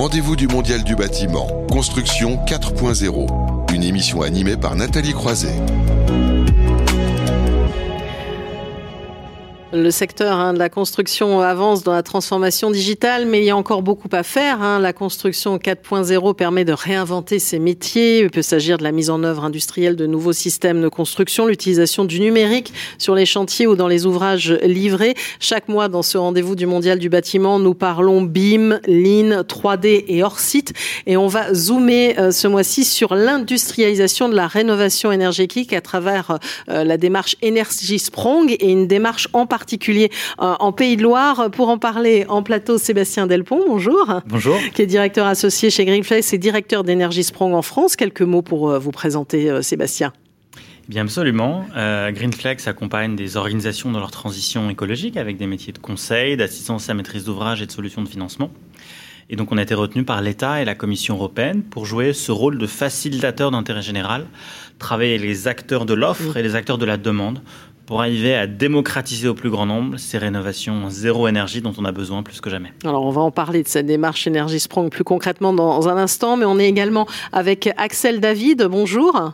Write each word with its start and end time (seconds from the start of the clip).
rendez-vous 0.00 0.34
du 0.34 0.48
Mondial 0.48 0.82
du 0.82 0.96
bâtiment, 0.96 1.46
Construction 1.70 2.42
4.0, 2.46 3.74
une 3.74 3.82
émission 3.82 4.22
animée 4.22 4.56
par 4.56 4.74
Nathalie 4.74 5.12
Croiset. 5.12 5.54
Le 9.72 9.92
secteur 9.92 10.36
hein, 10.36 10.52
de 10.52 10.58
la 10.58 10.68
construction 10.68 11.40
avance 11.42 11.84
dans 11.84 11.92
la 11.92 12.02
transformation 12.02 12.72
digitale, 12.72 13.24
mais 13.24 13.38
il 13.38 13.44
y 13.44 13.50
a 13.50 13.56
encore 13.56 13.82
beaucoup 13.82 14.08
à 14.10 14.24
faire. 14.24 14.60
Hein. 14.62 14.80
La 14.80 14.92
construction 14.92 15.58
4.0 15.58 16.34
permet 16.34 16.64
de 16.64 16.72
réinventer 16.72 17.38
ses 17.38 17.60
métiers. 17.60 18.18
Il 18.22 18.30
peut 18.30 18.42
s'agir 18.42 18.78
de 18.78 18.82
la 18.82 18.90
mise 18.90 19.10
en 19.10 19.22
œuvre 19.22 19.44
industrielle 19.44 19.94
de 19.94 20.08
nouveaux 20.08 20.32
systèmes 20.32 20.82
de 20.82 20.88
construction, 20.88 21.46
l'utilisation 21.46 22.04
du 22.04 22.18
numérique 22.18 22.72
sur 22.98 23.14
les 23.14 23.26
chantiers 23.26 23.68
ou 23.68 23.76
dans 23.76 23.86
les 23.86 24.06
ouvrages 24.06 24.50
livrés. 24.64 25.14
Chaque 25.38 25.68
mois, 25.68 25.86
dans 25.86 26.02
ce 26.02 26.18
rendez-vous 26.18 26.56
du 26.56 26.66
Mondial 26.66 26.98
du 26.98 27.08
bâtiment, 27.08 27.60
nous 27.60 27.74
parlons 27.74 28.22
BIM, 28.22 28.80
Lean, 28.88 29.42
3D 29.42 30.04
et 30.08 30.24
hors 30.24 30.40
site. 30.40 30.72
Et 31.06 31.16
on 31.16 31.28
va 31.28 31.54
zoomer 31.54 32.18
euh, 32.18 32.32
ce 32.32 32.48
mois-ci 32.48 32.82
sur 32.82 33.14
l'industrialisation 33.14 34.28
de 34.28 34.34
la 34.34 34.48
rénovation 34.48 35.12
énergétique 35.12 35.72
à 35.72 35.80
travers 35.80 36.40
euh, 36.68 36.82
la 36.82 36.96
démarche 36.96 37.36
Energy 37.44 38.00
Sprong 38.00 38.50
et 38.50 38.68
une 38.68 38.88
démarche 38.88 39.28
en 39.32 39.46
particulier 39.46 39.59
particulier 39.60 40.10
euh, 40.40 40.54
en 40.58 40.72
Pays 40.72 40.96
de 40.96 41.02
Loire. 41.02 41.50
Pour 41.50 41.68
en 41.68 41.78
parler 41.78 42.24
en 42.28 42.42
plateau, 42.42 42.78
Sébastien 42.78 43.26
Delpont, 43.26 43.62
bonjour. 43.66 44.20
Bonjour. 44.26 44.56
Qui 44.74 44.82
est 44.82 44.86
directeur 44.86 45.26
associé 45.26 45.68
chez 45.68 45.84
Greenflex 45.84 46.32
et 46.32 46.38
directeur 46.38 46.82
d'Energy 46.82 47.22
Sprong 47.22 47.52
en 47.52 47.60
France. 47.60 47.94
Quelques 47.94 48.22
mots 48.22 48.40
pour 48.40 48.70
euh, 48.70 48.78
vous 48.78 48.90
présenter, 48.90 49.50
euh, 49.50 49.60
Sébastien. 49.60 50.12
Bien 50.88 51.02
absolument. 51.02 51.66
Greenflex 51.76 52.66
accompagne 52.66 53.14
des 53.14 53.36
organisations 53.36 53.92
dans 53.92 54.00
leur 54.00 54.10
transition 54.10 54.68
écologique 54.70 55.16
avec 55.16 55.36
des 55.36 55.46
métiers 55.46 55.72
de 55.72 55.78
conseil, 55.78 56.36
d'assistance 56.36 56.90
à 56.90 56.94
maîtrise 56.94 57.24
d'ouvrage 57.24 57.62
et 57.62 57.66
de 57.66 57.70
solutions 57.70 58.02
de 58.02 58.08
financement. 58.08 58.50
Et 59.30 59.36
donc 59.36 59.52
on 59.52 59.58
a 59.58 59.62
été 59.62 59.74
retenu 59.74 60.02
par 60.02 60.20
l'État 60.20 60.60
et 60.60 60.64
la 60.64 60.74
Commission 60.74 61.14
européenne 61.14 61.62
pour 61.62 61.86
jouer 61.86 62.12
ce 62.12 62.32
rôle 62.32 62.58
de 62.58 62.66
facilitateur 62.66 63.52
d'intérêt 63.52 63.82
général, 63.82 64.26
travailler 64.80 65.18
les 65.18 65.46
acteurs 65.46 65.86
de 65.86 65.94
l'offre 65.94 66.36
et 66.36 66.42
les 66.42 66.56
acteurs 66.56 66.78
de 66.78 66.84
la 66.84 66.96
demande 66.96 67.40
pour 67.90 68.02
arriver 68.02 68.36
à 68.36 68.46
démocratiser 68.46 69.26
au 69.26 69.34
plus 69.34 69.50
grand 69.50 69.66
nombre 69.66 69.96
ces 69.96 70.16
rénovations 70.16 70.88
zéro 70.90 71.26
énergie 71.26 71.60
dont 71.60 71.72
on 71.76 71.84
a 71.84 71.90
besoin 71.90 72.22
plus 72.22 72.40
que 72.40 72.48
jamais. 72.48 72.72
Alors 72.84 73.04
on 73.04 73.10
va 73.10 73.20
en 73.20 73.32
parler 73.32 73.64
de 73.64 73.68
cette 73.68 73.86
démarche 73.86 74.28
Énergie 74.28 74.60
Sprong 74.60 74.90
plus 74.90 75.02
concrètement 75.02 75.52
dans 75.52 75.88
un 75.88 75.96
instant, 75.96 76.36
mais 76.36 76.44
on 76.44 76.60
est 76.60 76.68
également 76.68 77.08
avec 77.32 77.68
Axel 77.78 78.20
David. 78.20 78.62
Bonjour. 78.70 79.32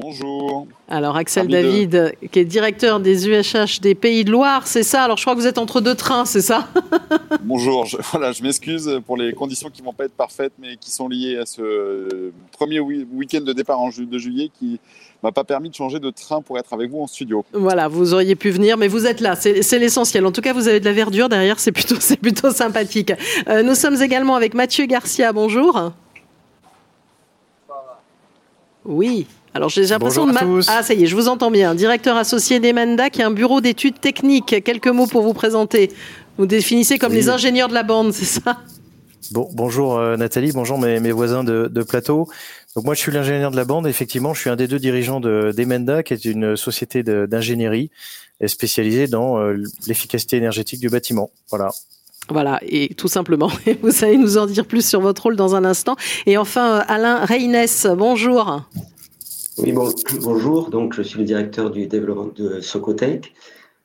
Bonjour. 0.00 0.66
Alors 0.88 1.16
Axel 1.16 1.48
David, 1.48 2.14
qui 2.32 2.38
est 2.38 2.44
directeur 2.44 3.00
des 3.00 3.28
UHH 3.28 3.80
des 3.82 3.94
Pays 3.94 4.24
de 4.24 4.30
Loire, 4.30 4.66
c'est 4.66 4.82
ça? 4.82 5.04
Alors 5.04 5.16
je 5.18 5.22
crois 5.22 5.34
que 5.34 5.40
vous 5.40 5.46
êtes 5.46 5.58
entre 5.58 5.80
deux 5.80 5.94
trains, 5.94 6.24
c'est 6.24 6.40
ça? 6.40 6.68
Bonjour, 7.42 7.84
je, 7.84 7.98
voilà, 8.10 8.32
je 8.32 8.42
m'excuse 8.42 9.00
pour 9.06 9.16
les 9.16 9.32
conditions 9.32 9.68
qui 9.68 9.82
ne 9.82 9.86
vont 9.86 9.92
pas 9.92 10.04
être 10.06 10.14
parfaites, 10.14 10.52
mais 10.58 10.76
qui 10.76 10.90
sont 10.90 11.08
liées 11.08 11.36
à 11.36 11.46
ce 11.46 12.32
premier 12.52 12.80
week-end 12.80 13.42
de 13.42 13.52
départ 13.52 13.80
en 13.80 13.90
de 13.90 14.18
juillet 14.18 14.50
qui 14.58 14.80
m'a 15.22 15.32
pas 15.32 15.44
permis 15.44 15.68
de 15.68 15.74
changer 15.74 16.00
de 16.00 16.10
train 16.10 16.40
pour 16.40 16.58
être 16.58 16.72
avec 16.72 16.90
vous 16.90 17.00
en 17.00 17.06
studio. 17.06 17.44
Voilà, 17.52 17.88
vous 17.88 18.14
auriez 18.14 18.36
pu 18.36 18.50
venir, 18.50 18.78
mais 18.78 18.88
vous 18.88 19.06
êtes 19.06 19.20
là, 19.20 19.36
c'est 19.36 19.78
l'essentiel. 19.78 20.24
En 20.24 20.32
tout 20.32 20.40
cas, 20.40 20.52
vous 20.52 20.68
avez 20.68 20.80
de 20.80 20.84
la 20.84 20.92
verdure 20.92 21.28
derrière, 21.28 21.60
c'est 21.60 21.72
plutôt, 21.72 21.96
plutôt 22.22 22.50
sympathique. 22.50 23.12
Euh, 23.48 23.62
nous 23.62 23.74
sommes 23.74 24.00
également 24.00 24.36
avec 24.36 24.54
Mathieu 24.54 24.86
Garcia, 24.86 25.32
bonjour. 25.32 25.92
Oui. 28.84 29.26
Alors 29.54 29.68
j'ai 29.68 29.84
l'impression 29.84 30.26
de 30.26 30.32
ah 30.68 30.82
ça 30.82 30.94
y 30.94 31.04
est, 31.04 31.06
je 31.06 31.16
vous 31.16 31.28
entends 31.28 31.50
bien. 31.50 31.74
Directeur 31.74 32.16
associé 32.16 32.60
d'Emenda, 32.60 33.10
qui 33.10 33.20
est 33.20 33.24
un 33.24 33.32
bureau 33.32 33.60
d'études 33.60 34.00
techniques. 34.00 34.62
Quelques 34.64 34.88
mots 34.88 35.06
pour 35.06 35.22
vous 35.22 35.34
présenter. 35.34 35.90
Vous 36.38 36.46
définissez 36.46 36.98
comme 36.98 37.12
les 37.12 37.28
ingénieurs 37.28 37.68
de 37.68 37.74
la 37.74 37.82
bande, 37.82 38.12
c'est 38.12 38.24
ça? 38.24 38.58
Bon, 39.32 39.48
bonjour 39.52 39.98
euh, 39.98 40.16
Nathalie, 40.16 40.52
bonjour 40.52 40.78
mes, 40.78 40.98
mes 40.98 41.12
voisins 41.12 41.44
de, 41.44 41.68
de, 41.72 41.82
plateau. 41.82 42.28
Donc 42.74 42.84
moi 42.84 42.94
je 42.94 43.00
suis 43.00 43.12
l'ingénieur 43.12 43.50
de 43.50 43.56
la 43.56 43.64
bande, 43.64 43.86
effectivement 43.86 44.34
je 44.34 44.40
suis 44.40 44.50
un 44.50 44.56
des 44.56 44.66
deux 44.66 44.78
dirigeants 44.78 45.20
de 45.20 45.52
d'Emenda 45.54 46.02
qui 46.02 46.14
est 46.14 46.24
une 46.24 46.56
société 46.56 47.02
d'ingénierie 47.02 47.90
spécialisée 48.46 49.06
dans 49.06 49.38
euh, 49.38 49.62
l'efficacité 49.86 50.36
énergétique 50.36 50.80
du 50.80 50.88
bâtiment. 50.88 51.30
Voilà. 51.50 51.70
Voilà, 52.28 52.60
et 52.62 52.94
tout 52.94 53.08
simplement. 53.08 53.50
Vous 53.82 54.04
allez 54.04 54.16
nous 54.16 54.38
en 54.38 54.46
dire 54.46 54.64
plus 54.64 54.86
sur 54.86 55.00
votre 55.00 55.24
rôle 55.24 55.36
dans 55.36 55.56
un 55.56 55.64
instant. 55.64 55.96
Et 56.26 56.36
enfin, 56.36 56.78
euh, 56.78 56.82
Alain 56.86 57.24
Reynes, 57.24 57.66
bonjour. 57.96 58.62
Oui, 59.62 59.72
bon, 59.72 59.92
bonjour. 60.22 60.70
Donc, 60.70 60.94
je 60.94 61.02
suis 61.02 61.18
le 61.18 61.24
directeur 61.24 61.70
du 61.70 61.86
développement 61.86 62.32
de 62.34 62.60
Socotec. 62.60 63.34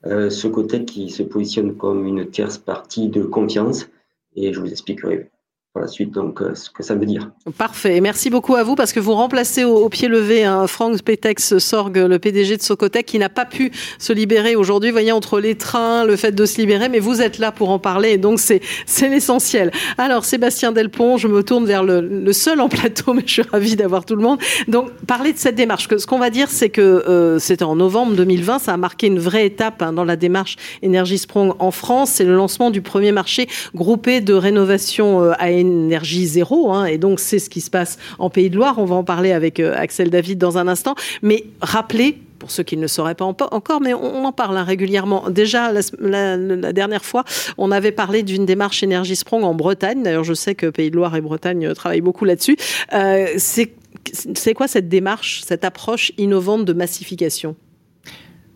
Euh, 0.06 0.30
Socotec 0.30 0.86
qui 0.86 1.10
se 1.10 1.24
positionne 1.24 1.76
comme 1.76 2.06
une 2.06 2.30
tierce 2.30 2.58
partie 2.58 3.10
de 3.10 3.24
confiance 3.24 3.88
et 4.36 4.54
je 4.54 4.60
vous 4.60 4.72
expliquerai 4.72 5.30
par 5.76 5.82
la 5.82 5.90
suite 5.90 6.12
donc 6.12 6.42
euh, 6.42 6.56
ce 6.56 6.70
que 6.70 6.84
ça 6.84 6.96
veut 6.96 7.06
dire. 7.06 7.32
Parfait. 7.58 8.00
Merci 8.00 8.30
beaucoup 8.30 8.56
à 8.56 8.64
vous 8.64 8.76
parce 8.76 8.94
que 8.94 9.02
vous 9.02 9.14
remplacez 9.14 9.66
au, 9.66 9.90
pied 9.90 10.08
levé 10.08 10.46
un 10.46 10.68
Franck 10.68 11.02
Petex 11.02 11.58
Sorg, 11.58 11.98
le 11.98 12.18
PDG 12.18 12.56
de 12.56 12.62
Socotec, 12.62 13.06
qui 13.06 13.20
n'a 13.20 13.28
pas 13.28 13.44
pu 13.44 13.72
se 14.00 14.14
libérer 14.14 14.56
aujourd'hui. 14.56 14.92
Voyez, 14.92 15.12
entre 15.12 15.42
les 15.42 15.56
trains, 15.56 16.06
le 16.06 16.16
fait 16.16 16.32
de 16.32 16.46
se 16.46 16.60
libérer, 16.62 16.88
mais 16.88 17.00
vous 17.00 17.22
êtes 17.22 17.40
là 17.40 17.52
pour 17.52 17.72
en 17.72 17.80
parler 17.80 18.12
et 18.12 18.18
donc 18.18 18.40
c'est 18.40 18.62
c'est 18.86 19.10
l'essentiel. 19.10 19.72
Alors 19.98 20.24
Sébastien 20.24 20.72
Delpont, 20.72 21.18
je 21.18 21.28
me 21.28 21.44
tourne 21.44 21.66
vers 21.66 21.84
le, 21.84 22.00
le, 22.00 22.34
seul 22.34 22.62
en 22.62 22.70
plateau, 22.70 23.14
mais 23.14 23.24
je 23.26 23.34
suis 23.34 23.42
ravie 23.42 23.76
d'avoir 23.76 24.06
tout 24.06 24.16
le 24.16 24.24
monde. 24.24 24.40
Donc 24.70 24.92
parler 25.06 25.34
de 25.34 25.38
cette 25.38 25.56
démarche. 25.56 25.90
Ce 25.98 26.08
qu'on 26.08 26.20
va 26.20 26.30
dire, 26.30 26.48
c'est 26.50 26.70
que 26.70 26.82
euh, 26.82 27.38
c'était 27.38 27.64
en 27.64 27.76
novembre 27.76 28.16
2020, 28.16 28.60
ça 28.60 28.74
a 28.74 28.78
marqué 28.78 29.08
une 29.08 29.20
vraie 29.20 29.46
étape 29.46 29.82
hein, 29.82 29.92
dans 29.92 30.06
la 30.06 30.16
démarche 30.16 30.56
Energy 30.86 31.18
Sprong 31.18 31.54
en 31.60 31.72
France. 31.72 32.12
C'est 32.12 32.24
le 32.24 32.36
lancement 32.36 32.72
du 32.72 32.82
premier 32.82 33.12
marché 33.12 33.50
groupé 33.74 34.22
de 34.22 34.34
rénovation 34.34 35.22
euh, 35.22 35.32
à 35.38 35.52
énergie 35.66 36.26
zéro. 36.26 36.72
Hein, 36.72 36.86
et 36.86 36.98
donc, 36.98 37.20
c'est 37.20 37.40
ce 37.40 37.50
qui 37.50 37.62
se 37.62 37.70
passe 37.70 37.98
en 38.20 38.30
Pays 38.30 38.50
de 38.50 38.56
Loire. 38.56 38.76
On 38.78 38.86
va 38.86 38.96
en 38.96 39.04
parler 39.04 39.32
avec 39.32 39.60
euh, 39.60 39.74
Axel 39.76 40.10
David 40.10 40.38
dans 40.38 40.58
un 40.58 40.68
instant. 40.68 40.96
Mais 41.22 41.46
rappelez 41.62 42.18
pour 42.40 42.52
ceux 42.52 42.64
qui 42.64 42.76
ne 42.78 42.82
le 42.84 42.88
sauraient 42.88 43.16
pas 43.16 43.26
encore, 43.26 43.82
mais 43.82 43.94
on, 43.94 44.26
en 44.26 44.32
parle 44.32 44.58
hein, 44.58 44.64
régulièrement. 44.64 45.30
Déjà, 45.30 45.72
la, 46.00 46.74
dernière 46.74 47.06
fois, 47.06 47.24
on 47.58 47.72
avait 47.72 47.92
parlé 47.92 48.24
d'une 48.24 48.46
démarche 48.46 48.84
Énergie 48.84 49.16
Sprong 49.16 49.44
en 49.44 49.56
Bretagne. 49.56 50.04
D'ailleurs, 50.04 50.24
je 50.24 50.34
sais 50.34 50.54
que 50.54 50.68
Pays 50.68 50.92
de 50.92 50.96
Loire 50.96 51.16
et 51.16 51.22
Bretagne 51.22 51.74
travaillent 51.74 52.02
beaucoup 52.02 52.26
là-dessus. 52.26 52.58
Euh, 52.94 53.28
c'est 53.38 54.54
quoi 54.54 54.68
cette 54.68 54.90
démarche, 54.90 55.42
cette 55.46 55.66
approche 55.66 56.12
innovante 56.18 56.66
de 56.66 56.74
massification? 56.74 57.56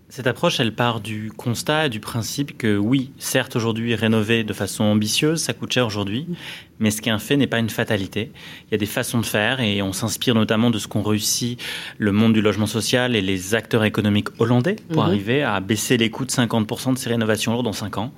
Cette 0.09 0.25
approche, 0.25 0.59
elle 0.59 0.74
part 0.74 1.02
du 1.02 1.31
constat 1.38 1.86
et 1.86 1.90
du 1.90 2.00
principe 2.00 2.58
que 2.58 2.78
oui, 2.78 3.12
certes 3.20 3.56
aujourd'hui 3.56 3.94
rénover 3.94 4.44
de 4.44 4.53
façon 4.53 4.84
ambitieuse, 4.84 5.40
ça 5.40 5.53
coûte 5.53 5.72
cher 5.72 5.86
aujourd'hui, 5.86 6.25
mais 6.80 6.90
ce 6.90 7.00
qui 7.00 7.09
est 7.09 7.12
un 7.12 7.20
fait 7.20 7.38
n'est 7.38 7.46
pas 7.46 7.59
une 7.59 7.70
fatalité. 7.70 8.31
Il 8.68 8.72
y 8.72 8.75
a 8.75 8.80
des 8.80 8.88
façons 8.88 9.19
de 9.19 9.25
faire 9.25 9.59
et 9.59 9.84
on 9.84 9.94
s'inspire 9.94 10.34
notamment 10.34 10.72
de 10.72 10.80
ce 10.80 10.88
qu'ont 10.88 11.03
réussi 11.03 11.58
le 12.00 12.12
monde 12.12 12.34
du 12.34 12.42
logement 12.42 12.66
social 12.66 13.16
et 13.16 13.22
les 13.22 13.53
acteurs 13.53 13.84
économiques 13.84 14.30
hollandais 14.40 14.78
pour 14.90 15.03
mhm. 15.03 15.09
arriver 15.09 15.44
à 15.44 15.59
baisser 15.59 15.98
les 15.98 16.09
coûts 16.09 16.25
de 16.25 16.31
50% 16.31 16.94
de 16.94 16.98
ces 16.98 17.09
rénovations 17.09 17.53
lourdes 17.53 17.68
en 17.68 17.74
5 17.74 18.00
ans, 18.00 18.12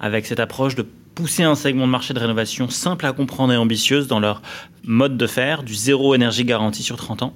avec 0.00 0.26
cette 0.26 0.40
approche 0.40 0.74
de 0.74 0.86
pousser 1.14 1.44
un 1.44 1.54
segment 1.54 1.86
de 1.86 1.92
marché 1.92 2.12
de 2.12 2.18
rénovation 2.18 2.68
simple 2.68 3.06
à 3.06 3.12
comprendre 3.12 3.54
et 3.54 3.56
ambitieuse 3.56 4.06
dans 4.06 4.20
leur 4.20 4.42
mode 4.84 5.16
de 5.16 5.26
faire, 5.26 5.62
du 5.62 5.74
zéro 5.74 6.14
énergie 6.14 6.44
garantie 6.44 6.82
sur 6.82 6.96
30 6.96 7.22
ans, 7.22 7.34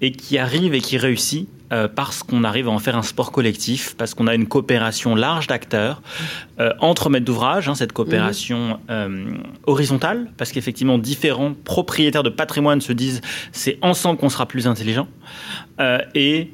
et 0.00 0.12
qui 0.12 0.38
arrive 0.38 0.74
et 0.74 0.80
qui 0.80 0.98
réussit 0.98 1.48
euh, 1.72 1.86
parce 1.86 2.24
qu'on 2.24 2.42
arrive 2.42 2.66
à 2.66 2.72
en 2.72 2.80
faire 2.80 2.96
un 2.96 3.02
sport 3.02 3.30
collectif, 3.30 3.94
parce 3.96 4.14
qu'on 4.14 4.26
a 4.26 4.34
une 4.34 4.48
coopération 4.48 5.14
large 5.14 5.46
d'acteurs 5.46 6.02
euh, 6.58 6.72
entre 6.80 7.10
maîtres 7.10 7.26
d'ouvrage, 7.26 7.68
hein, 7.68 7.76
cette 7.76 7.92
coopération 7.92 8.80
euh, 8.90 9.34
horizontale, 9.68 10.32
parce 10.36 10.50
qu'effectivement 10.50 10.98
différents 10.98 11.54
propriétaires 11.54 12.24
de 12.24 12.28
patrimoine 12.28 12.80
se 12.80 12.92
disent 12.92 13.20
c'est 13.52 13.78
ensemble 13.82 14.18
qu'on 14.18 14.30
sera 14.30 14.46
plus 14.46 14.66
intelligent, 14.66 15.06
et 16.14 16.50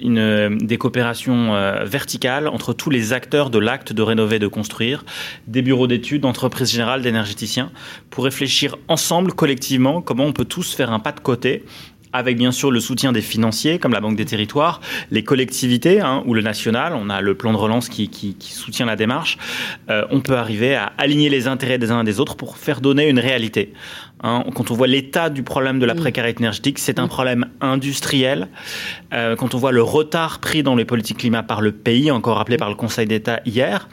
des 0.00 0.78
coopérations 0.78 1.52
verticales 1.84 2.48
entre 2.48 2.72
tous 2.72 2.88
les 2.88 3.12
acteurs 3.12 3.50
de 3.50 3.58
l'acte 3.58 3.92
de 3.92 4.00
rénover, 4.00 4.38
de 4.38 4.46
construire, 4.46 5.04
des 5.46 5.60
bureaux 5.60 5.86
d'études, 5.86 6.22
d'entreprises 6.22 6.72
générales, 6.72 7.02
d'énergéticiens, 7.02 7.70
pour 8.08 8.24
réfléchir 8.24 8.76
ensemble, 8.88 9.34
collectivement, 9.34 10.00
comment 10.00 10.24
on 10.24 10.32
peut 10.32 10.46
tous 10.46 10.72
faire 10.72 10.90
un 10.90 11.00
pas 11.00 11.12
de 11.12 11.20
côté 11.20 11.66
avec 12.12 12.36
bien 12.36 12.52
sûr 12.52 12.70
le 12.70 12.80
soutien 12.80 13.12
des 13.12 13.22
financiers 13.22 13.78
comme 13.78 13.92
la 13.92 14.00
Banque 14.00 14.16
des 14.16 14.24
Territoires, 14.24 14.80
les 15.10 15.24
collectivités 15.24 16.00
hein, 16.00 16.22
ou 16.26 16.34
le 16.34 16.42
national, 16.42 16.94
on 16.94 17.10
a 17.10 17.20
le 17.20 17.34
plan 17.34 17.52
de 17.52 17.58
relance 17.58 17.88
qui, 17.88 18.08
qui, 18.08 18.34
qui 18.34 18.52
soutient 18.52 18.86
la 18.86 18.96
démarche, 18.96 19.38
euh, 19.90 20.04
on 20.10 20.20
peut 20.20 20.36
arriver 20.36 20.74
à 20.74 20.92
aligner 20.98 21.28
les 21.28 21.46
intérêts 21.46 21.78
des 21.78 21.90
uns 21.90 22.02
et 22.02 22.04
des 22.04 22.20
autres 22.20 22.36
pour 22.36 22.56
faire 22.56 22.80
donner 22.80 23.08
une 23.08 23.18
réalité. 23.18 23.72
Hein, 24.22 24.44
quand 24.54 24.70
on 24.70 24.74
voit 24.74 24.86
l'état 24.86 25.30
du 25.30 25.42
problème 25.42 25.78
de 25.80 25.86
la 25.86 25.94
mm. 25.94 25.98
précarité 25.98 26.40
énergétique, 26.40 26.78
c'est 26.78 26.98
un 26.98 27.06
mm. 27.06 27.08
problème 27.08 27.46
industriel. 27.60 28.48
Euh, 29.12 29.34
quand 29.36 29.54
on 29.54 29.58
voit 29.58 29.72
le 29.72 29.82
retard 29.82 30.38
pris 30.38 30.62
dans 30.62 30.76
les 30.76 30.84
politiques 30.84 31.18
climat 31.18 31.42
par 31.42 31.60
le 31.60 31.72
pays, 31.72 32.10
encore 32.10 32.36
rappelé 32.36 32.56
par 32.56 32.68
le 32.68 32.76
Conseil 32.76 33.06
d'État 33.06 33.40
hier, 33.44 33.88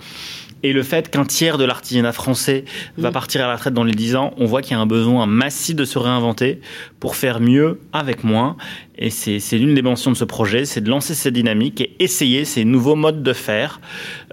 et 0.64 0.74
le 0.74 0.84
fait 0.84 1.10
qu'un 1.10 1.26
tiers 1.26 1.58
de 1.58 1.64
l'artisanat 1.64 2.12
français 2.12 2.66
va 2.98 3.10
mm. 3.10 3.14
partir 3.14 3.44
à 3.44 3.48
la 3.48 3.56
retraite 3.56 3.74
dans 3.74 3.84
les 3.84 3.94
10 3.94 4.16
ans, 4.16 4.34
on 4.38 4.46
voit 4.46 4.62
qu'il 4.62 4.72
y 4.72 4.76
a 4.76 4.80
un 4.80 4.86
besoin 4.86 5.26
massif 5.26 5.76
de 5.76 5.86
se 5.86 5.98
réinventer 5.98 6.62
pour 7.00 7.16
faire 7.16 7.40
mieux 7.40 7.80
avec 7.94 8.24
moins. 8.24 8.58
Et 9.02 9.10
c'est 9.12 9.58
l'une 9.58 9.76
des 9.76 9.82
mentions 9.82 10.12
de 10.12 10.18
ce 10.18 10.26
projet, 10.26 10.66
c'est 10.66 10.82
de 10.82 10.90
lancer 10.90 11.16
cette 11.16 11.34
dynamique 11.34 11.80
et 11.80 11.96
essayer 12.00 12.44
ces 12.44 12.66
nouveaux 12.66 12.96
modes 12.96 13.24
de 13.24 13.32
faire 13.32 13.80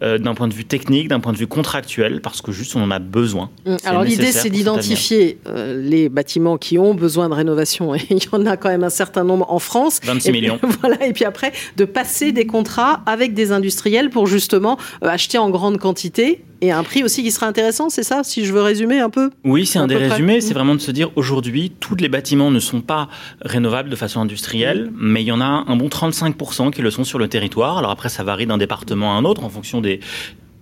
euh, 0.03 0.19
d'un 0.19 0.35
point 0.35 0.49
de 0.49 0.55
vue 0.55 0.65
technique, 0.65 1.07
d'un 1.07 1.21
point 1.21 1.33
de 1.33 1.39
vue 1.39 1.47
contractuel, 1.47 2.21
parce 2.21 2.43
que 2.43 2.51
juste 2.51 2.75
on 2.75 2.83
en 2.83 2.91
a 2.91 2.99
besoin. 2.99 3.51
Mmh. 3.65 3.77
Alors 3.85 4.03
l'idée, 4.03 4.33
c'est 4.33 4.51
d'identifier 4.51 5.39
euh, 5.47 5.81
les 5.81 6.09
bâtiments 6.09 6.59
qui 6.59 6.79
ont 6.79 6.95
besoin 6.95 7.29
de 7.29 7.35
rénovation, 7.35 7.95
et 7.95 8.01
il 8.11 8.25
y 8.25 8.29
en 8.33 8.45
a 8.45 8.57
quand 8.57 8.69
même 8.69 8.83
un 8.83 8.91
certain 8.91 9.23
nombre 9.23 9.47
en 9.53 9.61
France. 9.61 10.01
26 10.03 10.33
millions. 10.33 10.59
voilà, 10.81 11.07
et 11.07 11.13
puis 11.13 11.25
après, 11.25 11.53
de 11.77 11.85
passer 11.85 12.33
des 12.33 12.47
contrats 12.47 13.03
avec 13.07 13.35
des 13.35 13.53
industriels 13.53 14.11
pour 14.11 14.27
justement 14.27 14.79
euh, 15.05 15.09
acheter 15.09 15.39
en 15.39 15.49
grande 15.49 15.79
quantité 15.79 16.43
et 16.61 16.73
un 16.73 16.83
prix 16.83 17.05
aussi 17.05 17.23
qui 17.23 17.31
sera 17.31 17.47
intéressant, 17.47 17.91
c'est 17.91 18.03
ça, 18.03 18.23
si 18.25 18.45
je 18.45 18.53
veux 18.53 18.63
résumer 18.63 19.01
un 19.01 19.11
peu 19.11 19.31
Oui, 19.45 19.67
c'est 19.67 19.79
un, 19.79 19.87
des 19.87 19.97
résumés. 19.97 20.41
C'est 20.41 20.55
vraiment 20.55 20.75
de 20.75 20.81
se 20.81 20.91
dire 20.91 21.11
aujourd'hui, 21.17 21.73
tous 21.81 21.97
les 21.97 22.09
bâtiments 22.09 22.51
ne 22.51 22.61
sont 22.61 22.81
pas 22.81 23.09
rénovables 23.43 23.91
de 23.91 23.97
façon 23.97 24.21
industrielle, 24.21 24.91
mais 24.97 25.23
il 25.23 25.27
y 25.27 25.33
en 25.33 25.41
a 25.41 25.65
un 25.67 25.77
bon 25.77 25.89
35% 25.89 26.71
qui 26.71 26.83
le 26.83 26.91
sont 26.91 27.05
sur 27.05 27.19
le 27.19 27.29
territoire. 27.29 27.79
Alors 27.79 27.91
après, 27.91 28.09
ça 28.09 28.23
varie 28.23 28.47
d'un 28.47 28.59
département 28.59 29.15
à 29.15 29.19
un 29.19 29.25
autre 29.25 29.45
en 29.45 29.51
fonction 29.51 29.81
des 29.81 30.01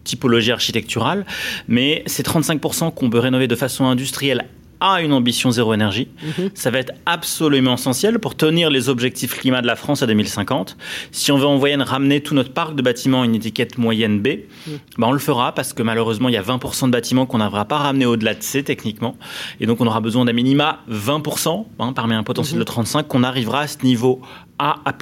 typologies 0.02 0.52
architecturales, 0.52 1.24
mais 1.68 2.02
ces 2.06 2.22
35% 2.22 2.92
qu'on 2.92 3.08
veut 3.08 3.20
rénover 3.20 3.46
de 3.46 3.56
façon 3.56 3.86
industrielle 3.86 4.46
a 4.80 5.00
une 5.00 5.12
ambition 5.12 5.50
zéro 5.50 5.74
énergie. 5.74 6.08
Mhm. 6.22 6.50
Ça 6.54 6.70
va 6.70 6.78
être 6.78 6.92
absolument 7.06 7.74
essentiel 7.74 8.18
pour 8.18 8.36
tenir 8.36 8.70
les 8.70 8.88
objectifs 8.88 9.36
climat 9.38 9.62
de 9.62 9.66
la 9.66 9.76
France 9.76 10.02
à 10.02 10.06
2050. 10.06 10.76
Si 11.12 11.32
on 11.32 11.38
veut 11.38 11.46
en 11.46 11.58
moyenne 11.58 11.82
ramener 11.82 12.20
tout 12.20 12.34
notre 12.34 12.52
parc 12.52 12.74
de 12.74 12.82
bâtiments 12.82 13.22
à 13.22 13.24
une 13.24 13.34
étiquette 13.34 13.78
moyenne 13.78 14.20
B, 14.20 14.28
mhm. 14.66 14.78
ben 14.98 15.08
on 15.08 15.12
le 15.12 15.18
fera 15.18 15.52
parce 15.52 15.72
que 15.72 15.82
malheureusement, 15.82 16.28
il 16.28 16.34
y 16.34 16.38
a 16.38 16.42
20% 16.42 16.86
de 16.86 16.90
bâtiments 16.90 17.26
qu'on 17.26 17.38
n'arrivera 17.38 17.64
pas 17.64 17.76
à 17.76 17.82
ramener 17.84 18.06
au-delà 18.06 18.34
de 18.34 18.42
C 18.42 18.62
techniquement. 18.62 19.16
Et 19.60 19.66
donc, 19.66 19.80
on 19.80 19.86
aura 19.86 20.00
besoin 20.00 20.24
d'un 20.24 20.32
minima 20.32 20.80
20% 20.90 21.66
hein, 21.78 21.92
parmi 21.92 22.14
un 22.14 22.22
potentiel 22.22 22.58
de 22.58 22.64
35 22.64 22.98
mhm. 22.98 23.08
qu'on 23.08 23.22
arrivera 23.22 23.60
à 23.60 23.66
ce 23.66 23.78
niveau 23.84 24.20
a, 24.58 24.76
A+. 24.84 24.92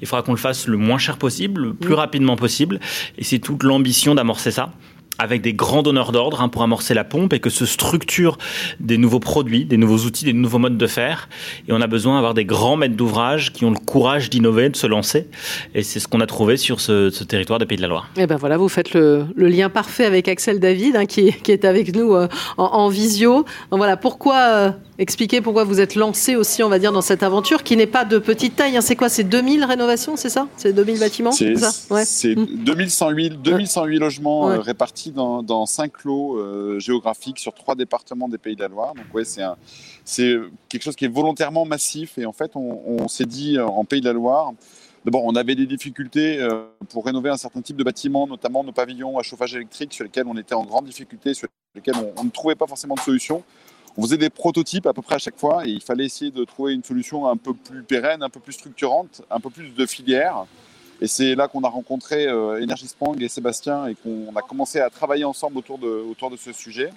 Il 0.00 0.06
faudra 0.06 0.22
qu'on 0.22 0.32
le 0.32 0.38
fasse 0.38 0.66
le 0.66 0.76
moins 0.76 0.98
cher 0.98 1.18
possible, 1.18 1.62
le 1.62 1.74
plus 1.74 1.94
rapidement 1.94 2.36
possible. 2.36 2.80
Et 3.18 3.24
c'est 3.24 3.38
toute 3.38 3.62
l'ambition 3.62 4.14
d'amorcer 4.14 4.50
ça 4.50 4.72
avec 5.20 5.42
des 5.42 5.52
grands 5.52 5.82
donneurs 5.82 6.12
d'ordre 6.12 6.40
hein, 6.40 6.48
pour 6.48 6.62
amorcer 6.62 6.94
la 6.94 7.04
pompe 7.04 7.34
et 7.34 7.40
que 7.40 7.50
se 7.50 7.66
structurent 7.66 8.38
des 8.80 8.96
nouveaux 8.96 9.20
produits, 9.20 9.66
des 9.66 9.76
nouveaux 9.76 9.98
outils, 10.06 10.24
des 10.24 10.32
nouveaux 10.32 10.58
modes 10.58 10.78
de 10.78 10.86
faire. 10.86 11.28
Et 11.68 11.72
on 11.72 11.80
a 11.80 11.86
besoin 11.86 12.14
d'avoir 12.14 12.32
des 12.34 12.46
grands 12.46 12.76
maîtres 12.76 12.96
d'ouvrage 12.96 13.52
qui 13.52 13.64
ont 13.64 13.70
le 13.70 13.78
courage 13.78 14.30
d'innover, 14.30 14.70
de 14.70 14.76
se 14.76 14.86
lancer. 14.86 15.28
Et 15.74 15.82
c'est 15.82 16.00
ce 16.00 16.08
qu'on 16.08 16.20
a 16.20 16.26
trouvé 16.26 16.56
sur 16.56 16.80
ce, 16.80 17.10
territoire 17.24 17.58
des 17.58 17.66
Pays 17.66 17.76
de 17.76 17.82
la 17.82 17.88
Loire. 17.88 18.08
Et 18.16 18.22
eh 18.22 18.26
ben 18.26 18.36
voilà, 18.36 18.56
vous 18.56 18.68
faites 18.68 18.94
le, 18.94 19.26
lien 19.36 19.68
parfait 19.68 20.06
avec 20.06 20.26
Axel 20.26 20.58
David 20.58 20.96
hein, 20.96 21.06
qui, 21.06 21.28
est 21.48 21.64
avec 21.64 21.94
nous 21.94 22.14
euh, 22.14 22.28
en, 22.56 22.88
visio. 22.88 23.44
voilà, 23.70 23.96
pourquoi 23.96 24.36
euh, 24.36 24.70
expliquer 25.00 25.40
pourquoi 25.40 25.64
vous 25.64 25.80
êtes 25.80 25.94
lancé 25.94 26.36
aussi, 26.36 26.62
on 26.62 26.68
va 26.68 26.78
dire, 26.78 26.92
dans 26.92 27.00
cette 27.00 27.22
aventure 27.22 27.62
qui 27.62 27.76
n'est 27.76 27.86
pas 27.86 28.04
de 28.04 28.18
petite 28.18 28.56
taille. 28.56 28.76
Hein. 28.76 28.82
C'est 28.82 28.96
quoi 28.96 29.08
C'est 29.08 29.24
2000 29.24 29.64
rénovations, 29.64 30.16
c'est 30.16 30.28
ça? 30.28 30.46
C'est 30.56 30.72
2000 30.72 31.00
bâtiments 31.00 31.32
C'est 31.32 31.54
ouais. 31.90 32.04
2108, 32.36 33.42
2108 33.42 33.98
logements 33.98 34.50
euh, 34.50 34.60
répartis 34.60 35.09
dans, 35.10 35.66
5 35.66 36.04
lots 36.04 36.38
euh, 36.38 36.78
géographiques 36.78 37.38
sur 37.38 37.54
trois 37.54 37.74
départements 37.74 38.28
des 38.28 38.38
Pays 38.38 38.56
de 38.56 38.62
la 38.62 38.68
Loire. 38.68 38.94
Donc 38.94 39.06
ouais, 39.12 39.24
c'est 39.24 39.42
c'est 40.04 40.36
quelque 40.68 40.82
chose 40.82 40.96
qui 40.96 41.04
est 41.04 41.12
volontairement 41.12 41.64
massif. 41.64 42.18
Et 42.18 42.26
en 42.26 42.32
fait, 42.32 42.52
on, 42.54 43.08
s'est 43.08 43.26
dit 43.26 43.58
euh, 43.58 43.66
en 43.66 43.84
Pays 43.84 44.00
de 44.00 44.06
la 44.06 44.12
Loire, 44.12 44.52
D'abord, 45.06 45.24
on 45.24 45.34
avait 45.34 45.54
des 45.54 45.64
difficultés 45.64 46.46
pour 46.90 47.06
rénover 47.06 47.30
un 47.30 47.38
certain 47.38 47.62
type 47.62 47.76
de 47.76 47.84
bâtiments, 47.84 48.26
notamment 48.26 48.62
nos 48.62 48.72
pavillons 48.72 49.16
à 49.16 49.22
chauffage 49.22 49.54
électrique, 49.54 49.94
sur 49.94 50.04
lesquels 50.04 50.26
on 50.26 50.36
était 50.36 50.54
en 50.54 50.62
grande 50.62 50.84
difficulté, 50.84 51.32
sur 51.32 51.48
lesquels 51.74 51.94
on, 51.96 52.12
on 52.20 52.24
ne 52.24 52.28
trouvait 52.28 52.54
pas 52.54 52.66
forcément 52.66 52.96
de 52.96 53.00
solution 53.00 53.42
on 53.96 54.02
faisait 54.02 54.18
des 54.18 54.30
prototypes 54.30 54.86
à 54.86 54.92
peu 54.92 55.02
près 55.02 55.16
à 55.16 55.18
chaque 55.18 55.38
fois 55.38 55.66
et 55.66 55.70
il 55.70 55.80
fallait 55.80 56.04
essayer 56.04 56.30
de 56.30 56.44
trouver 56.44 56.74
une 56.74 56.84
solution 56.84 57.26
un 57.26 57.36
peu 57.36 57.54
plus 57.54 57.82
pérenne, 57.82 58.22
un 58.22 58.28
peu 58.28 58.40
plus 58.40 58.52
structurante, 58.52 59.22
un 59.30 59.40
peu 59.40 59.50
plus 59.50 59.74
de 59.74 59.86
filière. 59.86 60.46
Et 61.00 61.06
c'est 61.06 61.34
là 61.34 61.48
qu'on 61.48 61.62
a 61.62 61.68
rencontré 61.68 62.26
euh, 62.26 62.62
Energy 62.62 62.86
Sprang 62.86 63.16
et 63.20 63.28
Sébastien 63.28 63.86
et 63.86 63.94
qu'on 63.94 64.34
a 64.36 64.42
commencé 64.42 64.80
à 64.80 64.90
travailler 64.90 65.24
ensemble 65.24 65.58
autour 65.58 65.78
de, 65.78 65.88
autour 65.88 66.30
de 66.30 66.36
ce 66.36 66.52
sujet. 66.52 66.90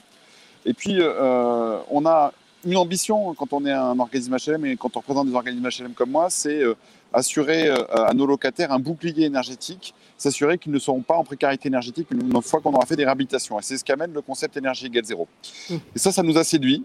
Et 0.65 0.73
puis, 0.73 0.97
euh, 0.99 1.79
on 1.89 2.05
a 2.05 2.33
une 2.65 2.77
ambition 2.77 3.33
quand 3.33 3.53
on 3.53 3.65
est 3.65 3.71
un 3.71 3.99
organisme 3.99 4.35
HLM 4.35 4.65
et 4.65 4.77
quand 4.77 4.95
on 4.95 4.99
représente 4.99 5.27
des 5.27 5.35
organismes 5.35 5.67
HLM 5.67 5.93
comme 5.93 6.11
moi, 6.11 6.29
c'est 6.29 6.61
euh, 6.61 6.75
assurer 7.11 7.67
euh, 7.67 7.83
à 7.93 8.13
nos 8.13 8.25
locataires 8.25 8.71
un 8.71 8.79
bouclier 8.79 9.25
énergétique, 9.25 9.93
s'assurer 10.17 10.57
qu'ils 10.57 10.71
ne 10.71 10.79
seront 10.79 11.01
pas 11.01 11.15
en 11.15 11.23
précarité 11.23 11.67
énergétique 11.67 12.07
une 12.11 12.41
fois 12.41 12.61
qu'on 12.61 12.73
aura 12.73 12.85
fait 12.85 12.95
des 12.95 13.03
réhabilitations. 13.03 13.59
Et 13.59 13.63
c'est 13.63 13.77
ce 13.77 13.83
qu'amène 13.83 14.13
le 14.13 14.21
concept 14.21 14.55
énergie 14.57 14.85
égale 14.85 15.03
zéro. 15.03 15.27
Mmh. 15.69 15.75
Et 15.95 15.99
ça, 15.99 16.11
ça 16.11 16.23
nous 16.23 16.37
a 16.37 16.43
séduit. 16.43 16.83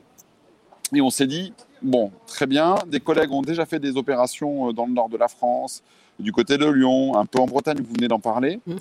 Et 0.94 1.00
on 1.00 1.10
s'est 1.10 1.26
dit, 1.26 1.52
bon, 1.82 2.10
très 2.26 2.46
bien, 2.46 2.76
des 2.86 3.00
collègues 3.00 3.30
ont 3.30 3.42
déjà 3.42 3.66
fait 3.66 3.78
des 3.78 3.96
opérations 3.96 4.72
dans 4.72 4.86
le 4.86 4.92
nord 4.92 5.10
de 5.10 5.18
la 5.18 5.28
France, 5.28 5.82
du 6.18 6.32
côté 6.32 6.58
de 6.58 6.66
Lyon, 6.66 7.16
un 7.16 7.26
peu 7.26 7.38
en 7.38 7.46
Bretagne, 7.46 7.78
vous 7.78 7.94
venez 7.94 8.08
d'en 8.08 8.20
parler. 8.20 8.60
Mmh. 8.66 8.76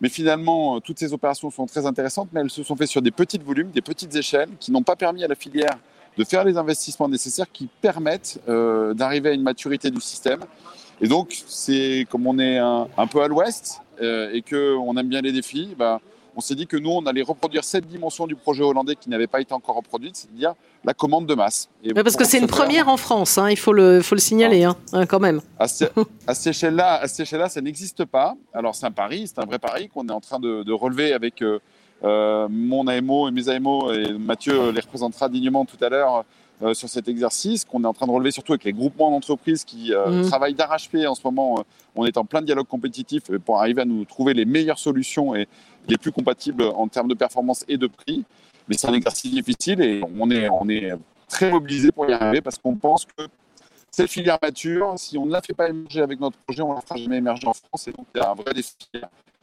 Mais 0.00 0.08
finalement, 0.08 0.80
toutes 0.80 0.98
ces 0.98 1.12
opérations 1.12 1.50
sont 1.50 1.66
très 1.66 1.86
intéressantes, 1.86 2.28
mais 2.32 2.40
elles 2.40 2.50
se 2.50 2.62
sont 2.62 2.76
faites 2.76 2.88
sur 2.88 3.00
des 3.00 3.10
petits 3.10 3.38
volumes, 3.38 3.70
des 3.70 3.80
petites 3.80 4.14
échelles, 4.14 4.50
qui 4.60 4.70
n'ont 4.72 4.82
pas 4.82 4.96
permis 4.96 5.24
à 5.24 5.28
la 5.28 5.34
filière 5.34 5.78
de 6.16 6.24
faire 6.24 6.44
les 6.44 6.56
investissements 6.56 7.08
nécessaires 7.08 7.50
qui 7.52 7.68
permettent 7.80 8.40
euh, 8.48 8.94
d'arriver 8.94 9.30
à 9.30 9.32
une 9.32 9.42
maturité 9.42 9.90
du 9.90 10.00
système. 10.00 10.40
Et 11.00 11.08
donc, 11.08 11.42
c'est 11.46 12.06
comme 12.10 12.26
on 12.26 12.38
est 12.38 12.58
un, 12.58 13.06
peu 13.10 13.22
à 13.22 13.28
l'ouest 13.28 13.80
euh, 14.00 14.30
et 14.32 14.42
qu'on 14.42 14.96
aime 14.96 15.08
bien 15.08 15.20
les 15.20 15.32
défis, 15.32 15.74
bah, 15.76 16.00
on 16.36 16.40
s'est 16.40 16.54
dit 16.54 16.66
que 16.66 16.76
nous, 16.76 16.90
on 16.90 17.06
allait 17.06 17.22
reproduire 17.22 17.64
cette 17.64 17.86
dimension 17.86 18.26
du 18.26 18.34
projet 18.34 18.62
hollandais 18.62 18.96
qui 18.96 19.08
n'avait 19.08 19.26
pas 19.26 19.40
été 19.40 19.54
encore 19.54 19.76
reproduite, 19.76 20.16
c'est-à-dire 20.16 20.54
la 20.84 20.94
commande 20.94 21.26
de 21.26 21.34
masse. 21.34 21.68
parce 21.94 22.16
que 22.16 22.24
c'est 22.24 22.38
une 22.38 22.46
première 22.46 22.88
en 22.88 22.96
France, 22.96 23.38
hein, 23.38 23.50
il 23.50 23.56
faut 23.56 23.72
le, 23.72 24.02
faut 24.02 24.14
le 24.14 24.20
signaler 24.20 24.64
ah. 24.64 24.76
hein, 24.92 25.06
quand 25.06 25.20
même. 25.20 25.40
À, 26.26 26.34
cette 26.34 26.46
échelle-là, 26.46 27.48
ça 27.48 27.60
n'existe 27.60 28.04
pas. 28.04 28.34
Alors 28.52 28.74
c'est 28.74 28.86
un 28.86 28.90
pari, 28.90 29.26
c'est 29.26 29.40
un 29.40 29.46
vrai 29.46 29.58
pari 29.58 29.88
qu'on 29.88 30.06
est 30.08 30.12
en 30.12 30.20
train 30.20 30.40
de, 30.40 30.72
relever 30.72 31.12
avec 31.12 31.42
euh, 31.42 31.58
euh, 32.02 32.48
mon 32.50 32.86
AMO 32.86 33.28
et 33.28 33.30
mes 33.30 33.48
AMO, 33.48 33.92
et 33.92 34.12
Mathieu 34.12 34.70
les 34.70 34.80
représentera 34.80 35.28
dignement 35.28 35.64
tout 35.64 35.82
à 35.82 35.88
l'heure 35.88 36.24
euh, 36.62 36.74
sur 36.74 36.88
cet 36.88 37.08
exercice, 37.08 37.64
qu'on 37.64 37.82
est 37.84 37.86
en 37.86 37.92
train 37.92 38.06
de 38.06 38.12
relever 38.12 38.30
surtout 38.30 38.52
avec 38.52 38.64
les 38.64 38.72
groupements 38.72 39.10
d'entreprises 39.10 39.64
qui 39.64 39.92
euh, 39.92 40.22
mmh. 40.22 40.28
travaillent 40.28 40.54
d'arrache-pied 40.54 41.06
en 41.06 41.14
ce 41.14 41.22
moment. 41.24 41.64
on 41.96 42.06
est 42.06 42.16
en 42.16 42.24
plein 42.24 42.42
dialogue 42.42 42.66
compétitif 42.66 43.24
pour 43.44 43.58
arriver 43.58 43.82
à 43.82 43.84
nous 43.84 44.04
trouver 44.04 44.34
les 44.34 44.44
meilleures 44.44 44.78
solutions 44.78 45.34
et 45.34 45.48
les 45.88 45.96
plus 45.96 46.12
compatibles 46.12 46.62
en 46.62 46.88
termes 46.88 47.08
de 47.08 47.14
performance 47.14 47.64
et 47.68 47.76
de 47.76 47.86
prix. 47.86 48.24
Mais 48.68 48.76
c'est 48.78 48.88
un 48.88 48.94
exercice 48.94 49.30
difficile 49.30 49.80
et 49.82 50.02
on 50.18 50.30
est, 50.30 50.48
on 50.48 50.68
est 50.68 50.92
très 51.28 51.50
mobilisé 51.50 51.92
pour 51.92 52.08
y 52.08 52.12
arriver 52.12 52.40
parce 52.40 52.58
qu'on 52.58 52.76
pense 52.76 53.04
que 53.04 53.24
cette 53.94 54.10
filière 54.10 54.38
mature, 54.42 54.94
si 54.96 55.16
on 55.16 55.26
ne 55.26 55.32
la 55.32 55.40
fait 55.40 55.54
pas 55.54 55.68
émerger 55.68 56.02
avec 56.02 56.20
notre 56.20 56.36
projet, 56.38 56.62
on 56.62 56.70
ne 56.70 56.74
la 56.74 56.80
fera 56.80 56.96
jamais 56.96 57.18
émerger 57.18 57.46
en 57.46 57.54
France 57.54 57.88
et 57.88 57.92
donc 57.92 58.06
c'est 58.14 58.24
un 58.24 58.34
vrai 58.34 58.52
défi 58.52 58.74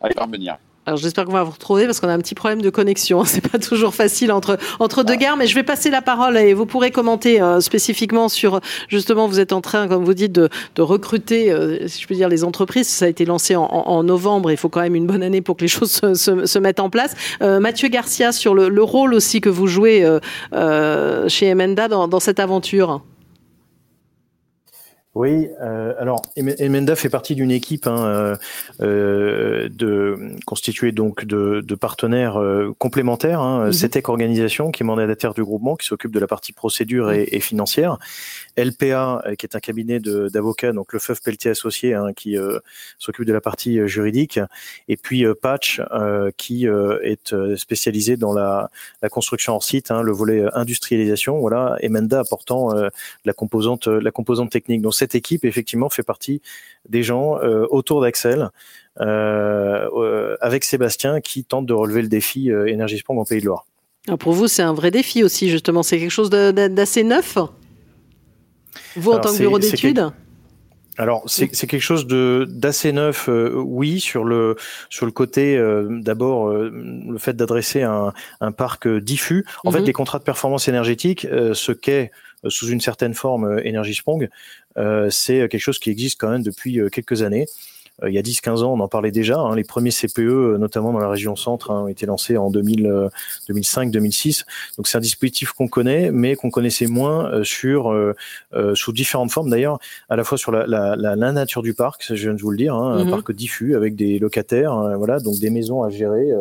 à 0.02 0.10
y 0.10 0.14
parvenir. 0.14 0.58
Alors 0.88 0.98
j'espère 0.98 1.26
qu'on 1.26 1.34
va 1.34 1.44
vous 1.44 1.52
retrouver 1.52 1.86
parce 1.86 2.00
qu'on 2.00 2.10
a 2.10 2.14
un 2.14 2.20
petit 2.20 2.34
problème 2.34 2.64
de 2.64 2.72
connexion. 2.72 3.24
C'est 3.26 3.48
pas 3.48 3.60
toujours 3.60 3.94
facile 3.94 4.32
entre 4.32 4.58
entre 4.80 5.04
deux 5.04 5.16
gares, 5.16 5.38
mais 5.38 5.46
je 5.46 5.54
vais 5.54 5.62
passer 5.62 5.92
la 5.92 6.02
parole 6.02 6.38
et 6.38 6.56
vous 6.56 6.66
pourrez 6.66 6.90
commenter 6.90 7.40
euh, 7.40 7.60
spécifiquement 7.60 8.30
sur 8.30 8.62
justement 8.88 9.28
vous 9.28 9.40
êtes 9.40 9.54
en 9.54 9.62
train, 9.62 9.88
comme 9.88 10.04
vous 10.04 10.16
dites, 10.16 10.32
de, 10.32 10.50
de 10.74 10.82
recruter, 10.82 11.52
euh, 11.52 11.88
si 11.88 12.02
je 12.02 12.08
peux 12.08 12.16
dire, 12.16 12.30
les 12.30 12.44
entreprises. 12.44 12.88
Ça 12.88 13.06
a 13.06 13.08
été 13.10 13.26
lancé 13.26 13.56
en, 13.56 13.64
en, 13.64 14.04
novembre. 14.04 14.50
Il 14.50 14.58
faut 14.58 14.70
quand 14.70 14.82
même 14.82 14.96
une 14.96 15.06
bonne 15.06 15.22
année 15.22 15.42
pour 15.42 15.56
que 15.56 15.62
les 15.62 15.68
choses 15.68 15.92
se, 15.92 16.16
se, 16.16 16.48
se 16.48 16.60
mettent 16.60 16.80
en 16.80 16.90
place. 16.90 17.14
Euh, 17.44 17.60
Mathieu 17.60 17.88
Garcia 17.88 18.32
sur 18.32 18.56
le, 18.56 18.68
le, 18.68 18.84
rôle 18.84 19.14
aussi 19.14 19.40
que 19.40 19.50
vous 19.50 19.68
jouez 19.68 20.04
chez 21.28 21.46
Emenda 21.46 21.88
dans, 21.88 22.08
dans 22.08 22.20
cette 22.20 22.40
aventure. 22.40 23.04
Oui, 25.14 25.50
euh, 25.62 25.94
alors 26.00 26.22
Emenda 26.38 26.96
fait 26.96 27.10
partie 27.10 27.36
d'une 27.36 27.52
équipe 27.52 27.86
hein, 27.86 28.06
euh, 28.06 28.36
euh, 28.82 29.68
de 29.70 30.38
constituée 30.46 30.94
donc 30.94 31.26
de, 31.26 31.60
de 31.60 31.76
partenaires 31.76 32.40
euh, 32.40 32.74
complémentaires. 32.78 33.42
Hein, 33.42 33.70
mm 33.70 34.02
Organisation, 34.08 34.72
qui 34.72 34.84
est 34.84 34.86
mandataire 34.86 35.34
du 35.34 35.44
groupement, 35.44 35.76
qui 35.76 35.86
s'occupe 35.86 36.12
de 36.12 36.20
la 36.20 36.28
partie 36.28 36.54
procédure 36.54 37.12
et, 37.12 37.28
et 37.32 37.40
financière. 37.42 37.98
LPA, 38.58 39.24
qui 39.38 39.46
est 39.46 39.56
un 39.56 39.60
cabinet 39.60 40.00
d'avocats, 40.00 40.74
donc 40.74 40.94
le 40.94 41.00
FEUF 41.00 41.22
Pelletier 41.22 41.52
Associé, 41.52 41.94
hein, 41.94 42.14
qui 42.16 42.38
s'occupe 43.00 43.26
de 43.26 43.34
la 43.34 43.42
partie 43.42 43.88
juridique. 43.88 44.40
Et 44.88 44.98
puis 44.98 45.26
Patch, 45.42 45.82
qui 46.38 46.66
est 46.66 47.36
spécialisé 47.56 48.18
dans 48.18 48.34
la, 48.34 48.70
construction 49.10 49.56
en 49.56 49.60
site, 49.60 49.92
hein, 49.92 50.02
le 50.02 50.12
volet 50.12 50.46
industrialisation. 50.54 51.40
Voilà, 51.40 51.76
Emenda 51.82 52.20
apportant 52.20 52.74
la 53.26 53.34
composante 53.34 53.88
la 53.88 54.12
composante 54.12 54.52
technique. 54.52 54.82
Donc 54.82 54.94
cette 54.94 55.16
équipe, 55.16 55.46
effectivement, 55.46 55.90
fait 55.90 56.04
partie 56.04 56.42
des 56.90 57.04
gens 57.04 57.38
euh, 57.40 57.66
autour 57.70 58.02
d'Axel, 58.02 58.50
euh, 59.00 59.90
euh, 59.96 60.38
avec 60.42 60.64
Sébastien, 60.64 61.22
qui 61.22 61.44
tente 61.44 61.66
de 61.66 61.74
relever 61.74 62.02
le 62.02 62.08
défi 62.08 62.50
Énergie 62.50 62.98
Sprong 62.98 63.20
en 63.20 63.26
Pays 63.26 63.42
de 63.42 63.46
Loire. 63.46 63.66
Ah, 64.08 64.18
pour 64.18 64.34
vous, 64.34 64.48
c'est 64.48 64.64
un 64.64 64.74
vrai 64.74 64.92
défi 64.92 65.24
aussi, 65.24 65.50
justement. 65.50 65.84
C'est 65.84 66.00
quelque 66.00 66.12
chose 66.12 66.30
d'assez 66.30 67.04
neuf? 67.04 67.38
Vous, 68.96 69.12
en 69.12 69.20
tant 69.20 69.32
que 69.32 69.38
bureau 69.38 69.60
d'études 69.60 70.12
alors 70.98 71.24
c'est 71.28 71.48
quelque 71.48 71.80
chose 71.80 72.06
de 72.06 72.46
d'assez 72.50 72.92
neuf, 72.92 73.30
euh, 73.30 73.54
oui, 73.56 74.00
sur 74.00 74.24
le 74.26 74.56
sur 74.90 75.06
le 75.06 75.12
côté 75.12 75.58
euh, 75.58 75.88
d'abord 75.90 76.50
euh, 76.50 76.70
le 76.70 77.18
fait 77.18 77.34
d'adresser 77.34 77.82
un, 77.82 78.14
un 78.42 78.52
parc 78.52 78.88
diffus. 78.88 79.46
En 79.64 79.72
fait, 79.72 79.80
mhm. 79.80 79.86
les 79.86 79.94
contrats 79.94 80.20
de 80.20 80.24
performance 80.24 80.68
énergétique, 80.68 81.28
ce 81.54 81.72
qu'est 81.72 82.12
sous 82.48 82.68
une 82.68 82.82
certaine 82.82 83.14
forme 83.14 83.62
Energy 83.66 83.94
Sprong, 83.94 84.30
c'est 85.10 85.48
quelque 85.50 85.60
chose 85.60 85.80
qui 85.80 85.90
existe 85.90 86.20
quand 86.20 86.30
même 86.30 86.44
depuis 86.44 86.80
quelques 86.92 87.22
années. 87.22 87.46
Euh, 88.04 88.10
il 88.10 88.16
y 88.16 88.18
a 88.18 88.22
10-15 88.22 88.64
ans, 88.64 88.74
on 88.74 88.80
en 88.80 88.88
parlait 88.88 89.12
déjà. 89.12 89.40
Hein, 89.40 89.56
les 89.56 89.64
premiers 89.64 89.92
CPE, 89.92 90.20
euh, 90.20 90.58
notamment 90.58 90.92
dans 90.92 91.00
la 91.00 91.10
région 91.10 91.36
centre, 91.36 91.72
hein, 91.72 91.84
ont 91.84 91.88
été 91.88 92.06
lancés 92.06 92.38
en 92.38 92.52
2005-2006. 92.52 94.42
Euh, 94.42 94.44
Donc 94.78 94.88
c'est 94.88 94.98
un 94.98 95.02
dispositif 95.02 95.52
qu'on 95.52 95.68
connaît, 95.68 96.12
mais 96.12 96.36
qu'on 96.36 96.50
connaissait 96.50 96.88
moins 96.88 97.44
sur 97.44 97.94
sous 98.74 98.92
différentes 98.92 99.32
formes 99.32 99.50
d'ailleurs, 99.50 99.80
à 100.10 100.16
la 100.16 100.24
fois 100.24 100.38
sur 100.38 100.52
la, 100.52 100.66
la, 100.68 100.96
la, 100.96 101.32
nature 101.32 101.62
du 101.62 101.74
parc, 101.74 102.06
je 102.10 102.14
viens 102.14 102.34
de 102.34 102.42
vous 102.42 102.52
le 102.52 102.58
dire, 102.58 102.76
hein, 102.76 102.98
un 102.98 103.06
mhm. 103.06 103.12
parc 103.12 103.32
diffus 103.32 103.76
avec 103.76 103.96
des 103.96 104.20
locataires, 104.20 104.76
voilà, 104.98 105.20
donc 105.20 105.40
des 105.40 105.50
maisons 105.50 105.84
à 105.84 105.90
gérer. 105.90 106.32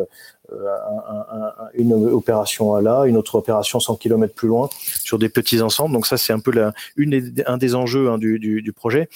une 1.75 1.93
opération 1.93 2.75
à 2.75 2.81
là, 2.81 3.03
une 3.05 3.17
autre 3.17 3.35
opération 3.35 3.79
100 3.79 3.95
km 3.95 4.33
plus 4.33 4.47
loin 4.47 4.69
sur 5.01 5.17
des 5.17 5.29
petits 5.29 5.61
ensembles. 5.61 5.93
Donc 5.93 6.05
ça, 6.05 6.17
c'est 6.17 6.33
un 6.33 6.39
peu 6.39 6.51
la, 6.51 6.73
une 6.97 7.33
un 7.45 7.57
des 7.57 7.75
enjeux 7.75 8.09
hein, 8.09 8.17
du, 8.17 8.39
du, 8.39 8.61
du, 8.61 8.73
projet. 8.73 9.07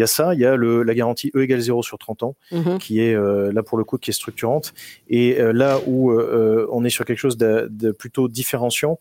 Il 0.00 0.02
y 0.02 0.04
a 0.04 0.06
ça, 0.06 0.32
il 0.32 0.40
y 0.40 0.46
a 0.46 0.56
le, 0.56 0.82
la 0.82 0.94
garantie 0.94 1.30
E 1.36 1.42
égale 1.42 1.60
0 1.60 1.82
sur 1.82 1.98
30 1.98 2.22
ans, 2.22 2.34
mhm. 2.52 2.78
qui 2.78 3.02
est 3.02 3.14
euh, 3.14 3.52
là 3.52 3.62
pour 3.62 3.76
le 3.76 3.84
coup 3.84 3.98
qui 3.98 4.08
est 4.08 4.14
structurante. 4.14 4.72
Et 5.10 5.38
euh, 5.38 5.52
là 5.52 5.78
où 5.86 6.10
euh, 6.10 6.66
on 6.72 6.86
est 6.86 6.88
sur 6.88 7.04
quelque 7.04 7.18
chose 7.18 7.36
de, 7.36 7.68
de 7.70 7.90
plutôt 7.90 8.26
différenciant 8.26 8.98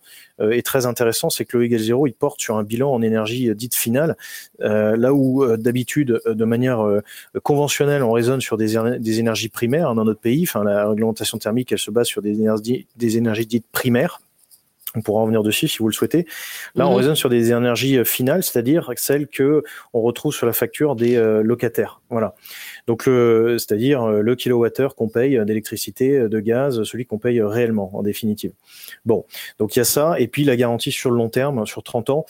et 0.51 0.61
très 0.61 0.85
intéressant, 0.85 1.29
c'est 1.29 1.45
que 1.45 1.55
le 1.55 1.63
E 1.63 1.65
égale 1.67 1.79
0, 1.79 2.07
il 2.07 2.13
porte 2.13 2.41
sur 2.41 2.57
un 2.57 2.63
bilan 2.63 2.91
en 2.91 3.01
énergie 3.01 3.55
dite 3.55 3.75
finale, 3.75 4.17
là 4.59 5.13
où 5.13 5.45
d'habitude, 5.57 6.21
de 6.25 6.45
manière 6.45 6.85
conventionnelle, 7.43 8.03
on 8.03 8.11
raisonne 8.11 8.41
sur 8.41 8.57
des, 8.57 8.75
des 8.99 9.19
énergies 9.19 9.49
primaires 9.49 9.89
hein, 9.89 9.95
dans 9.95 10.05
notre 10.05 10.19
pays. 10.19 10.43
Enfin, 10.43 10.63
la 10.63 10.89
réglementation 10.89 11.37
thermique, 11.37 11.71
elle 11.71 11.79
se 11.79 11.91
base 11.91 12.07
sur 12.07 12.21
des 12.21 12.31
énergies, 12.31 12.87
des 12.97 13.17
énergies 13.17 13.45
dites 13.45 13.65
primaires 13.71 14.19
on 14.95 15.01
pourra 15.01 15.21
en 15.21 15.25
venir 15.25 15.43
dessus 15.43 15.67
si 15.67 15.79
vous 15.79 15.87
le 15.87 15.93
souhaitez. 15.93 16.25
Là, 16.75 16.87
on 16.87 16.91
mhm. 16.91 16.97
raisonne 16.97 17.15
sur 17.15 17.29
des 17.29 17.51
énergies 17.51 17.97
euh, 17.97 18.03
finales, 18.03 18.43
c'est-à-dire 18.43 18.91
celles 18.97 19.27
que 19.27 19.63
on 19.93 20.01
retrouve 20.01 20.33
sur 20.33 20.45
la 20.45 20.53
facture 20.53 20.95
des 20.95 21.15
euh, 21.15 21.43
locataires. 21.43 22.01
Voilà. 22.09 22.35
Donc, 22.87 23.03
c'est-à-dire 23.03 24.03
euh, 24.03 24.21
le 24.21 24.35
kilowattheure 24.35 24.95
qu'on 24.95 25.09
paye 25.09 25.39
d'électricité, 25.45 26.27
de 26.27 26.39
gaz, 26.39 26.83
celui 26.83 27.05
qu'on 27.05 27.19
paye 27.19 27.41
réellement, 27.41 27.91
en 27.93 28.01
définitive. 28.01 28.51
Bon, 29.05 29.25
donc 29.59 29.75
il 29.75 29.79
y 29.79 29.81
a 29.81 29.85
ça, 29.85 30.15
et 30.19 30.27
puis 30.27 30.43
la 30.43 30.55
garantie 30.55 30.91
sur 30.91 31.11
le 31.11 31.17
long 31.17 31.29
terme, 31.29 31.65
sur 31.65 31.83
30 31.83 32.09
ans 32.09 32.25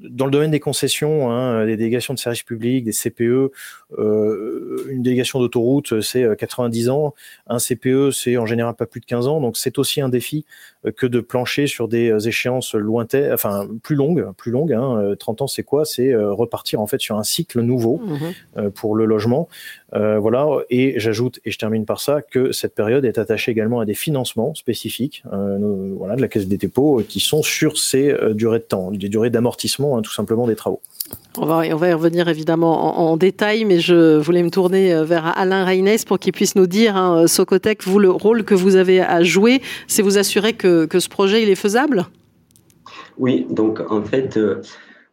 dans 0.00 0.24
le 0.24 0.30
domaine 0.30 0.50
des 0.50 0.60
concessions, 0.60 1.30
hein, 1.30 1.64
des 1.66 1.76
délégations 1.76 2.14
de 2.14 2.18
services 2.18 2.42
publics, 2.42 2.84
des 2.84 2.92
CPE, 2.92 3.52
euh, 3.98 4.86
une 4.88 5.02
délégation 5.02 5.38
d'autoroute, 5.38 6.00
c'est 6.00 6.36
90 6.36 6.88
euh, 6.88 6.92
ans. 6.92 7.14
Un 7.46 7.58
CPE, 7.58 8.10
c'est 8.10 8.36
en 8.36 8.46
général 8.46 8.74
pas 8.74 8.86
plus 8.86 9.00
de 9.00 9.06
15 9.06 9.28
ans. 9.28 9.40
Donc 9.40 9.56
c'est 9.56 9.78
aussi 9.78 10.00
un 10.00 10.08
défi 10.08 10.44
euh, 10.86 10.92
que 10.92 11.06
de 11.06 11.20
plancher 11.20 11.66
sur 11.66 11.88
des 11.88 12.26
échéances 12.26 12.74
lointaines, 12.74 13.32
enfin 13.32 13.68
plus 13.82 13.96
longues, 13.96 14.26
plus 14.36 14.50
longues. 14.50 14.72
Hein. 14.72 15.14
30 15.18 15.42
ans, 15.42 15.46
c'est 15.46 15.62
quoi? 15.62 15.84
C'est 15.84 16.14
repartir 16.14 16.80
en 16.80 16.86
fait 16.86 17.00
sur 17.00 17.18
un 17.18 17.24
cycle 17.24 17.60
nouveau 17.60 17.98
mmh 17.98 18.70
pour 18.74 18.94
le 18.94 19.04
logement. 19.04 19.48
Euh, 19.94 20.18
voilà. 20.18 20.46
Et 20.70 20.98
j'ajoute, 20.98 21.40
et 21.44 21.50
je 21.50 21.58
termine 21.58 21.84
par 21.84 22.00
ça, 22.00 22.22
que 22.22 22.52
cette 22.52 22.74
période 22.74 23.04
est 23.04 23.18
attachée 23.18 23.52
également 23.52 23.80
à 23.80 23.84
des 23.84 23.94
financements 23.94 24.54
spécifiques, 24.54 25.22
euh, 25.32 25.92
voilà, 25.96 26.16
de 26.16 26.20
la 26.20 26.28
Caisse 26.28 26.48
des 26.48 26.58
dépôts, 26.58 27.02
qui 27.08 27.20
sont 27.20 27.42
sur 27.42 27.78
ces 27.78 28.14
durées 28.34 28.60
de 28.60 28.64
temps, 28.64 28.90
des 28.90 29.08
durées 29.08 29.30
d'amortissement, 29.30 29.96
hein, 29.96 30.02
tout 30.02 30.12
simplement 30.12 30.46
des 30.46 30.56
travaux. 30.56 30.80
On 31.38 31.46
va, 31.46 31.62
on 31.72 31.76
va 31.76 31.88
y 31.88 31.92
revenir 31.92 32.28
évidemment 32.28 33.10
en, 33.10 33.16
détail, 33.16 33.64
mais 33.64 33.80
je 33.80 34.18
voulais 34.18 34.42
me 34.42 34.50
tourner 34.50 34.92
euh, 34.92 35.04
vers 35.04 35.36
Alain 35.38 35.64
Reynès 35.64 36.04
pour 36.04 36.18
qu'il 36.18 36.32
puisse 36.32 36.56
nous 36.56 36.66
dire, 36.66 36.96
hein, 36.96 37.26
Socotec, 37.26 37.84
vous, 37.84 37.98
le 37.98 38.10
rôle 38.10 38.44
que 38.44 38.54
vous 38.54 38.76
avez 38.76 39.00
à 39.00 39.22
jouer, 39.22 39.62
c'est 39.86 40.02
vous 40.02 40.18
assurer 40.18 40.52
que, 40.52 40.84
que, 40.84 41.00
ce 41.00 41.08
projet 41.08 41.42
il 41.42 41.48
est 41.48 41.54
faisable? 41.54 42.06
Oui, 43.18 43.46
donc 43.48 43.80
en 43.90 44.02
fait, 44.02 44.36
euh, 44.36 44.60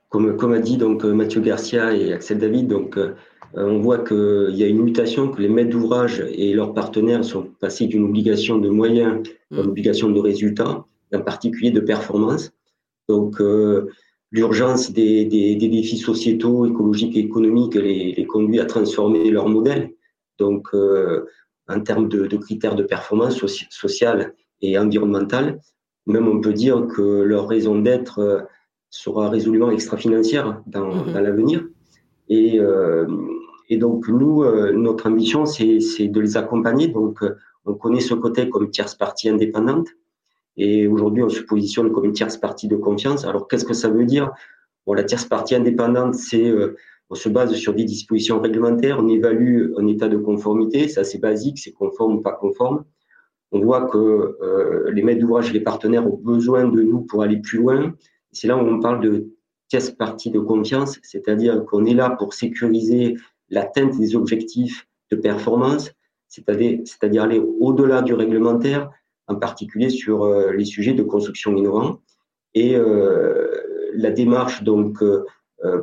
comme, 0.10 0.36
comme 0.36 0.54
a 0.54 0.60
dit 0.60 0.78
donc 0.78 1.06
Mathieu 1.06 1.40
Garcia 1.40 1.94
et 1.94 2.12
Axel 2.12 2.38
David, 2.38 2.68
donc 2.68 2.98
euh, 2.98 3.16
on 3.54 3.80
voit 3.80 4.00
qu'il 4.00 4.56
y 4.56 4.64
a 4.64 4.68
une 4.68 4.84
mutation, 4.84 5.30
que 5.30 5.42
les 5.42 5.50
maîtres 5.50 5.72
d'ouvrage 5.72 6.24
et 6.32 6.54
leurs 6.54 6.74
partenaires 6.74 7.24
sont 7.24 7.48
passés 7.60 7.88
d'une 7.88 8.04
obligation 8.04 8.58
de 8.58 8.70
moyens 8.70 9.24
à 9.52 9.56
une 9.56 9.64
mmh. 9.64 9.70
obligation 9.70 10.10
de 10.10 10.20
résultats, 10.20 10.86
en 11.14 11.22
particulier 11.22 11.72
de 11.72 11.80
performance. 11.80 12.52
Donc, 13.08 13.42
l'urgence 14.32 14.92
des, 14.92 15.26
des, 15.26 15.56
des, 15.56 15.68
défis 15.68 15.98
sociétaux, 15.98 16.66
écologiques 16.66 17.16
et 17.16 17.20
économiques 17.20 17.76
les, 17.76 18.14
les 18.14 18.26
conduit 18.26 18.60
à 18.60 18.66
transformer 18.66 19.30
leur 19.32 19.48
modèle. 19.48 19.92
Donc, 20.38 20.68
euh, 20.74 21.26
en 21.68 21.82
termes 21.82 22.08
de, 22.08 22.28
de, 22.28 22.38
critères 22.38 22.76
de 22.76 22.84
performance 22.84 23.44
sociale 23.70 24.34
et 24.62 24.78
environnementale, 24.78 25.60
même 26.08 26.28
on 26.28 26.42
peut 26.42 26.54
dire 26.54 26.88
que 26.88 27.02
leur 27.02 27.48
raison 27.48 27.80
d'être 27.80 28.20
euh, 28.20 28.40
sera 28.90 29.30
résolument 29.30 29.70
extra-financière 29.70 30.62
dans, 30.66 30.88
mmh 30.88 31.14
dans 31.14 31.22
l'avenir. 31.22 31.64
Et, 32.30 32.60
euh, 32.60 33.08
et, 33.70 33.78
donc, 33.78 34.08
nous, 34.08 34.44
euh, 34.44 34.72
notre 34.72 35.08
ambition, 35.10 35.46
c'est 35.46 36.08
de 36.08 36.20
les 36.20 36.38
accompagner. 36.38 36.88
Donc, 36.88 37.24
euh, 37.24 37.36
on 37.66 37.74
connaît 37.74 38.00
ce 38.00 38.14
côté 38.14 38.50
comme 38.50 38.70
tierce 38.70 38.96
partie 38.96 39.30
indépendante. 39.30 39.88
Et 40.56 40.88
aujourd'hui, 40.88 41.24
on 41.24 41.30
se 41.30 41.42
positionne 41.42 41.92
comme 41.92 42.06
une 42.06 42.12
tierce 42.12 42.38
partie 42.38 42.68
de 42.68 42.76
confiance. 42.76 43.26
Alors, 43.26 43.48
qu'est-ce 43.48 43.66
que 43.66 43.74
ça 43.74 43.90
veut 43.90 44.06
dire? 44.06 44.32
Bon, 44.86 44.94
La 44.94 45.04
tierce 45.04 45.26
partie 45.26 45.56
indépendante, 45.56 46.16
c'est 46.16 46.50
euh, 46.50 46.76
on 47.10 47.16
se 47.16 47.30
base 47.30 47.54
sur 47.56 47.74
des 47.74 47.86
dispositions 47.86 48.40
réglementaires, 48.40 49.00
on 49.00 49.08
évalue 49.08 49.74
un 49.78 49.88
état 49.88 50.08
de 50.08 50.18
conformité, 50.18 50.88
c'est 50.88 51.00
assez 51.00 51.18
basique, 51.18 51.58
c'est 51.58 51.72
conforme 51.72 52.18
ou 52.18 52.22
pas 52.22 52.34
conforme. 52.34 52.84
On 53.52 53.62
voit 53.62 53.88
que 53.88 54.38
les 54.92 55.02
maîtres 55.02 55.22
d'ouvrage 55.22 55.50
et 55.50 55.54
les 55.54 55.60
partenaires 55.60 56.06
ont 56.06 56.18
besoin 56.18 56.68
de 56.68 56.84
nous 56.84 57.02
pour 57.02 57.24
aller 57.24 57.38
plus 57.38 57.58
loin. 57.58 57.96
C'est 58.32 58.48
là 58.48 58.56
où 58.56 58.60
on 58.60 58.80
parle 58.80 59.02
de 59.02 59.32
partie 59.98 60.32
de 60.32 60.40
confiance, 60.40 61.00
c'est-à-dire 61.04 61.64
qu'on 61.66 61.86
est 61.86 61.94
là 61.94 62.10
pour 62.10 62.34
sécuriser 62.34 63.16
l'atteinte 63.50 63.98
des 63.98 64.16
objectifs 64.16 64.88
de 65.12 65.16
performance, 65.16 65.92
c'est-à-dire 66.28 67.24
aller 67.24 67.42
au-delà 67.60 68.02
du 68.02 68.14
réglementaire, 68.14 68.90
en 69.28 69.36
particulier 69.36 69.90
sur 69.90 70.24
euh, 70.24 70.52
les 70.54 70.66
sujets 70.66 70.94
de 70.94 71.04
construction 71.04 71.56
innovante. 71.56 72.00
Et 72.56 72.76
euh, 72.76 73.48
la 73.94 74.10
démarche 74.10 74.64
donc 74.64 75.02
euh, 75.04 75.24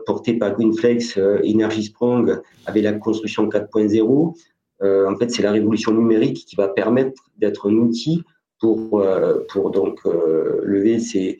portée 0.04 0.34
par 0.34 0.54
Greenflex 0.54 1.18
Energy 1.18 1.84
Sprong 1.84 2.40
avec 2.66 2.82
la 2.82 2.92
construction 2.92 3.48
4.0, 3.48 4.34
en 4.82 5.16
fait, 5.16 5.30
c'est 5.30 5.42
la 5.42 5.52
révolution 5.52 5.92
numérique 5.92 6.44
qui 6.46 6.56
va 6.56 6.68
permettre 6.68 7.30
d'être 7.38 7.70
un 7.70 7.74
outil 7.74 8.22
pour, 8.58 9.02
pour 9.48 9.70
donc 9.70 10.00
lever 10.04 10.98
ces, 10.98 11.38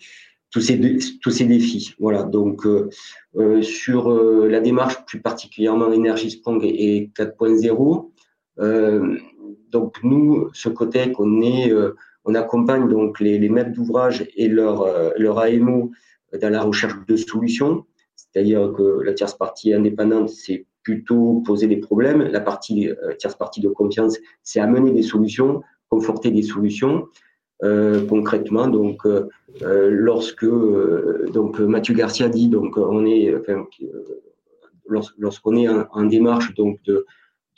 tous, 0.60 1.30
ces, 1.30 1.44
défis. 1.44 1.94
Voilà, 1.98 2.22
donc 2.22 2.66
euh, 2.66 3.62
sur 3.62 4.10
la 4.10 4.60
démarche 4.60 5.04
plus 5.06 5.20
particulièrement 5.20 5.86
Energy 5.86 6.30
Sprong 6.30 6.64
et, 6.64 6.96
et 6.96 7.10
4.0, 7.16 8.10
donc 9.70 9.98
nous, 10.02 10.48
ce 10.52 10.68
côté 10.68 11.12
qu'on 11.12 11.42
est, 11.42 11.70
euh, 11.72 11.94
on 12.25 12.34
accompagne 12.34 12.88
donc 12.88 13.20
les, 13.20 13.48
maîtres 13.48 13.72
d'ouvrage 13.72 14.26
et 14.36 14.48
leur, 14.48 14.82
euh, 14.82 15.10
leur 15.16 15.38
AMO 15.38 15.90
dans 16.40 16.50
la 16.50 16.62
recherche 16.62 16.94
de 17.06 17.16
solutions. 17.16 17.84
C'est-à-dire 18.14 18.72
que 18.76 19.00
la 19.02 19.12
tierce 19.12 19.34
partie 19.34 19.72
indépendante, 19.75 20.30
c'est 20.30 20.66
plutôt 20.82 21.42
poser 21.44 21.66
des 21.66 21.76
problèmes. 21.76 22.22
La 22.22 22.40
partie 22.40 22.88
euh, 22.88 23.14
tierce 23.18 23.36
partie 23.36 23.60
de 23.60 23.68
confiance, 23.68 24.18
c'est 24.42 24.60
amener 24.60 24.92
des 24.92 25.02
solutions, 25.02 25.62
conforter 25.88 26.30
des 26.30 26.42
solutions. 26.42 27.06
Euh, 27.62 28.04
concrètement, 28.06 28.68
donc 28.68 29.06
euh, 29.06 29.28
lorsque 29.90 30.44
donc 30.44 31.58
Mathieu 31.58 31.94
Garcia 31.94 32.28
dit 32.28 32.48
donc 32.48 32.76
on 32.76 33.06
est 33.06 33.34
lorsqu'on 35.16 35.56
est 35.56 35.66
en, 35.68 36.04
démarche 36.04 36.54
donc 36.54 36.82
de 36.84 37.06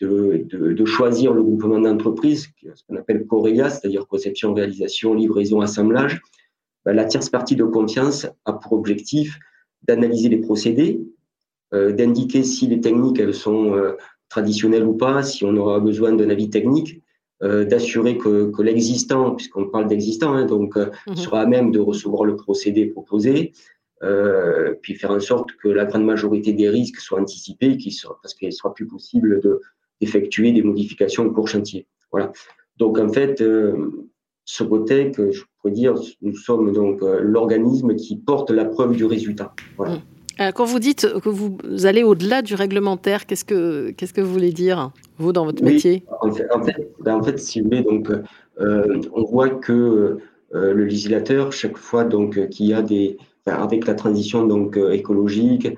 de, 0.00 0.46
de, 0.52 0.84
choisir 0.84 1.34
le 1.34 1.42
groupement 1.42 1.80
d'entreprise, 1.80 2.48
ce 2.62 2.82
qu'on 2.86 2.96
appelle 2.96 3.26
COREA, 3.26 3.68
c'est-à-dire 3.68 4.06
conception, 4.06 4.54
réalisation, 4.54 5.14
livraison, 5.14 5.60
assemblage, 5.60 6.20
ben, 6.84 6.92
la 6.92 7.04
tierce 7.04 7.28
partie 7.28 7.56
de 7.56 7.64
confiance 7.64 8.26
a 8.44 8.52
pour 8.52 8.74
objectif 8.74 9.38
d'analyser 9.82 10.28
les 10.28 10.38
procédés, 10.38 11.00
euh, 11.74 11.92
d'indiquer 11.92 12.44
si 12.44 12.66
les 12.66 12.80
techniques 12.80 13.18
elles 13.18 13.34
sont 13.34 13.74
euh, 13.74 13.96
traditionnelles 14.28 14.86
ou 14.86 14.94
pas, 14.94 15.22
si 15.22 15.44
on 15.44 15.56
aura 15.56 15.80
besoin 15.80 16.12
d'un 16.12 16.30
avis 16.30 16.48
technique, 16.48 17.02
euh, 17.42 17.64
d'assurer 17.64 18.18
que, 18.18 18.50
que 18.50 18.62
l'existant, 18.62 19.36
puisqu'on 19.36 19.66
parle 19.66 19.86
d'existant, 19.86 20.32
hein, 20.34 20.44
donc 20.44 20.76
euh, 20.76 20.90
mhm. 21.06 21.16
sera 21.16 21.42
à 21.42 21.46
même 21.46 21.70
de 21.70 21.78
recevoir 21.78 22.24
le 22.24 22.34
procédé 22.34 22.86
proposé, 22.86 23.52
euh, 24.02 24.74
puis 24.82 24.94
faire 24.94 25.12
en 25.12 25.20
sorte 25.20 25.52
que 25.52 25.68
la 25.68 25.84
grande 25.84 26.04
majorité 26.04 26.52
des 26.52 26.68
risques 26.68 26.98
soient 26.98 27.20
anticipés, 27.20 27.76
qu 27.76 27.90
parce 28.22 28.34
qu'il 28.34 28.52
sera 28.52 28.74
plus 28.74 28.86
possible 28.86 29.40
de, 29.40 29.60
effectuer 30.00 30.52
des 30.52 30.62
modifications 30.62 31.32
pour 31.32 31.48
chantier. 31.48 31.86
Voilà. 32.10 32.32
Donc 32.76 32.98
en 32.98 33.08
fait, 33.08 33.40
euh, 33.40 34.08
ce 34.44 34.64
côté 34.64 35.12
que 35.12 35.30
je 35.30 35.42
pourrais 35.60 35.74
dire, 35.74 35.94
nous 36.22 36.36
sommes 36.36 36.72
donc 36.72 37.00
l'organisme 37.02 37.94
qui 37.96 38.16
porte 38.16 38.50
la 38.50 38.64
preuve 38.64 38.96
du 38.96 39.04
résultat. 39.04 39.54
Voilà. 39.76 39.96
Mmh. 39.96 40.02
Quand 40.54 40.64
vous 40.64 40.78
dites 40.78 41.06
que 41.22 41.28
vous 41.28 41.58
allez 41.84 42.02
au-delà 42.02 42.42
du 42.42 42.54
réglementaire, 42.54 43.26
qu'est-ce 43.26 43.44
que, 43.44 43.90
qu'est-ce 43.90 44.12
que 44.12 44.20
vous 44.20 44.32
voulez 44.32 44.52
dire, 44.52 44.92
vous, 45.18 45.32
dans 45.32 45.44
votre 45.44 45.62
métier? 45.64 46.04
En 46.20 46.32
fait, 46.32 46.46
ben, 47.00 47.16
en, 47.16 47.22
fait, 47.22 47.38
si 47.38 47.60
vous 47.60 47.66
voulez, 47.66 47.82
donc, 47.82 48.10
euh, 48.60 49.00
on 49.12 49.24
voit 49.24 49.48
que 49.48 49.72
euh, 50.54 50.72
le 50.72 50.84
législateur, 50.84 51.52
chaque 51.52 51.76
fois 51.76 52.04
donc, 52.04 52.48
qu'il 52.50 52.66
y 52.66 52.74
a 52.74 52.82
des. 52.82 53.18
avec 53.46 53.86
la 53.86 53.94
transition 53.94 54.46
donc, 54.46 54.76
écologique, 54.76 55.68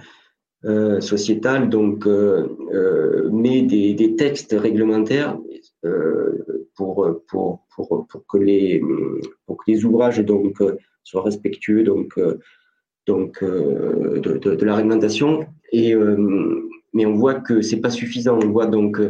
sociétale, 1.01 1.71
donc, 1.71 2.07
met 2.07 3.63
des, 3.63 3.95
des, 3.95 4.17
textes 4.17 4.55
réglementaires 4.59 5.39
pour, 6.75 7.09
pour, 7.29 7.65
pour, 7.75 8.07
pour, 8.09 8.27
que 8.27 8.37
les, 8.37 8.83
pour 9.47 9.57
que 9.57 9.71
les 9.71 9.85
ouvrages 9.87 10.19
donc, 10.19 10.63
soient 11.03 11.23
respectueux 11.23 11.83
donc, 11.83 12.19
donc, 13.11 13.43
euh, 13.43 14.21
de, 14.21 14.65
la 14.65 14.77
réglementation. 14.77 15.45
Et, 15.73 15.95
euh, 15.95 16.17
mais 16.95 17.07
on 17.07 17.15
voit 17.15 17.35
que 17.35 17.61
c'est 17.61 17.81
pas 17.81 17.91
suffisant. 17.91 18.39
On 18.41 18.51
voit 18.51 18.67
donc 18.67 19.01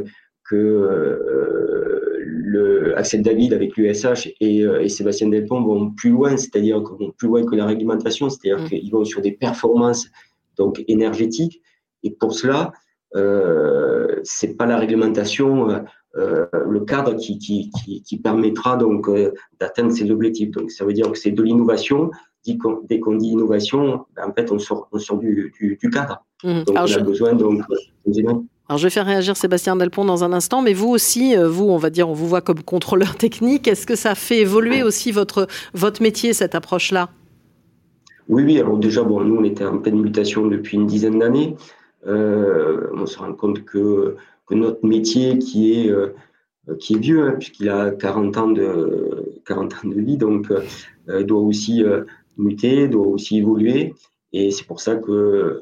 que 0.48 0.56
euh, 0.56 2.16
le 2.18 2.96
Axel 2.96 3.22
David 3.22 3.52
avec 3.52 3.76
l'USH 3.76 4.32
et, 4.40 4.88
Sébastien 4.88 5.28
Delpont 5.28 5.62
vont 5.62 5.90
plus 5.90 6.10
loin, 6.10 6.36
c'est-à-dire 6.38 6.80
vont 6.80 7.12
plus 7.18 7.28
loin 7.28 7.44
que 7.44 7.54
la 7.54 7.66
réglementation, 7.66 8.30
c'est-à-dire 8.30 8.64
mmh. 8.64 8.68
qu'ils 8.68 8.90
vont 8.90 9.04
sur 9.04 9.20
des 9.20 9.32
performances 9.32 10.08
donc 10.56 10.82
énergétiques. 10.88 11.60
Et 12.02 12.10
pour 12.10 12.32
cela, 12.32 12.72
euh, 13.16 14.20
c'est 14.24 14.56
pas 14.56 14.66
la 14.66 14.78
réglementation, 14.78 15.84
le 16.14 16.80
cadre 16.80 17.16
qui, 17.16 17.38
qui, 17.38 17.70
qui, 18.02 18.18
permettra 18.18 18.76
donc 18.76 19.08
d'atteindre 19.60 19.92
ces 19.92 20.10
objectifs. 20.10 20.50
Donc 20.50 20.70
ça 20.70 20.84
veut 20.84 20.94
dire 20.94 21.10
que 21.12 21.18
c'est 21.18 21.30
de 21.30 21.42
l'innovation, 21.42 22.10
dès 22.44 23.00
qu'on 23.00 23.16
dit 23.16 23.28
innovation, 23.28 24.06
ben, 24.16 24.28
en 24.28 24.32
fait, 24.32 24.50
on 24.50 24.58
sort, 24.58 24.88
du, 25.18 25.78
cadre. 25.92 26.24
Mmh. 26.42 26.64
Donc, 26.64 26.76
on 26.76 26.92
a 26.92 26.98
besoin 27.00 27.34
donc, 27.34 27.62
alors 28.70 28.78
je 28.78 28.84
vais 28.84 28.90
faire 28.90 29.04
réagir 29.04 29.36
Sébastien 29.36 29.74
Delpont 29.74 30.04
dans 30.04 30.22
un 30.22 30.32
instant, 30.32 30.62
mais 30.62 30.74
vous 30.74 30.90
aussi, 30.90 31.36
euh, 31.36 31.48
vous, 31.48 31.64
on 31.64 31.76
va 31.76 31.90
dire, 31.90 32.08
on 32.08 32.12
vous 32.12 32.28
voit 32.28 32.40
comme 32.40 32.62
contrôleur 32.62 33.16
technique. 33.16 33.66
Est-ce 33.66 33.84
que 33.84 33.96
ça 33.96 34.14
fait 34.14 34.38
évoluer 34.38 34.84
aussi 34.84 35.10
votre, 35.10 35.48
votre 35.74 36.00
métier, 36.00 36.32
cette 36.34 36.54
approche-là? 36.54 37.08
Oui, 38.28 38.44
oui. 38.44 38.60
Alors 38.60 38.78
déjà, 38.78 39.02
bon, 39.02 39.24
nous, 39.24 39.34
on 39.34 39.42
était 39.42 39.64
en 39.64 39.78
pleine 39.78 40.00
mutation 40.00 40.46
depuis 40.46 40.76
une 40.76 40.86
dizaine 40.86 41.18
d'années. 41.18 41.56
Euh, 42.06 42.86
on 42.94 43.06
se 43.06 43.18
rend 43.18 43.32
compte 43.32 43.64
que, 43.64 44.14
notre 44.52 44.86
métier, 44.86 45.38
qui 45.38 45.72
est, 45.72 45.90
euh, 45.90 46.14
qui 46.78 46.94
est 46.94 46.98
vieux, 46.98 47.22
hein, 47.22 47.34
puisqu'il 47.40 47.68
a 47.70 47.90
40 47.90 48.36
ans 48.36 48.50
de, 48.52 49.40
40 49.46 49.72
ans 49.72 49.88
de 49.88 50.00
vie, 50.00 50.16
donc 50.16 50.52
doit 51.08 51.40
aussi 51.40 51.82
muter, 52.40 52.88
doit 52.88 53.06
aussi 53.06 53.38
évoluer. 53.38 53.94
Et 54.32 54.50
c'est 54.50 54.64
pour 54.64 54.80
ça 54.80 54.96
que 54.96 55.10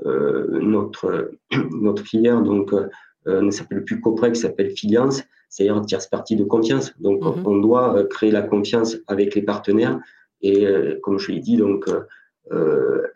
euh, 0.05 0.59
notre, 0.61 1.33
notre 1.73 2.03
filière 2.03 2.43
donc, 2.43 2.73
euh, 2.73 3.43
ne 3.43 3.51
s'appelle 3.51 3.85
plus 3.85 4.01
Coprec, 4.01 4.37
s'appelle 4.37 4.71
Filiance, 4.71 5.23
c'est-à-dire 5.49 5.81
tierce 5.87 6.07
partie 6.07 6.37
de 6.37 6.45
confiance. 6.45 6.93
Donc, 7.01 7.23
mhm. 7.23 7.47
on 7.47 7.59
doit 7.59 7.97
euh, 7.97 8.07
créer 8.07 8.31
la 8.31 8.43
confiance 8.43 8.97
avec 9.07 9.35
les 9.35 9.43
partenaires 9.43 9.99
et, 10.41 10.69
comme 11.03 11.19
je 11.19 11.33
l'ai 11.33 11.41
dit, 11.41 11.57
donc, 11.57 11.91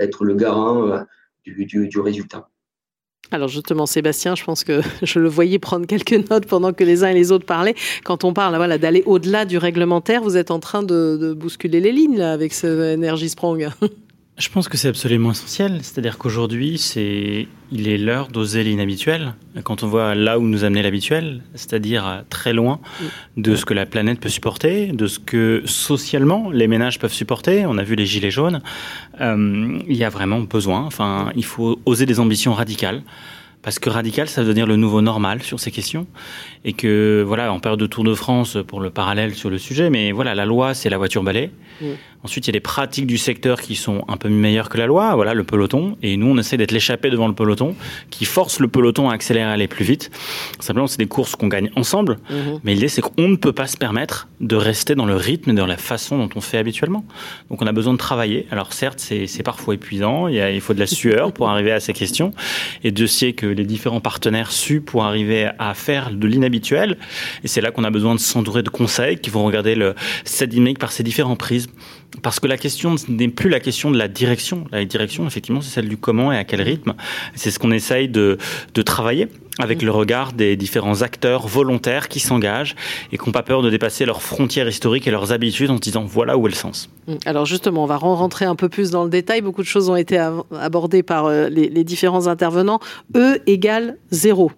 être 0.00 0.24
le 0.24 0.34
garant 0.34 1.04
du, 1.44 1.66
du, 1.66 1.86
du 1.86 2.00
résultat. 2.00 2.48
Alors 3.30 3.48
justement, 3.48 3.86
Sébastien, 3.86 4.34
je 4.34 4.44
pense 4.44 4.62
que 4.64 4.80
je 5.02 5.18
le 5.18 5.28
voyais 5.28 5.58
prendre 5.58 5.86
quelques 5.86 6.30
notes 6.30 6.46
pendant 6.46 6.72
que 6.72 6.84
les 6.84 7.04
uns 7.04 7.08
et 7.08 7.14
les 7.14 7.32
autres 7.32 7.46
parlaient. 7.46 7.74
Quand 8.04 8.24
on 8.24 8.32
parle 8.32 8.56
voilà, 8.56 8.78
d'aller 8.78 9.02
au-delà 9.06 9.44
du 9.44 9.58
réglementaire, 9.58 10.22
vous 10.22 10.36
êtes 10.36 10.50
en 10.50 10.58
train 10.58 10.82
de, 10.82 11.34
bousculer 11.36 11.80
les 11.80 11.92
lignes 11.92 12.18
là, 12.18 12.32
avec 12.32 12.52
ce 12.52 12.94
Energy 12.94 13.28
Sprong. 13.28 13.68
Je 14.38 14.48
pense 14.48 14.66
que 14.66 14.78
c'est 14.78 14.88
absolument 14.88 15.32
essentiel. 15.32 15.80
C'est-à-dire 15.82 16.16
qu'aujourd'hui, 16.16 16.78
c'est, 16.78 17.48
il 17.70 17.86
est 17.86 17.98
l'heure 17.98 18.28
d'oser 18.28 18.64
l'inhabituel. 18.64 19.34
Quand 19.62 19.82
on 19.82 19.88
voit 19.88 20.14
là 20.14 20.38
où 20.38 20.42
nous 20.42 20.64
amener 20.64 20.82
l'habituel, 20.82 21.42
c'est-à-dire 21.54 22.24
très 22.30 22.54
loin 22.54 22.80
de 23.36 23.54
ce 23.54 23.66
que 23.66 23.74
la 23.74 23.84
planète 23.84 24.20
peut 24.20 24.30
supporter, 24.30 24.88
de 24.88 25.06
ce 25.06 25.18
que 25.18 25.62
socialement 25.66 26.50
les 26.50 26.66
ménages 26.66 26.98
peuvent 26.98 27.12
supporter. 27.12 27.66
On 27.66 27.76
a 27.76 27.82
vu 27.82 27.94
les 27.94 28.06
gilets 28.06 28.30
jaunes. 28.30 28.62
Euh, 29.20 29.78
il 29.86 29.96
y 29.96 30.04
a 30.04 30.08
vraiment 30.08 30.40
besoin. 30.40 30.80
Enfin, 30.80 31.30
il 31.36 31.44
faut 31.44 31.78
oser 31.84 32.06
des 32.06 32.18
ambitions 32.18 32.54
radicales 32.54 33.02
parce 33.62 33.78
que 33.78 33.90
radical, 33.90 34.28
ça 34.28 34.42
veut 34.42 34.48
devenir 34.48 34.66
le 34.66 34.76
nouveau 34.76 35.00
normal 35.00 35.42
sur 35.42 35.60
ces 35.60 35.70
questions, 35.70 36.06
et 36.64 36.72
que 36.72 37.24
voilà, 37.26 37.52
en 37.52 37.60
période 37.60 37.80
de 37.80 37.86
Tour 37.86 38.04
de 38.04 38.14
France, 38.14 38.58
pour 38.66 38.80
le 38.80 38.90
parallèle 38.90 39.34
sur 39.34 39.50
le 39.50 39.58
sujet, 39.58 39.90
mais 39.90 40.12
voilà, 40.12 40.34
la 40.34 40.44
loi, 40.44 40.74
c'est 40.74 40.90
la 40.90 40.98
voiture 40.98 41.22
balai. 41.22 41.50
Ensuite, 42.24 42.46
il 42.46 42.50
y 42.50 42.52
a 42.52 42.52
des 42.52 42.60
pratiques 42.60 43.08
du 43.08 43.18
secteur 43.18 43.60
qui 43.60 43.74
sont 43.74 44.04
un 44.06 44.16
peu 44.16 44.28
meilleures 44.28 44.68
que 44.68 44.78
la 44.78 44.86
loi, 44.86 45.16
voilà, 45.16 45.34
le 45.34 45.42
peloton, 45.42 45.96
et 46.02 46.16
nous, 46.16 46.28
on 46.28 46.38
essaie 46.38 46.56
d'être 46.56 46.70
l'échappé 46.70 47.10
devant 47.10 47.26
le 47.26 47.34
peloton, 47.34 47.74
qui 48.10 48.24
force 48.24 48.60
le 48.60 48.68
peloton 48.68 49.10
à 49.10 49.14
accélérer, 49.14 49.44
à 49.44 49.50
aller 49.50 49.66
plus 49.66 49.84
vite. 49.84 50.10
Simplement, 50.60 50.86
c'est 50.86 50.98
des 50.98 51.06
courses 51.06 51.34
qu'on 51.34 51.48
gagne 51.48 51.70
ensemble, 51.74 52.18
mm-hmm. 52.30 52.60
mais 52.62 52.74
l'idée, 52.74 52.86
c'est 52.86 53.00
qu'on 53.00 53.28
ne 53.28 53.34
peut 53.34 53.52
pas 53.52 53.66
se 53.66 53.76
permettre 53.76 54.28
de 54.40 54.54
rester 54.54 54.94
dans 54.94 55.06
le 55.06 55.16
rythme 55.16 55.50
et 55.50 55.54
dans 55.54 55.66
la 55.66 55.76
façon 55.76 56.18
dont 56.18 56.28
on 56.36 56.40
fait 56.40 56.58
habituellement. 56.58 57.04
Donc, 57.50 57.60
on 57.60 57.66
a 57.66 57.72
besoin 57.72 57.92
de 57.92 57.98
travailler. 57.98 58.46
Alors, 58.52 58.72
certes, 58.72 59.00
c'est 59.00 59.42
parfois 59.42 59.74
épuisant, 59.74 60.28
il, 60.28 60.36
il 60.36 60.60
faut 60.60 60.74
de 60.74 60.80
la 60.80 60.86
sueur 60.86 61.32
pour 61.32 61.48
arriver 61.48 61.72
à 61.72 61.80
ces 61.80 61.92
questions, 61.92 62.32
et 62.84 62.92
de 62.92 63.06
sait 63.06 63.32
que 63.32 63.51
les 63.52 63.64
différents 63.64 64.00
partenaires 64.00 64.52
su 64.52 64.80
pour 64.80 65.04
arriver 65.04 65.50
à 65.58 65.74
faire 65.74 66.10
de 66.10 66.26
l'inhabituel. 66.26 66.98
Et 67.44 67.48
c'est 67.48 67.60
là 67.60 67.70
qu'on 67.70 67.84
a 67.84 67.90
besoin 67.90 68.14
de 68.14 68.20
s'entourer 68.20 68.62
de 68.62 68.68
conseils 68.68 69.18
qui 69.18 69.30
vont 69.30 69.44
regarder 69.44 69.74
le, 69.74 69.94
cette 70.24 70.50
dynamique 70.50 70.78
par 70.78 70.92
ces 70.92 71.02
différents 71.02 71.36
prismes. 71.36 71.72
Parce 72.20 72.40
que 72.40 72.46
la 72.46 72.58
question 72.58 72.96
n'est 73.08 73.28
plus 73.28 73.48
la 73.48 73.60
question 73.60 73.90
de 73.90 73.96
la 73.96 74.06
direction. 74.06 74.64
La 74.70 74.84
direction, 74.84 75.26
effectivement, 75.26 75.62
c'est 75.62 75.70
celle 75.70 75.88
du 75.88 75.96
comment 75.96 76.30
et 76.30 76.36
à 76.36 76.44
quel 76.44 76.60
rythme. 76.60 76.94
C'est 77.34 77.50
ce 77.50 77.58
qu'on 77.58 77.70
essaye 77.70 78.08
de, 78.08 78.36
de 78.74 78.82
travailler 78.82 79.28
avec 79.58 79.82
le 79.82 79.90
regard 79.90 80.32
des 80.32 80.56
différents 80.56 81.02
acteurs 81.02 81.46
volontaires 81.46 82.08
qui 82.08 82.20
s'engagent 82.20 82.74
et 83.12 83.18
qui 83.18 83.26
n'ont 83.26 83.32
pas 83.32 83.42
peur 83.42 83.62
de 83.62 83.70
dépasser 83.70 84.04
leurs 84.04 84.22
frontières 84.22 84.68
historiques 84.68 85.06
et 85.06 85.10
leurs 85.10 85.32
habitudes 85.32 85.70
en 85.70 85.76
se 85.76 85.80
disant 85.80 86.04
voilà 86.04 86.36
où 86.36 86.46
est 86.46 86.50
le 86.50 86.56
sens. 86.56 86.90
Alors 87.24 87.46
justement, 87.46 87.84
on 87.84 87.86
va 87.86 87.96
rentrer 87.96 88.44
un 88.44 88.56
peu 88.56 88.68
plus 88.68 88.90
dans 88.90 89.04
le 89.04 89.10
détail. 89.10 89.40
Beaucoup 89.40 89.62
de 89.62 89.66
choses 89.66 89.88
ont 89.88 89.96
été 89.96 90.18
abordées 90.58 91.02
par 91.02 91.26
euh, 91.26 91.48
les, 91.48 91.68
les 91.68 91.84
différents 91.84 92.26
intervenants. 92.26 92.80
E 93.16 93.38
égale 93.46 93.96
zéro. 94.10 94.52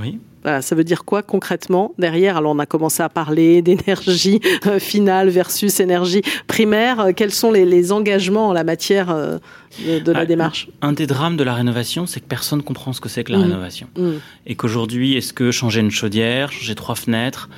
Oui 0.00 0.18
ça 0.60 0.74
veut 0.74 0.84
dire 0.84 1.04
quoi 1.04 1.22
concrètement 1.22 1.92
derrière? 1.98 2.36
Alors 2.36 2.52
on 2.54 2.58
a 2.58 2.66
commencé 2.66 3.02
à 3.02 3.08
parler 3.08 3.62
d'énergie 3.68 4.40
euh, 4.66 4.78
finale 4.78 5.28
versus 5.28 5.80
énergie 5.80 6.22
primaire. 6.46 7.00
Euh, 7.00 7.12
quels 7.14 7.32
sont 7.32 7.52
les, 7.52 7.92
engagements 7.92 8.48
en 8.48 8.52
la 8.52 8.64
matière 8.64 9.10
euh, 9.10 9.38
de, 9.80 10.12
la 10.12 10.20
ah, 10.20 10.26
démarche? 10.26 10.68
Un 10.82 10.92
des 10.92 11.06
drames 11.06 11.36
de 11.36 11.44
la 11.44 11.54
rénovation, 11.54 12.06
c'est 12.06 12.20
que 12.20 12.26
personne 12.26 12.58
ne 12.58 12.64
comprend 12.64 12.92
ce 12.92 13.00
que 13.00 13.08
c'est 13.08 13.24
que 13.24 13.32
la 13.32 13.38
mmh. 13.38 13.42
rénovation. 13.42 13.88
Mmh. 13.96 14.10
Et 14.46 14.54
qu'aujourd'hui, 14.56 15.16
est-ce 15.16 15.32
que 15.32 15.50
changer 15.50 15.80
une 15.80 15.90
chaudière, 15.90 16.52
changer 16.52 16.74
trois 16.74 16.94
fenêtres, 16.94 17.48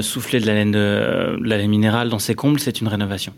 souffler 0.00 0.40
de 0.40 0.46
la 0.46 0.54
laine, 0.54 0.72
de 0.72 1.38
la 1.42 1.58
laine 1.58 1.70
minérale 1.70 2.08
dans 2.08 2.18
ses 2.18 2.34
combles, 2.34 2.60
c'est 2.60 2.80
une 2.80 2.88
rénovation? 2.88 3.32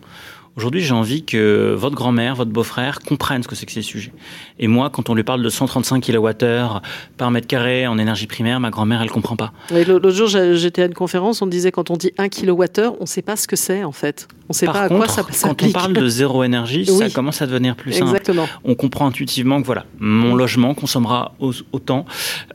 Aujourd'hui, 0.55 0.83
j'ai 0.83 0.93
envie 0.93 1.25
que 1.25 1.75
votre 1.75 1.97
grand-mère, 1.97 2.35
votre 2.35 2.51
beau-frère 2.51 2.99
comprennent 3.01 3.43
ce 3.43 3.49
que 3.49 3.55
c'est 3.55 3.65
que 3.65 3.73
ces 3.73 3.81
sujets. 3.81 4.13
Et 4.59 4.69
moi, 4.69 4.91
quand 4.91 5.09
on 5.09 5.15
lui 5.15 5.25
parle 5.25 5.43
de 5.43 5.49
135 5.49 6.05
kWh 6.05 6.81
par 7.17 7.31
mètre 7.31 7.47
carré 7.47 7.87
en 7.87 7.97
énergie 7.97 8.27
primaire, 8.27 8.61
ma 8.61 8.69
grand-mère, 8.69 9.01
elle 9.01 9.11
comprend 9.11 9.37
pas. 9.37 9.53
L'autre 9.71 10.11
jour, 10.11 10.29
j'étais 10.29 10.83
à 10.83 10.87
une 10.87 10.95
conférence, 10.95 11.41
on 11.41 11.47
disait 11.47 11.73
quand 11.73 11.91
on 11.91 11.97
dit 11.97 12.13
1 12.19 12.29
kWh, 12.29 12.97
on 12.99 13.03
ne 13.03 13.07
sait 13.07 13.23
pas 13.23 13.37
ce 13.37 13.49
que 13.49 13.57
c'est 13.57 13.83
en 13.83 13.93
fait. 13.93 14.29
On 14.45 14.53
ne 14.53 14.55
sait 14.55 14.67
pas 14.67 14.83
à 14.83 14.89
quoi 14.89 15.09
ça 15.09 15.23
s'applique. 15.31 15.73
Quand 15.73 15.79
on 15.79 15.83
parle 15.83 15.93
de 15.95 16.09
zéro 16.09 16.45
énergie, 16.45 16.85
ça 16.99 17.09
commence 17.09 17.41
à 17.41 17.47
devenir 17.47 17.75
plus 17.75 17.93
simple. 17.93 18.09
Exactement. 18.09 18.47
On 18.65 18.75
comprend 18.75 19.07
intuitivement 19.07 19.61
que 19.63 19.67
voilà, 19.67 19.87
mon 20.01 20.35
logement 20.35 20.75
consommera 20.75 21.35
autant 21.73 22.05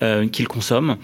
euh, 0.03 0.27
qu'il 0.27 0.47
consomme. 0.47 0.97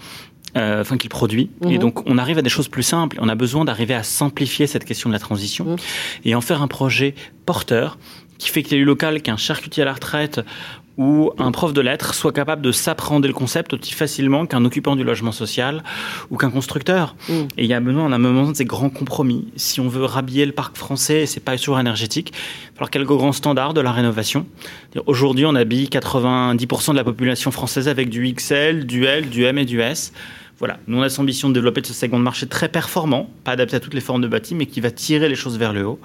Euh, 0.56 0.82
enfin 0.82 0.96
qu'il 0.98 1.10
produit. 1.10 1.50
Et 1.64 1.74
mhm. 1.74 1.78
donc 1.78 2.08
on 2.08 2.16
arrive 2.16 2.38
à 2.38 2.42
des 2.42 2.48
choses 2.48 2.68
plus 2.68 2.84
simples. 2.84 3.18
On 3.20 3.28
a 3.28 3.34
besoin 3.34 3.64
d'arriver 3.64 3.94
à 3.94 4.04
simplifier 4.04 4.68
cette 4.68 4.84
question 4.84 5.10
de 5.10 5.12
la 5.12 5.18
transition 5.18 5.64
mhm. 5.64 5.76
et 6.24 6.36
en 6.36 6.40
faire 6.40 6.62
un 6.62 6.68
projet 6.68 7.16
porteur 7.44 7.98
qui 8.38 8.50
fait 8.50 8.62
que 8.62 8.70
l'élu 8.70 8.84
local, 8.84 9.20
qu'un 9.20 9.36
charcutier 9.36 9.82
à 9.82 9.86
la 9.86 9.94
retraite 9.94 10.40
ou 10.96 11.32
un 11.38 11.50
prof 11.50 11.72
de 11.72 11.80
lettres 11.80 12.14
soit 12.14 12.32
capable 12.32 12.62
de 12.62 12.70
s'apprendre 12.70 13.26
le 13.26 13.32
concept 13.32 13.72
aussi 13.74 13.92
facilement 13.92 14.46
qu'un 14.46 14.64
occupant 14.64 14.94
du 14.94 15.02
logement 15.02 15.32
social 15.32 15.82
ou 16.30 16.36
qu'un 16.36 16.50
constructeur. 16.50 17.16
Mhm. 17.28 17.48
Et 17.56 17.64
il 17.64 17.66
y 17.66 17.74
a 17.74 17.80
besoin, 17.80 18.04
on 18.04 18.12
a 18.12 18.18
besoin 18.18 18.52
de 18.52 18.56
ces 18.56 18.64
grands 18.64 18.90
compromis. 18.90 19.48
Si 19.56 19.80
on 19.80 19.88
veut 19.88 20.04
rhabiller 20.04 20.46
le 20.46 20.52
parc 20.52 20.76
français, 20.76 21.26
c'est 21.26 21.40
pas 21.40 21.56
toujours 21.56 21.80
énergétique. 21.80 22.32
Il 22.32 22.68
va 22.68 22.74
falloir 22.74 22.90
quelques 22.90 23.08
grands 23.08 23.32
standards 23.32 23.74
de 23.74 23.80
la 23.80 23.90
rénovation. 23.90 24.46
Aujourd'hui, 25.06 25.46
on 25.46 25.56
habille 25.56 25.88
90% 25.88 26.92
de 26.92 26.96
la 26.96 27.04
population 27.04 27.50
française 27.50 27.88
avec 27.88 28.08
du 28.08 28.32
XL, 28.32 28.86
du 28.86 29.04
L, 29.04 29.28
du 29.28 29.44
M 29.44 29.58
et 29.58 29.64
du 29.64 29.80
S. 29.80 30.12
Voilà, 30.58 30.78
nous 30.86 30.98
on 30.98 31.02
a 31.02 31.08
cette 31.08 31.18
ambition 31.18 31.48
de 31.48 31.54
développer 31.54 31.82
ce 31.84 31.92
segment 31.92 32.18
de 32.18 32.24
marché 32.24 32.46
très 32.46 32.68
performant, 32.68 33.28
pas 33.42 33.52
adapté 33.52 33.76
à 33.76 33.80
toutes 33.80 33.94
les 33.94 34.00
formes 34.00 34.22
de 34.22 34.28
bâti, 34.28 34.54
mais 34.54 34.66
qui 34.66 34.80
va 34.80 34.90
tirer 34.90 35.28
les 35.28 35.34
choses 35.34 35.58
vers 35.58 35.72
le 35.72 35.86
haut. 35.86 35.98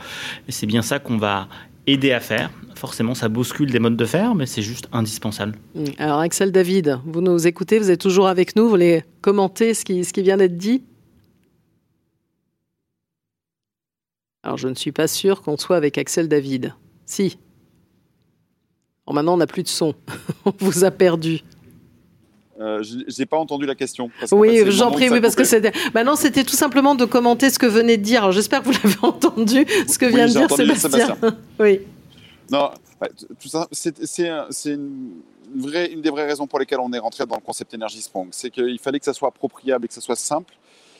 Et 0.47 0.51
c'est 0.51 0.65
bien 0.65 0.81
ça 0.81 0.99
qu'on 0.99 1.17
va 1.17 1.47
aider 1.85 2.11
à 2.11 2.19
faire. 2.19 2.49
Forcément, 2.75 3.13
ça 3.13 3.29
bouscule 3.29 3.71
des 3.71 3.79
modes 3.79 3.97
de 3.97 4.05
faire, 4.05 4.35
mais 4.35 4.45
c'est 4.45 4.61
juste 4.61 4.87
indispensable. 4.91 5.57
Mm. 5.75 5.83
Alors, 5.97 6.19
Axel 6.19 6.51
David, 6.51 6.99
vous 7.05 7.21
nous 7.21 7.47
écoutez, 7.47 7.79
vous 7.79 7.91
êtes 7.91 8.01
toujours 8.01 8.27
avec 8.27 8.55
nous, 8.55 8.63
vous 8.63 8.69
voulez 8.69 9.03
commenter 9.21 9.73
ce 9.73 9.85
qui, 9.85 10.03
ce 10.05 10.13
qui 10.13 10.21
vient 10.21 10.37
d'être 10.37 10.57
dit? 10.57 10.83
Alors, 14.43 14.57
je 14.57 14.67
ne 14.67 14.75
suis 14.75 14.91
pas 14.91 15.07
sûr 15.07 15.41
qu'on 15.41 15.57
soit 15.57 15.77
avec 15.77 15.97
Axel 15.97 16.27
David. 16.27 16.73
Si. 17.05 17.37
Oh, 19.05 19.13
maintenant, 19.13 19.33
on 19.33 19.37
n'a 19.37 19.47
plus 19.47 19.63
de 19.63 19.67
son. 19.67 19.93
on 20.45 20.53
vous 20.59 20.85
a 20.85 20.91
perdu. 20.91 21.43
Euh, 22.59 22.83
j'ai 23.07 23.25
pas 23.25 23.37
entendu 23.37 23.65
la 23.65 23.75
question. 23.75 24.11
oui, 24.31 24.63
j'en 24.71 24.91
prie, 24.91 25.09
oui, 25.09 25.21
parce 25.21 25.35
que 25.35 25.43
c'était. 25.43 25.71
Maintenant, 25.93 26.15
c'était 26.15 26.43
tout 26.43 26.55
simplement 26.55 26.93
de 26.95 27.05
commenter 27.05 27.49
ce 27.49 27.57
que 27.57 27.65
venait 27.65 27.97
de 27.97 28.03
dire. 28.03 28.31
J'espère 28.31 28.61
que 28.61 28.65
vous 28.65 28.73
l'avez 28.83 28.97
entendu, 29.01 29.65
ce 29.87 29.97
que 29.97 30.05
vient 30.05 30.27
de 30.27 30.31
dire 30.31 30.51
Sébastien. 30.51 31.17
oui. 31.59 31.81
Non, 32.51 32.71
tout 33.39 33.47
ça, 33.47 33.67
c'est 33.71 33.93
une, 34.65 35.11
vraie, 35.55 35.91
une 35.91 36.01
des 36.01 36.09
vraies 36.09 36.25
raisons 36.25 36.47
pour 36.47 36.59
lesquelles 36.59 36.79
on 36.79 36.91
est 36.91 36.99
rentré 36.99 37.25
dans 37.25 37.35
le 37.35 37.41
concept 37.41 37.73
Energy 37.73 38.01
Sprong. 38.01 38.29
C'est 38.31 38.49
qu'il 38.49 38.79
fallait 38.79 38.99
que 38.99 39.05
ça 39.05 39.13
soit 39.13 39.29
appropriable 39.29 39.85
et 39.85 39.87
que 39.87 39.93
ça 39.93 40.01
soit 40.01 40.15
simple, 40.15 40.53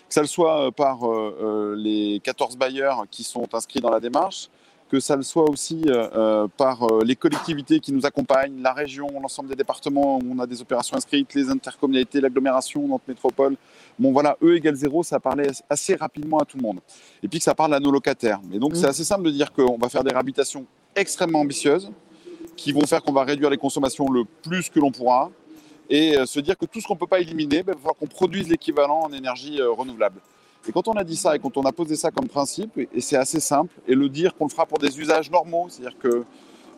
que 0.08 0.14
ça 0.14 0.22
le 0.22 0.28
soit 0.28 0.68
euh, 0.68 0.72
par 0.72 1.06
euh, 1.06 1.38
euh, 1.42 1.76
les 1.76 2.22
14 2.24 2.58
bailleurs 2.58 3.06
qui 3.12 3.24
sont 3.24 3.48
inscrits 3.54 3.82
dans 3.82 3.90
la 3.90 4.00
démarche, 4.00 4.50
que 4.90 5.00
ça 5.00 5.16
le 5.16 5.22
soit 5.22 5.50
aussi 5.50 5.84
euh, 5.86 6.08
euh, 6.16 6.48
par 6.58 6.84
euh, 6.84 7.04
les 7.06 7.16
collectivités 7.16 7.80
qui 7.80 7.94
nous 7.94 8.06
accompagnent, 8.06 8.62
la 8.62 8.74
région, 8.74 9.08
l'ensemble 9.22 9.50
des 9.50 9.56
départements 9.56 10.18
où 10.18 10.24
on 10.36 10.40
a 10.40 10.48
des 10.48 10.62
opérations 10.62 10.98
inscrites, 10.98 11.34
les 11.36 11.50
intercommunalités, 11.50 12.20
l'agglomération, 12.20 12.88
notre 12.88 13.04
métropole. 13.08 13.56
Bon 14.00 14.12
voilà, 14.12 14.36
E 14.42 14.56
égale 14.56 14.76
zéro, 14.76 15.04
ça 15.04 15.20
parlait 15.20 15.52
assez 15.70 15.96
rapidement 15.96 16.40
à 16.40 16.46
tout 16.46 16.58
le 16.58 16.64
monde. 16.64 16.80
Et 17.22 17.28
puis 17.28 17.38
que 17.38 17.46
ça 17.46 17.54
parle 17.54 17.76
à 17.76 17.80
nos 17.80 17.92
locataires. 17.92 18.42
Et 18.52 18.58
donc 18.58 18.76
c'est 18.76 18.88
mmh. 18.88 18.90
assez 18.90 19.04
simple 19.04 19.24
de 19.24 19.32
dire 19.32 19.54
qu'on 19.54 19.78
va 19.78 19.90
faire 19.90 20.04
des 20.04 20.12
réhabilitations 20.12 20.66
extrêmement 20.96 21.42
ambitieuses 21.42 21.92
qui 22.56 22.72
vont 22.72 22.86
faire 22.88 23.04
qu'on 23.04 23.14
va 23.14 23.24
réduire 23.24 23.52
les 23.52 23.58
consommations 23.58 24.10
le 24.10 24.24
plus 24.26 24.70
que 24.70 24.80
l'on 24.80 24.92
pourra 24.92 25.30
et 25.90 26.18
se 26.26 26.40
dire 26.40 26.58
que 26.58 26.66
tout 26.66 26.82
ce 26.82 26.88
qu'on 26.88 26.94
ne 26.94 27.00
peut 27.00 27.08
pas 27.08 27.20
éliminer, 27.20 27.64
ben, 27.64 27.72
il 27.72 27.76
va 27.76 27.80
falloir 27.80 27.96
qu'on 27.96 28.08
produise 28.08 28.48
l'équivalent 28.48 29.02
en 29.06 29.14
énergie 29.14 29.60
renouvelable. 29.62 30.20
Et 30.68 30.72
quand 30.72 30.88
on 30.88 30.94
a 30.94 31.04
dit 31.04 31.16
ça 31.16 31.36
et 31.36 31.40
quand 31.40 31.56
on 31.58 31.64
a 31.64 31.72
posé 31.72 31.96
ça 31.96 32.12
comme 32.12 32.28
principe, 32.28 32.78
et 32.78 33.02
c'est 33.02 33.16
assez 33.16 33.40
simple, 33.40 33.74
et 33.88 33.96
le 33.96 34.10
dire 34.10 34.36
qu'on 34.36 34.46
le 34.46 34.52
fera 34.52 34.66
pour 34.66 34.78
des 34.78 35.00
usages 35.00 35.32
normaux, 35.32 35.68
c'est-à-dire 35.70 35.98
que 35.98 36.26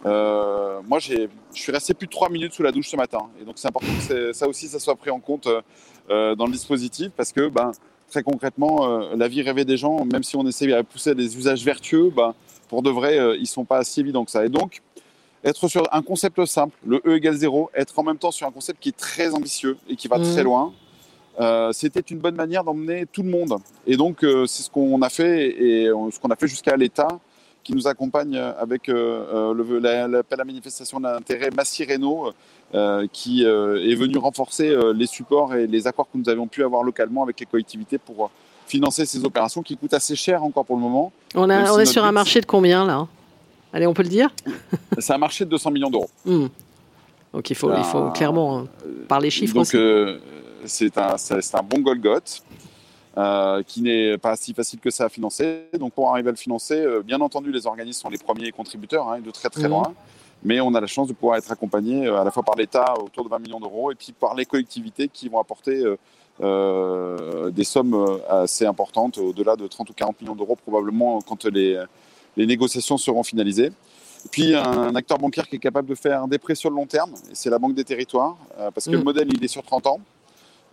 euh, 0.05 0.81
moi, 0.87 0.99
je 0.99 1.27
suis 1.51 1.71
resté 1.71 1.93
plus 1.93 2.07
de 2.07 2.11
trois 2.11 2.29
minutes 2.29 2.53
sous 2.53 2.63
la 2.63 2.71
douche 2.71 2.89
ce 2.89 2.95
matin. 2.95 3.29
Et 3.39 3.45
donc, 3.45 3.55
c'est 3.57 3.67
important 3.67 3.87
que 4.07 4.33
ça 4.33 4.47
aussi, 4.47 4.67
ça 4.67 4.79
soit 4.79 4.95
pris 4.95 5.11
en 5.11 5.19
compte 5.19 5.47
euh, 6.09 6.35
dans 6.35 6.45
le 6.45 6.51
dispositif 6.51 7.11
parce 7.15 7.31
que, 7.31 7.49
ben, 7.49 7.71
très 8.09 8.23
concrètement, 8.23 8.89
euh, 8.89 9.15
la 9.15 9.27
vie 9.27 9.41
rêvée 9.41 9.65
des 9.65 9.77
gens, 9.77 10.05
même 10.05 10.23
si 10.23 10.35
on 10.35 10.45
essaie 10.47 10.67
de 10.67 10.81
pousser 10.81 11.15
des 11.15 11.37
usages 11.37 11.63
vertueux, 11.63 12.11
ben, 12.15 12.33
pour 12.67 12.81
de 12.81 12.89
vrai, 12.89 13.17
ils 13.37 13.41
ne 13.41 13.45
sont 13.45 13.65
pas 13.65 13.83
si 13.83 13.99
évidents 13.99 14.25
que 14.25 14.31
ça. 14.31 14.45
Et 14.45 14.49
donc, 14.49 14.81
être 15.43 15.67
sur 15.67 15.87
un 15.93 16.01
concept 16.01 16.45
simple, 16.45 16.75
le 16.85 17.01
E 17.05 17.15
égale 17.15 17.35
0, 17.35 17.69
être 17.75 17.97
en 17.99 18.03
même 18.03 18.17
temps 18.17 18.31
sur 18.31 18.47
un 18.47 18.51
concept 18.51 18.79
qui 18.79 18.89
est 18.89 18.97
très 18.97 19.33
ambitieux 19.33 19.77
et 19.89 19.95
qui 19.95 20.07
va 20.07 20.17
mmh. 20.17 20.31
très 20.31 20.43
loin, 20.43 20.73
euh, 21.41 21.71
c'était 21.73 22.01
une 22.01 22.19
bonne 22.19 22.35
manière 22.35 22.63
d'emmener 22.63 23.05
tout 23.11 23.23
le 23.23 23.29
monde. 23.29 23.55
Et 23.87 23.97
donc, 23.97 24.23
euh, 24.23 24.45
c'est 24.45 24.61
ce 24.61 24.69
qu'on 24.69 25.01
a 25.01 25.09
fait 25.09 25.47
et 25.47 25.85
ce 25.87 26.19
qu'on 26.19 26.29
a 26.29 26.35
fait 26.35 26.47
jusqu'à 26.47 26.77
l'État 26.77 27.07
qui 27.63 27.73
nous 27.73 27.87
accompagne 27.87 28.37
avec 28.37 28.89
euh, 28.89 30.07
l'appel 30.07 30.41
à 30.41 30.43
manifestation 30.43 30.99
d'intérêt 30.99 31.49
Massy 31.55 31.83
Renault 31.85 32.31
qui 33.11 33.43
est 33.43 33.95
venu 33.95 34.17
renforcer 34.17 34.73
les 34.95 35.05
supports 35.05 35.53
et 35.55 35.67
les 35.67 35.87
accords 35.87 36.07
que 36.11 36.17
nous 36.17 36.29
avions 36.29 36.47
pu 36.47 36.63
avoir 36.63 36.83
localement 36.83 37.21
avec 37.21 37.39
les 37.39 37.45
collectivités 37.45 37.97
pour 37.97 38.31
financer 38.65 39.05
ces 39.05 39.23
opérations 39.25 39.61
qui 39.61 39.75
coûtent 39.75 39.93
assez 39.93 40.15
cher 40.15 40.43
encore 40.43 40.65
pour 40.65 40.77
le 40.77 40.81
moment. 40.81 41.11
On, 41.35 41.49
est 41.49 41.85
sur 41.85 42.05
un 42.05 42.13
marché 42.13 42.39
de 42.39 42.45
combien 42.45 42.85
là? 42.85 43.07
Allez, 43.73 43.85
on 43.87 43.93
peut 43.93 44.03
le 44.03 44.09
dire? 44.09 44.29
C'est 44.97 45.13
un 45.13 45.17
marché 45.17 45.43
de 45.45 45.49
200 45.49 45.71
millions 45.71 45.89
d'euros. 45.89 46.09
Hmm. 46.25 46.47
Donc 47.33 47.49
il 47.49 47.55
faut, 47.55 47.71
il 47.75 47.83
faut 47.83 48.09
clairement 48.11 48.65
parler 49.07 49.29
chiffres 49.29 49.53
donc, 49.53 49.61
aussi 49.63 49.77
c'est 50.65 50.97
un, 50.97 51.15
un, 51.15 51.63
bon 51.63 51.79
Golgoth. 51.79 52.43
Euh, 53.17 53.61
qui 53.63 53.81
n'est 53.81 54.17
pas 54.17 54.37
si 54.37 54.53
facile 54.53 54.79
que 54.79 54.89
ça 54.89 55.05
à 55.05 55.09
financer. 55.09 55.63
Donc 55.77 55.91
pour 55.91 56.09
arriver 56.09 56.29
à 56.29 56.31
le 56.31 56.37
financer, 56.37 56.79
euh, 56.79 57.01
bien 57.01 57.19
entendu, 57.19 57.51
les 57.51 57.67
organismes 57.67 58.03
sont 58.03 58.09
les 58.09 58.17
premiers 58.17 58.51
contributeurs, 58.53 59.09
hein, 59.09 59.19
de 59.19 59.31
très 59.31 59.49
très 59.49 59.63
mhm. 59.63 59.69
loin. 59.69 59.93
Mais 60.45 60.61
on 60.61 60.73
a 60.75 60.79
la 60.79 60.87
chance 60.87 61.09
de 61.09 61.13
pouvoir 61.13 61.37
être 61.37 61.51
accompagné 61.51 62.07
euh, 62.07 62.21
à 62.21 62.23
la 62.23 62.31
fois 62.31 62.41
par 62.41 62.55
l'État 62.55 62.93
autour 62.97 63.25
de 63.25 63.29
20 63.29 63.39
millions 63.39 63.59
d'euros 63.59 63.91
et 63.91 63.95
puis 63.95 64.13
par 64.13 64.33
les 64.33 64.45
collectivités 64.45 65.09
qui 65.09 65.27
vont 65.27 65.39
apporter 65.39 65.83
des 66.39 67.63
sommes 67.65 68.19
assez 68.29 68.65
importantes, 68.65 69.17
au-delà 69.17 69.55
de 69.57 69.67
30 69.67 69.89
ou 69.89 69.93
40 69.93 70.21
millions 70.21 70.35
d'euros 70.35 70.55
probablement 70.55 71.21
quand 71.21 71.45
les, 71.45 71.83
les 72.37 72.47
négociations 72.47 72.97
seront 72.97 73.23
finalisées. 73.23 73.71
Et 74.25 74.29
puis 74.31 74.55
un 74.55 74.95
acteur 74.95 75.19
bancaire 75.19 75.47
qui 75.47 75.57
est 75.57 75.59
capable 75.59 75.89
de 75.89 75.95
faire 75.95 76.27
des 76.27 76.39
prêts 76.39 76.55
sur 76.55 76.71
le 76.71 76.77
long 76.77 76.87
terme, 76.87 77.11
c'est 77.33 77.51
la 77.51 77.59
Banque 77.59 77.75
des 77.75 77.83
Territoires, 77.83 78.37
parce 78.73 78.85
que 78.85 78.91
le 78.91 78.99
mhm. 78.99 79.03
modèle 79.03 79.27
il 79.31 79.43
est 79.43 79.49
sur 79.49 79.63
30 79.63 79.85
ans. 79.85 79.99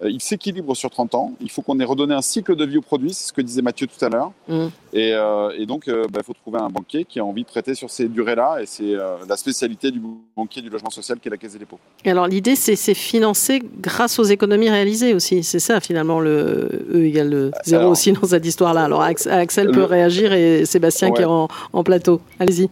Euh, 0.02 0.10
il 0.10 0.20
s'équilibre 0.20 0.74
sur 0.74 0.90
30 0.90 1.14
ans. 1.14 1.32
Il 1.40 1.50
faut 1.50 1.62
qu'on 1.62 1.78
ait 1.80 1.84
redonné 1.84 2.14
un 2.14 2.22
cycle 2.22 2.54
de 2.54 2.64
vie 2.64 2.78
au 2.78 2.82
produit, 2.82 3.12
c'est 3.12 3.28
ce 3.28 3.32
que 3.32 3.40
disait 3.40 3.62
Mathieu 3.62 3.86
tout 3.86 4.04
à 4.04 4.08
l'heure. 4.08 4.32
Mm. 4.48 4.66
Euh, 4.94 5.50
et, 5.56 5.66
donc, 5.66 5.88
euh, 5.88 6.06
bah, 6.10 6.20
il 6.22 6.24
faut 6.24 6.34
trouver 6.34 6.58
un 6.58 6.68
banquier 6.68 7.04
qui 7.04 7.20
a 7.20 7.24
envie 7.24 7.42
de 7.42 7.48
prêter 7.48 7.74
sur 7.74 7.90
ces 7.90 8.08
durées-là. 8.08 8.58
Et 8.62 8.66
c'est 8.66 8.94
la 9.28 9.36
spécialité 9.36 9.90
du 9.90 10.00
banquier 10.36 10.62
du 10.62 10.70
logement 10.70 10.90
social 10.90 11.18
qui 11.18 11.28
est 11.28 11.30
la 11.30 11.36
Caisse 11.36 11.52
des 11.52 11.58
dépôts. 11.58 11.78
Et 12.04 12.10
alors, 12.10 12.26
l'idée, 12.26 12.54
c'est 12.54 12.94
financer 12.94 13.62
grâce 13.80 14.18
aux 14.18 14.24
économies 14.24 14.70
réalisées 14.70 15.14
aussi. 15.14 15.42
C'est 15.42 15.58
ça, 15.58 15.80
finalement, 15.80 16.20
le 16.20 16.86
E 16.92 17.04
égale 17.04 17.50
0 17.64 17.88
aussi 17.88 18.12
dans 18.12 18.26
cette 18.26 18.46
histoire-là. 18.46 18.84
Alors, 18.84 19.02
Axel 19.02 19.70
peut 19.70 19.84
réagir 19.84 20.32
et 20.32 20.64
Sébastien 20.64 21.10
qui 21.10 21.22
est 21.22 21.26
en 21.26 21.48
plateau. 21.84 22.20
Allez-y. 22.38 22.68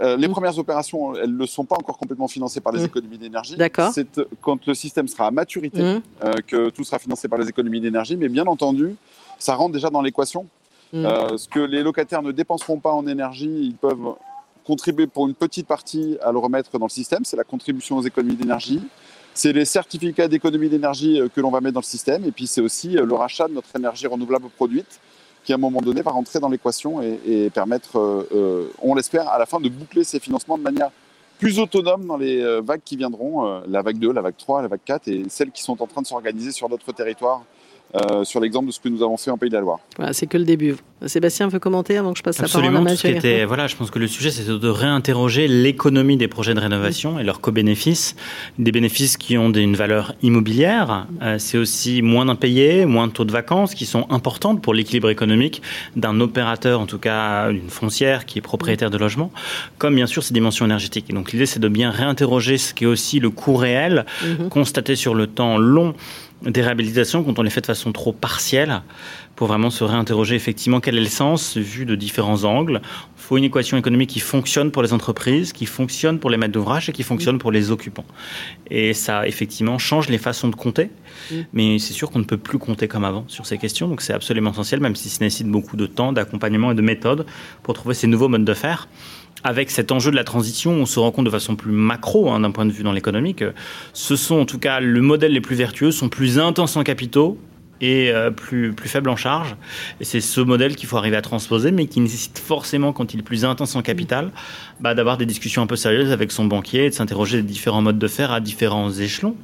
Euh, 0.00 0.16
les, 0.16 0.28
premières 0.28 0.58
opérations, 0.58 1.14
elles 1.14 1.36
ne 1.36 1.46
sont 1.46 1.64
pas 1.64 1.76
encore 1.76 1.98
complètement 1.98 2.28
financées 2.28 2.60
par 2.60 2.72
les 2.72 2.82
mmh. 2.82 2.86
économies 2.86 3.18
d'énergie. 3.18 3.56
D'accord. 3.56 3.92
C'est 3.92 4.18
euh, 4.18 4.24
quand 4.40 4.66
le 4.66 4.74
système 4.74 5.08
sera 5.08 5.26
à 5.26 5.30
maturité 5.30 5.82
mmh. 5.82 6.02
euh, 6.24 6.32
que 6.46 6.70
tout 6.70 6.84
sera 6.84 6.98
financé 6.98 7.28
par 7.28 7.38
les 7.38 7.48
économies 7.48 7.80
d'énergie. 7.80 8.16
Mais 8.16 8.28
bien 8.28 8.46
entendu, 8.46 8.96
ça 9.38 9.54
rentre 9.54 9.72
déjà 9.72 9.90
dans 9.90 10.02
l'équation. 10.02 10.46
Mmh. 10.92 11.36
ce 11.36 11.48
que 11.48 11.58
les 11.58 11.82
locataires 11.82 12.22
ne 12.22 12.30
dépenseront 12.30 12.78
pas 12.78 12.92
en 12.92 13.08
énergie, 13.08 13.50
ils 13.50 13.74
peuvent 13.74 14.14
contribuer 14.64 15.08
pour 15.08 15.26
une 15.26 15.34
petite 15.34 15.66
partie 15.66 16.16
à 16.22 16.30
le 16.30 16.38
remettre 16.38 16.78
dans 16.78 16.86
le 16.86 16.90
système. 16.90 17.24
C'est 17.24 17.36
la 17.36 17.42
contribution 17.42 17.96
aux 17.96 18.02
économies 18.02 18.36
d'énergie. 18.36 18.80
C'est 19.34 19.52
les 19.52 19.64
certificats 19.64 20.28
d'économie 20.28 20.68
d'énergie 20.68 21.20
que 21.34 21.40
l'on 21.40 21.50
va 21.50 21.60
mettre 21.60 21.74
dans 21.74 21.80
le 21.80 21.84
système. 21.84 22.24
Et 22.24 22.30
puis 22.30 22.46
c'est 22.46 22.60
aussi 22.60 22.90
le 22.90 23.12
rachat 23.14 23.48
de 23.48 23.54
notre 23.54 23.74
énergie 23.74 24.06
renouvelable 24.06 24.48
produite 24.50 25.00
qui 25.44 25.52
à 25.52 25.56
un 25.56 25.58
moment 25.58 25.80
donné 25.80 26.02
va 26.02 26.10
rentrer 26.10 26.40
dans 26.40 26.48
l'équation 26.48 27.00
et, 27.02 27.50
permettre, 27.50 27.98
euh, 27.98 28.28
euh, 28.34 28.72
on 28.82 28.94
l'espère, 28.94 29.28
à 29.28 29.38
la 29.38 29.46
fin 29.46 29.60
de 29.60 29.68
boucler 29.68 30.02
ces 30.02 30.18
financements 30.18 30.58
de 30.58 30.62
manière 30.62 30.90
plus 31.38 31.58
autonome 31.58 32.06
dans 32.06 32.16
les 32.16 32.40
euh, 32.40 32.60
vagues 32.62 32.80
qui 32.84 32.96
viendront, 32.96 33.62
la 33.68 33.82
vague 33.82 33.98
2, 33.98 34.12
la 34.12 34.22
vague 34.22 34.36
3, 34.36 34.62
la 34.62 34.68
vague 34.68 34.80
4 34.84 35.08
et 35.08 35.24
celles 35.28 35.50
qui 35.50 35.62
sont 35.62 35.80
en 35.82 35.86
train 35.86 36.02
de 36.02 36.06
s'organiser 36.06 36.50
sur 36.50 36.68
d'autres 36.68 36.92
territoires 36.92 37.42
euh, 37.94 38.24
sur 38.24 38.40
l'exemple 38.40 38.66
de 38.66 38.72
ce 38.72 38.80
que 38.80 38.88
nous 38.88 39.02
avons 39.02 39.16
fait 39.16 39.30
en 39.30 39.38
Pays 39.38 39.50
de 39.50 39.54
la 39.54 39.60
Loire. 39.60 39.78
Voilà, 39.96 40.12
c'est 40.12 40.26
que 40.26 40.36
le 40.36 40.44
début. 40.44 40.74
Sébastien 41.06 41.48
veut 41.48 41.58
commenter 41.58 41.96
avant 41.96 42.12
que 42.12 42.18
je 42.18 42.22
passe 42.22 42.40
la 42.40 42.48
parole 42.48 42.76
à 42.76 42.80
Mathieu. 42.80 43.10
Était, 43.10 43.44
voilà, 43.44 43.66
je 43.66 43.76
pense 43.76 43.90
que 43.90 43.98
le 43.98 44.06
sujet, 44.06 44.30
c'est 44.30 44.48
de 44.48 44.68
réinterroger 44.68 45.46
l'économie 45.48 46.16
des 46.16 46.28
projets 46.28 46.54
de 46.54 46.60
rénovation 46.60 47.18
et 47.18 47.24
leurs 47.24 47.40
co-bénéfices. 47.40 48.16
Des 48.58 48.72
bénéfices 48.72 49.16
qui 49.16 49.38
ont 49.38 49.52
une 49.52 49.76
valeur 49.76 50.14
immobilière. 50.22 51.06
Euh, 51.22 51.38
c'est 51.38 51.58
aussi 51.58 52.02
moins 52.02 52.26
d'impayés, 52.26 52.86
moins 52.86 53.06
de 53.06 53.12
taux 53.12 53.24
de 53.24 53.32
vacances 53.32 53.74
qui 53.74 53.86
sont 53.86 54.06
importantes 54.10 54.62
pour 54.62 54.74
l'équilibre 54.74 55.10
économique 55.10 55.62
d'un 55.94 56.20
opérateur, 56.20 56.80
en 56.80 56.86
tout 56.86 56.98
cas 56.98 57.50
d'une 57.52 57.70
foncière 57.70 58.24
qui 58.26 58.38
est 58.38 58.42
propriétaire 58.42 58.90
de 58.90 58.98
logement, 58.98 59.30
comme 59.78 59.94
bien 59.94 60.06
sûr 60.06 60.22
ses 60.22 60.34
dimensions 60.34 60.64
énergétiques. 60.64 61.06
Et 61.10 61.12
donc 61.12 61.32
l'idée, 61.32 61.46
c'est 61.46 61.60
de 61.60 61.68
bien 61.68 61.90
réinterroger 61.90 62.58
ce 62.58 62.74
qui 62.74 62.84
est 62.84 62.88
aussi 62.88 63.20
le 63.20 63.30
coût 63.30 63.56
réel, 63.56 64.06
mhm. 64.22 64.48
constaté 64.48 64.96
sur 64.96 65.14
le 65.14 65.26
temps 65.26 65.58
long 65.58 65.94
des 66.46 66.62
réhabilitations 66.62 67.22
quand 67.22 67.38
on 67.38 67.42
les 67.42 67.50
fait 67.50 67.60
de 67.60 67.66
façon 67.66 67.92
trop 67.92 68.12
partielle 68.12 68.82
pour 69.36 69.48
vraiment 69.48 69.70
se 69.70 69.84
réinterroger 69.84 70.36
effectivement 70.36 70.80
quel 70.80 70.96
est 70.96 71.00
le 71.00 71.06
sens 71.06 71.56
vu 71.56 71.86
de 71.86 71.94
différents 71.94 72.44
angles. 72.44 72.80
Il 73.16 73.22
faut 73.22 73.36
une 73.36 73.44
équation 73.44 73.76
économique 73.76 74.10
qui 74.10 74.20
fonctionne 74.20 74.70
pour 74.70 74.82
les 74.82 74.92
entreprises, 74.92 75.52
qui 75.52 75.66
fonctionne 75.66 76.18
pour 76.18 76.30
les 76.30 76.36
maîtres 76.36 76.52
d'ouvrage 76.52 76.88
et 76.88 76.92
qui 76.92 77.02
fonctionne 77.02 77.38
pour 77.38 77.50
les 77.50 77.70
occupants. 77.70 78.04
Et 78.70 78.94
ça, 78.94 79.26
effectivement, 79.26 79.78
change 79.78 80.08
les 80.08 80.18
façons 80.18 80.48
de 80.48 80.54
compter. 80.54 80.90
Mais 81.52 81.78
c'est 81.78 81.94
sûr 81.94 82.10
qu'on 82.10 82.18
ne 82.18 82.24
peut 82.24 82.36
plus 82.36 82.58
compter 82.58 82.86
comme 82.86 83.04
avant 83.04 83.24
sur 83.28 83.46
ces 83.46 83.58
questions. 83.58 83.88
Donc 83.88 84.02
c'est 84.02 84.12
absolument 84.12 84.52
essentiel, 84.52 84.80
même 84.80 84.94
si 84.94 85.08
ça 85.08 85.24
nécessite 85.24 85.48
beaucoup 85.48 85.76
de 85.76 85.86
temps, 85.86 86.12
d'accompagnement 86.12 86.72
et 86.72 86.74
de 86.74 86.82
méthodes 86.82 87.26
pour 87.62 87.74
trouver 87.74 87.94
ces 87.94 88.06
nouveaux 88.06 88.28
modes 88.28 88.44
de 88.44 88.54
faire 88.54 88.88
avec 89.44 89.70
cet 89.70 89.92
enjeu 89.92 90.10
de 90.10 90.16
la 90.16 90.24
transition, 90.24 90.72
on 90.72 90.86
se 90.86 90.98
rend 90.98 91.12
compte 91.12 91.26
de 91.26 91.30
façon 91.30 91.54
plus 91.54 91.70
macro 91.70 92.30
hein, 92.30 92.40
d'un 92.40 92.50
point 92.50 92.66
de 92.66 92.72
vue 92.72 92.82
dans 92.82 92.92
l'économique. 92.92 93.44
Ce 93.92 94.16
sont 94.16 94.36
en 94.36 94.46
tout 94.46 94.58
cas 94.58 94.80
le 94.80 95.00
modèle 95.02 95.32
les 95.32 95.42
plus 95.42 95.54
vertueux, 95.54 95.92
sont 95.92 96.08
plus 96.08 96.38
intenses 96.38 96.76
en 96.76 96.82
capitaux 96.82 97.38
et 97.84 98.10
euh, 98.10 98.30
plus, 98.30 98.72
plus 98.72 98.88
faible 98.88 99.10
en 99.10 99.16
charge. 99.16 99.56
Et 100.00 100.04
c'est 100.04 100.22
ce 100.22 100.40
modèle 100.40 100.74
qu'il 100.74 100.88
faut 100.88 100.96
arriver 100.96 101.16
à 101.16 101.22
transposer, 101.22 101.70
mais 101.70 101.86
qui 101.86 102.00
nécessite 102.00 102.38
forcément, 102.38 102.92
quand 102.94 103.12
il 103.12 103.20
est 103.20 103.22
plus 103.22 103.44
intense 103.44 103.76
en 103.76 103.82
capital, 103.82 104.30
bah, 104.80 104.94
d'avoir 104.94 105.18
des 105.18 105.26
discussions 105.26 105.60
un 105.60 105.66
peu 105.66 105.76
sérieuses 105.76 106.10
avec 106.10 106.32
son 106.32 106.46
banquier 106.46 106.86
et 106.86 106.90
de 106.90 106.94
s'interroger 106.94 107.36
des 107.38 107.48
différents 107.48 107.82
modes 107.82 107.98
de 107.98 108.08
faire 108.08 108.32
à 108.32 108.40
différents 108.40 108.90
échelons. 108.90 109.36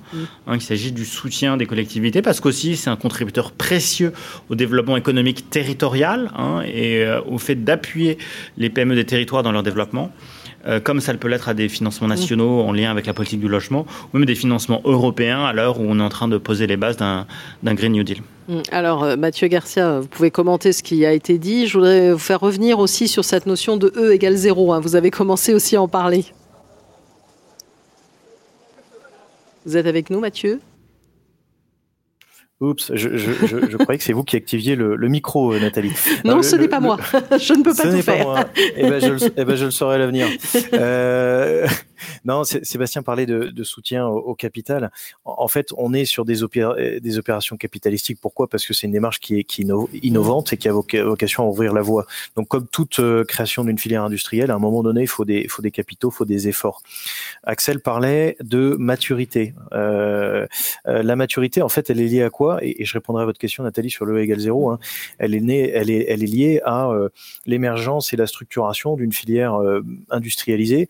Hein, 0.46 0.55
il 0.55 0.62
s'agit 0.62 0.90
du 0.90 1.05
soutien 1.05 1.59
des 1.59 1.66
collectivités, 1.66 2.22
parce 2.22 2.40
qu'aussi 2.40 2.76
c'est 2.76 2.90
un 2.90 2.96
contributeur 2.96 3.53
précieux 3.53 4.12
au 4.48 4.55
développement 4.55 4.96
économique 4.96 5.50
territorial 5.50 6.31
hein, 6.35 6.62
et 6.66 7.05
euh, 7.05 7.20
au 7.26 7.37
fait 7.38 7.62
d'appuyer 7.62 8.16
les 8.57 8.70
PME 8.70 8.94
des 8.94 9.05
territoires 9.05 9.42
dans 9.42 9.53
leur 9.53 9.62
développement. 9.62 10.12
Euh, 10.66 10.81
comme 10.81 11.01
ça 11.01 11.14
peut 11.14 11.29
l'être 11.29 11.49
à 11.49 11.55
des 11.55 11.68
financements 11.68 12.09
nationaux 12.09 12.61
en 12.61 12.73
lien 12.73 12.90
avec 12.90 13.07
la 13.07 13.14
politique 13.14 13.40
du 13.40 13.49
logement, 13.49 13.87
ou 14.12 14.18
même 14.18 14.27
des 14.27 14.35
financements 14.35 14.83
européens 14.85 15.44
à 15.44 15.53
l'heure 15.53 15.81
où 15.81 15.85
on 15.88 15.99
est 15.99 16.03
en 16.03 16.09
train 16.09 16.29
de 16.29 16.38
poser 16.38 16.66
les 16.66 16.77
bases 16.77 16.96
d'un 16.96 17.27
Green 17.64 17.92
New 17.92 18.03
Deal. 18.03 18.18
Mmh. 18.49 18.59
Alors, 18.70 19.05
euh, 19.05 19.16
Mathieu 19.16 19.49
Garcia, 19.49 20.01
vous 20.01 20.09
pouvez 20.09 20.31
commenter 20.31 20.73
ce 20.73 20.83
qui 20.83 21.07
a 21.07 21.12
été 21.12 21.38
dit. 21.38 21.66
Je 21.66 21.75
voudrais 21.79 22.12
vous 22.12 22.18
faire 22.18 22.40
revenir 22.40 22.79
aussi 22.79 23.09
sur 23.09 23.25
cette 23.25 23.46
notion 23.46 23.77
de 23.77 23.92
E 23.96 24.12
égale 24.12 24.37
zéro. 24.37 24.73
Hein. 24.73 24.81
Vous 24.81 24.96
avez 24.96 25.11
commencé 25.11 25.55
aussi 25.55 25.77
à 25.77 25.83
en 25.83 25.88
parler. 25.88 26.25
Vous 29.64 29.77
êtes 29.77 29.87
avec 29.87 30.11
nous, 30.11 30.20
Mathieu? 30.20 30.61
Oups, 32.61 32.92
je, 32.94 33.16
je, 33.16 33.33
je, 33.70 33.77
croyais 33.79 33.96
que 33.96 34.05
c'est 34.05 34.12
vous 34.12 34.23
qui 34.23 34.37
activiez 34.37 34.77
le, 34.77 34.94
le 34.94 35.09
micro, 35.09 35.55
euh, 35.55 35.61
Nathalie. 35.61 35.92
Non, 36.27 36.42
ce 36.42 36.57
n'est 36.57 36.68
pas 36.68 36.79
moi. 36.79 36.99
je 37.38 37.55
ne 37.55 37.62
peux 37.62 37.75
pas 37.75 37.85
ce 37.85 37.96
tout 37.96 38.03
faire. 38.03 38.18
Pas 38.18 38.23
moi. 38.23 38.44
Eh 38.77 38.83
ben, 38.83 39.01
je, 39.01 39.29
eh 39.35 39.44
ben, 39.46 39.57
je 39.57 39.64
le 39.64 39.70
saurai 39.70 39.94
à 39.94 39.99
l'avenir. 39.99 40.27
Euh, 40.75 41.66
non, 42.25 42.45
Sébastien 42.45 43.03
parlait 43.03 43.27
de, 43.27 43.65
soutien 43.65 44.07
au, 44.07 44.35
capital. 44.35 44.91
En, 45.25 45.49
fait, 45.49 45.73
on 45.77 45.93
est 45.93 46.05
sur 46.05 46.25
des, 46.25 46.41
des 47.01 47.19
opérations 47.19 47.57
capitalistiques. 47.57 48.19
Pourquoi? 48.21 48.49
Parce 48.49 48.67
que 48.67 48.75
c'est 48.75 48.87
une 48.87 48.93
démarche 48.93 49.21
qui 49.21 49.39
est, 49.39 49.59
innovante 50.03 50.53
et 50.53 50.57
qui 50.57 50.69
a 50.69 50.73
vocation 50.73 51.45
à 51.45 51.47
ouvrir 51.47 51.73
la 51.73 51.83
voie. 51.83 52.07
Donc, 52.37 52.49
comme 52.49 52.67
toute 52.67 53.01
euh, 53.01 53.25
création 53.25 53.65
d'une 53.65 53.79
filière 53.79 54.05
industrielle, 54.05 54.51
à 54.51 54.55
un 54.55 54.59
moment 54.59 54.83
donné, 54.83 55.03
il 55.03 55.09
faut 55.09 55.25
des, 55.25 55.47
des 55.61 55.71
capitaux, 55.71 56.11
il 56.11 56.15
faut 56.15 56.25
des 56.25 56.49
efforts. 56.49 56.83
Axel 57.45 57.81
parlait 57.81 58.37
de 58.41 58.77
maturité. 58.79 59.55
Euh, 59.73 60.47
euh, 60.87 61.03
la 61.03 61.17
maturité, 61.17 61.63
en 61.63 61.69
fait, 61.69 61.91
elle 61.91 62.01
est 62.01 62.07
liée 62.07 62.23
à 62.23 62.31
quoi? 62.31 62.59
Et, 62.63 62.85
je 62.85 62.93
répondrai 62.95 63.23
à 63.23 63.27
votre 63.27 63.39
question, 63.39 63.63
Nathalie, 63.63 63.91
sur 63.91 64.05
le 64.05 64.17
E 64.17 64.23
égale 64.23 64.41
0. 64.41 64.71
Hein. 64.71 64.79
Elle 65.19 65.35
est 65.35 65.41
née, 65.41 65.71
elle 65.71 65.91
est, 65.91 66.07
elle 66.09 66.23
est 66.23 66.27
liée 66.27 66.61
à 66.65 66.91
l'émergence 67.47 68.13
et 68.13 68.17
la 68.17 68.27
structuration 68.27 68.97
d'une 68.97 69.13
filière 69.13 69.61
industrialisée 70.11 70.89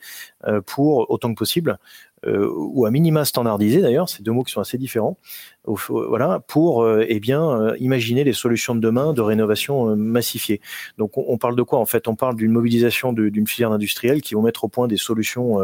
pour 0.66 0.99
autant 1.08 1.32
que 1.32 1.38
possible 1.38 1.78
ou 2.26 2.84
à 2.84 2.90
minima 2.90 3.24
standardisé 3.24 3.80
d'ailleurs, 3.80 4.10
c'est 4.10 4.22
deux 4.22 4.32
mots 4.32 4.42
qui 4.42 4.52
sont 4.52 4.60
assez 4.60 4.76
différents, 4.76 5.16
voilà, 5.64 6.40
pour 6.40 6.82
euh, 6.82 7.04
eh 7.08 7.20
bien 7.20 7.42
euh, 7.48 7.76
imaginer 7.78 8.24
les 8.24 8.32
solutions 8.32 8.74
de 8.74 8.80
demain 8.80 9.12
de 9.12 9.20
rénovation 9.20 9.90
euh, 9.90 9.94
massifiée. 9.94 10.60
Donc 10.98 11.16
on, 11.16 11.38
parle 11.38 11.56
de 11.56 11.62
quoi 11.62 11.78
en 11.78 11.86
fait? 11.86 12.08
On 12.08 12.16
parle 12.16 12.36
d'une 12.36 12.50
mobilisation 12.50 13.12
d'une 13.12 13.46
filière 13.46 13.72
industrielle 13.72 14.22
qui 14.22 14.34
vont 14.34 14.42
mettre 14.42 14.64
au 14.64 14.68
point 14.68 14.88
des 14.88 14.96
solutions 14.96 15.58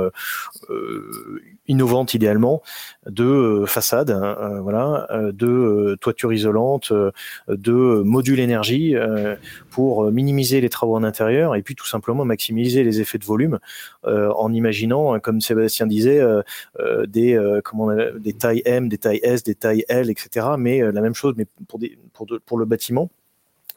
innovantes 1.68 2.14
idéalement 2.14 2.62
de 3.06 3.64
façades, 3.66 4.10
hein, 4.10 4.60
voilà, 4.62 5.08
de 5.32 5.96
toitures 6.00 6.32
isolantes, 6.32 6.92
de 7.48 8.02
modules 8.02 8.40
énergie 8.40 8.94
pour 9.70 10.10
minimiser 10.10 10.60
les 10.60 10.68
travaux 10.68 10.96
en 10.96 11.04
intérieur 11.04 11.54
et 11.54 11.62
puis 11.62 11.74
tout 11.74 11.86
simplement 11.86 12.24
maximiser 12.24 12.84
les 12.84 13.00
effets 13.00 13.18
de 13.18 13.24
volume 13.24 13.58
en 14.04 14.52
imaginant, 14.52 15.18
comme 15.20 15.40
Sébastien 15.40 15.86
disait, 15.86 16.22
des 17.06 17.60
comment 17.64 17.90
des 18.18 18.32
tailles 18.32 18.62
M, 18.64 18.88
des 18.88 18.98
tailles 18.98 19.20
S, 19.22 19.42
des 19.42 19.54
tailles 19.54 19.84
L, 19.88 20.10
etc. 20.10 20.46
Mais 20.58 20.82
euh, 20.82 20.92
la 20.92 21.00
même 21.00 21.14
chose, 21.14 21.34
mais 21.36 21.46
pour, 21.68 21.78
des, 21.78 21.98
pour, 22.12 22.26
pour 22.44 22.58
le 22.58 22.64
bâtiment 22.64 23.10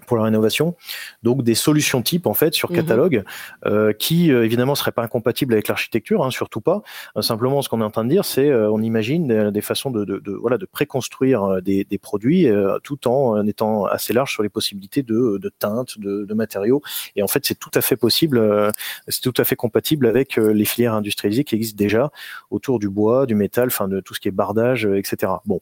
pour 0.06 0.18
la 0.18 0.24
rénovation. 0.24 0.76
Donc 1.24 1.44
des 1.44 1.56
solutions 1.56 2.02
types 2.02 2.28
en 2.28 2.34
fait 2.34 2.54
sur 2.54 2.72
mhm. 2.72 2.78
catalogue 2.78 3.24
euh, 3.66 3.94
qui 3.94 4.32
euh, 4.32 4.46
évidemment 4.46 4.76
seraient 4.76 4.92
pas 4.92 5.04
incompatibles 5.04 5.54
avec 5.54 5.68
l'architecture, 5.68 6.24
hein, 6.24 6.32
surtout 6.32 6.62
pas. 6.62 6.82
Euh, 7.18 7.22
simplement, 7.22 7.62
ce 7.62 7.70
qu'on 7.70 7.82
est 7.82 7.86
en 7.86 7.92
train 7.92 8.04
de 8.04 8.10
dire, 8.10 8.26
c'est 8.26 8.54
on 8.54 8.82
imagine 8.82 9.52
des, 9.52 9.62
façons 9.62 9.92
de, 9.92 10.06
de, 10.06 10.20
de, 10.20 10.32
voilà 10.32 10.58
de 10.58 10.66
préconstruire 10.66 11.62
des, 11.62 11.84
des 11.84 11.98
produits 11.98 12.48
tout 12.84 13.08
en 13.08 13.46
étant 13.46 13.86
assez 13.86 14.14
large 14.14 14.32
sur 14.32 14.44
les 14.44 14.50
possibilités 14.50 15.04
de, 15.04 15.38
de 15.38 15.50
teintes, 15.50 16.00
de, 16.00 16.26
de, 16.26 16.34
matériaux. 16.34 16.82
Et 17.16 17.24
en 17.24 17.28
fait, 17.28 17.46
c'est 17.46 17.58
tout 17.58 17.72
à 17.74 17.82
fait 17.82 17.96
possible, 17.96 18.72
c'est 19.08 19.22
tout 19.22 19.34
à 19.38 19.44
fait 19.44 19.56
compatible 19.56 20.08
avec 20.08 20.38
les 20.38 20.66
filières 20.66 20.94
industrialisées 20.94 21.44
qui 21.44 21.56
existent 21.56 21.78
déjà 21.78 22.12
autour 22.50 22.80
du 22.80 22.90
bois, 22.90 23.26
du 23.26 23.36
métal, 23.36 23.68
enfin 23.68 23.88
de 23.88 24.00
tout 24.00 24.14
ce 24.14 24.20
qui 24.20 24.28
est 24.28 24.32
bardage, 24.32 24.86
etc. 24.86 25.34
Bon, 25.46 25.62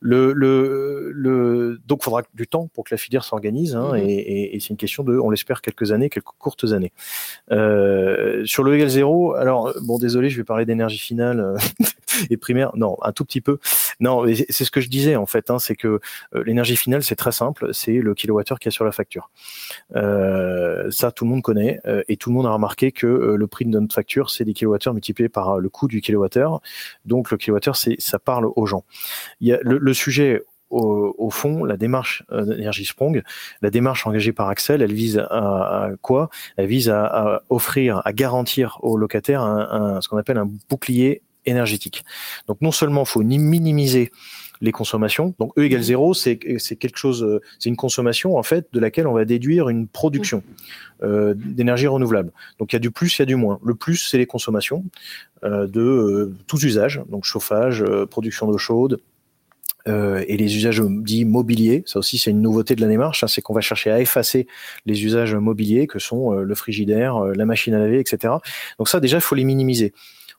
le, 0.00 0.32
le, 0.32 1.10
le 1.12 1.80
donc 1.86 2.00
il 2.02 2.04
faudra 2.04 2.22
du 2.34 2.46
temps 2.46 2.68
pour 2.72 2.84
que 2.84 2.94
la 2.94 2.98
filière 2.98 3.24
s'organise 3.24 3.53
Hein, 3.74 3.92
mhm. 3.92 3.98
et, 3.98 4.58
c'est 4.60 4.70
une 4.70 4.76
question 4.76 5.02
de, 5.04 5.18
on 5.18 5.30
l'espère, 5.30 5.60
quelques 5.60 5.92
années, 5.92 6.10
quelques 6.10 6.26
courtes 6.38 6.64
années. 6.72 6.92
Euh, 7.52 8.44
sur 8.44 8.62
le 8.62 8.74
égal 8.74 8.88
zéro, 8.88 9.34
alors 9.34 9.72
bon, 9.82 9.98
désolé, 9.98 10.30
je 10.30 10.36
vais 10.36 10.44
parler 10.44 10.64
d'énergie 10.64 10.98
finale 10.98 11.40
euh, 11.40 11.56
et 12.30 12.36
primaire. 12.36 12.72
Non, 12.76 12.96
un 13.02 13.12
tout 13.12 13.24
petit 13.24 13.40
peu. 13.40 13.58
Non, 14.00 14.24
c'est 14.50 14.64
ce 14.64 14.70
que 14.70 14.80
je 14.80 14.88
disais 14.88 15.16
en 15.16 15.26
fait. 15.26 15.50
Hein, 15.50 15.58
c'est 15.58 15.76
que 15.76 16.00
euh, 16.34 16.44
l'énergie 16.44 16.76
finale, 16.76 17.02
c'est 17.02 17.16
très 17.16 17.32
simple, 17.32 17.72
c'est 17.72 17.98
le 17.98 18.14
kilowattheure 18.14 18.58
qui 18.58 18.68
est 18.68 18.72
sur 18.72 18.84
la 18.84 18.92
facture. 18.92 19.30
ça, 19.92 21.12
tout 21.12 21.24
le 21.24 21.30
monde 21.30 21.42
connaît 21.42 21.80
et 22.08 22.16
tout 22.16 22.30
le 22.30 22.34
monde 22.34 22.46
a 22.46 22.50
remarqué 22.50 22.92
que 22.92 23.06
le 23.06 23.46
prix 23.46 23.64
de 23.64 23.70
notre 23.70 23.94
facture, 23.94 24.30
c'est 24.30 24.44
des 24.44 24.54
kilowattheures 24.54 24.94
multipliés 24.94 25.28
par 25.28 25.58
le 25.58 25.68
coût 25.68 25.88
du 25.88 26.00
kilowattheure. 26.00 26.60
Donc 27.04 27.30
le 27.30 27.36
kilowattheure, 27.36 27.76
c'est 27.76 27.96
ça 27.98 28.18
parle 28.18 28.46
aux 28.56 28.66
gens. 28.66 28.84
Il 29.40 29.48
y 29.48 29.52
a 29.52 29.58
le, 29.62 29.78
le 29.78 29.94
sujet 29.94 30.42
au, 30.74 31.30
fond, 31.30 31.64
la 31.64 31.76
démarche 31.76 32.24
euh, 32.32 32.44
d'énergie 32.44 32.84
Sprong, 32.84 33.22
la 33.62 33.70
démarche 33.70 34.06
engagée 34.06 34.32
par 34.32 34.48
Axel, 34.48 34.82
elle 34.82 34.92
vise 34.92 35.18
à, 35.18 35.90
quoi? 36.02 36.30
Elle 36.56 36.66
vise 36.66 36.90
à, 36.90 37.42
offrir, 37.48 38.02
à 38.04 38.12
garantir 38.12 38.78
aux 38.82 38.96
locataires 38.96 39.42
un, 39.42 40.00
ce 40.00 40.08
qu'on 40.08 40.16
appelle 40.16 40.38
un 40.38 40.50
bouclier 40.68 41.22
énergétique. 41.46 42.04
Donc 42.48 42.60
non 42.62 42.72
seulement 42.72 43.04
faut 43.04 43.22
minimiser 43.22 44.10
les 44.60 44.72
consommations. 44.72 45.34
Donc 45.38 45.52
E 45.58 45.64
égale 45.64 45.82
zéro, 45.82 46.14
c'est 46.14 46.36
quelque 46.36 46.96
chose, 46.96 47.22
euh, 47.22 47.40
c'est 47.58 47.68
une 47.68 47.76
consommation 47.76 48.36
en 48.36 48.42
fait 48.42 48.66
de 48.72 48.80
laquelle 48.80 49.06
on 49.06 49.12
va 49.12 49.24
déduire 49.24 49.68
une 49.68 49.86
production 49.86 50.42
euh, 51.02 51.34
d'énergie 51.36 51.86
renouvelable. 51.86 52.32
Donc 52.58 52.72
il 52.72 52.76
y 52.76 52.78
a 52.78 52.80
du 52.80 52.90
plus, 52.90 53.18
il 53.18 53.22
y 53.22 53.24
a 53.24 53.26
du 53.26 53.36
moins. 53.36 53.58
Le 53.62 53.74
plus, 53.74 53.96
c'est 53.96 54.18
les 54.18 54.26
consommations 54.26 54.84
de 55.42 56.32
tous 56.46 56.64
usages, 56.64 57.02
donc 57.10 57.24
chauffage, 57.24 57.84
production 58.08 58.46
d'eau 58.46 58.56
chaude, 58.56 58.98
euh, 59.86 60.24
et 60.26 60.36
les 60.36 60.56
usages 60.56 60.80
dits 60.80 61.24
mobiliers, 61.24 61.82
ça 61.86 61.98
aussi 61.98 62.18
c'est 62.18 62.30
une 62.30 62.40
nouveauté 62.40 62.74
de 62.74 62.80
la 62.80 62.88
démarche, 62.88 63.22
hein, 63.22 63.28
c'est 63.28 63.42
qu'on 63.42 63.54
va 63.54 63.60
chercher 63.60 63.90
à 63.90 64.00
effacer 64.00 64.46
les 64.86 65.04
usages 65.04 65.34
mobiliers 65.34 65.86
que 65.86 65.98
sont 65.98 66.32
euh, 66.32 66.42
le 66.42 66.54
frigidaire, 66.54 67.16
euh, 67.16 67.34
la 67.34 67.44
machine 67.44 67.74
à 67.74 67.78
laver, 67.78 68.00
etc. 68.00 68.34
Donc 68.78 68.88
ça 68.88 69.00
déjà 69.00 69.18
il 69.18 69.22
faut 69.22 69.34
les 69.34 69.44
minimiser. 69.44 69.92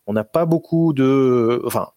On 0.08 0.14
n'a 0.14 0.24
pas 0.24 0.46
beaucoup 0.46 0.94
de, 0.94 1.62
enfin 1.66 1.90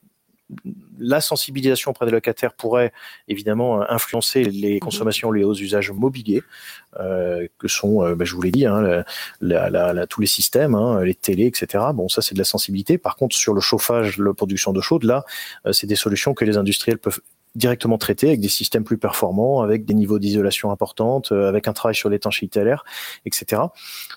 la 0.98 1.20
sensibilisation 1.20 1.90
auprès 1.90 2.06
des 2.06 2.12
locataires 2.12 2.54
pourrait 2.54 2.92
évidemment 3.28 3.88
influencer 3.90 4.44
les 4.44 4.74
mhm. 4.74 4.80
consommations 4.80 5.30
liées 5.30 5.44
aux 5.44 5.54
usages 5.54 5.90
mobiliers, 5.92 6.42
euh, 6.98 7.46
que 7.58 7.68
sont, 7.68 8.02
euh, 8.02 8.14
bah, 8.14 8.24
je 8.24 8.34
vous 8.34 8.42
l'ai 8.42 8.50
dit, 8.50 8.66
hein, 8.66 9.04
la, 9.40 9.70
la, 9.70 9.92
la, 9.92 10.06
tous 10.06 10.20
les 10.20 10.26
systèmes, 10.26 10.74
hein, 10.74 11.02
les 11.04 11.14
télés, 11.14 11.46
etc. 11.46 11.84
Bon, 11.94 12.08
ça 12.08 12.22
c'est 12.22 12.34
de 12.34 12.38
la 12.38 12.44
sensibilité. 12.44 12.98
Par 12.98 13.16
contre, 13.16 13.36
sur 13.36 13.54
le 13.54 13.60
chauffage, 13.60 14.18
la 14.18 14.34
production 14.34 14.72
d'eau 14.72 14.80
chaude, 14.80 15.04
là, 15.04 15.24
c'est 15.72 15.86
des 15.86 15.96
solutions 15.96 16.34
que 16.34 16.44
les 16.44 16.56
industriels 16.56 16.98
peuvent 16.98 17.20
directement 17.54 17.98
traité 17.98 18.28
avec 18.28 18.40
des 18.40 18.48
systèmes 18.48 18.84
plus 18.84 18.98
performants, 18.98 19.62
avec 19.62 19.84
des 19.84 19.94
niveaux 19.94 20.18
d'isolation 20.18 20.70
importantes, 20.70 21.32
euh, 21.32 21.48
avec 21.48 21.68
un 21.68 21.72
travail 21.72 21.94
sur 21.94 22.08
l'étanchéité 22.08 22.60
à 22.60 22.64
l'air, 22.64 22.84
etc. 23.26 23.62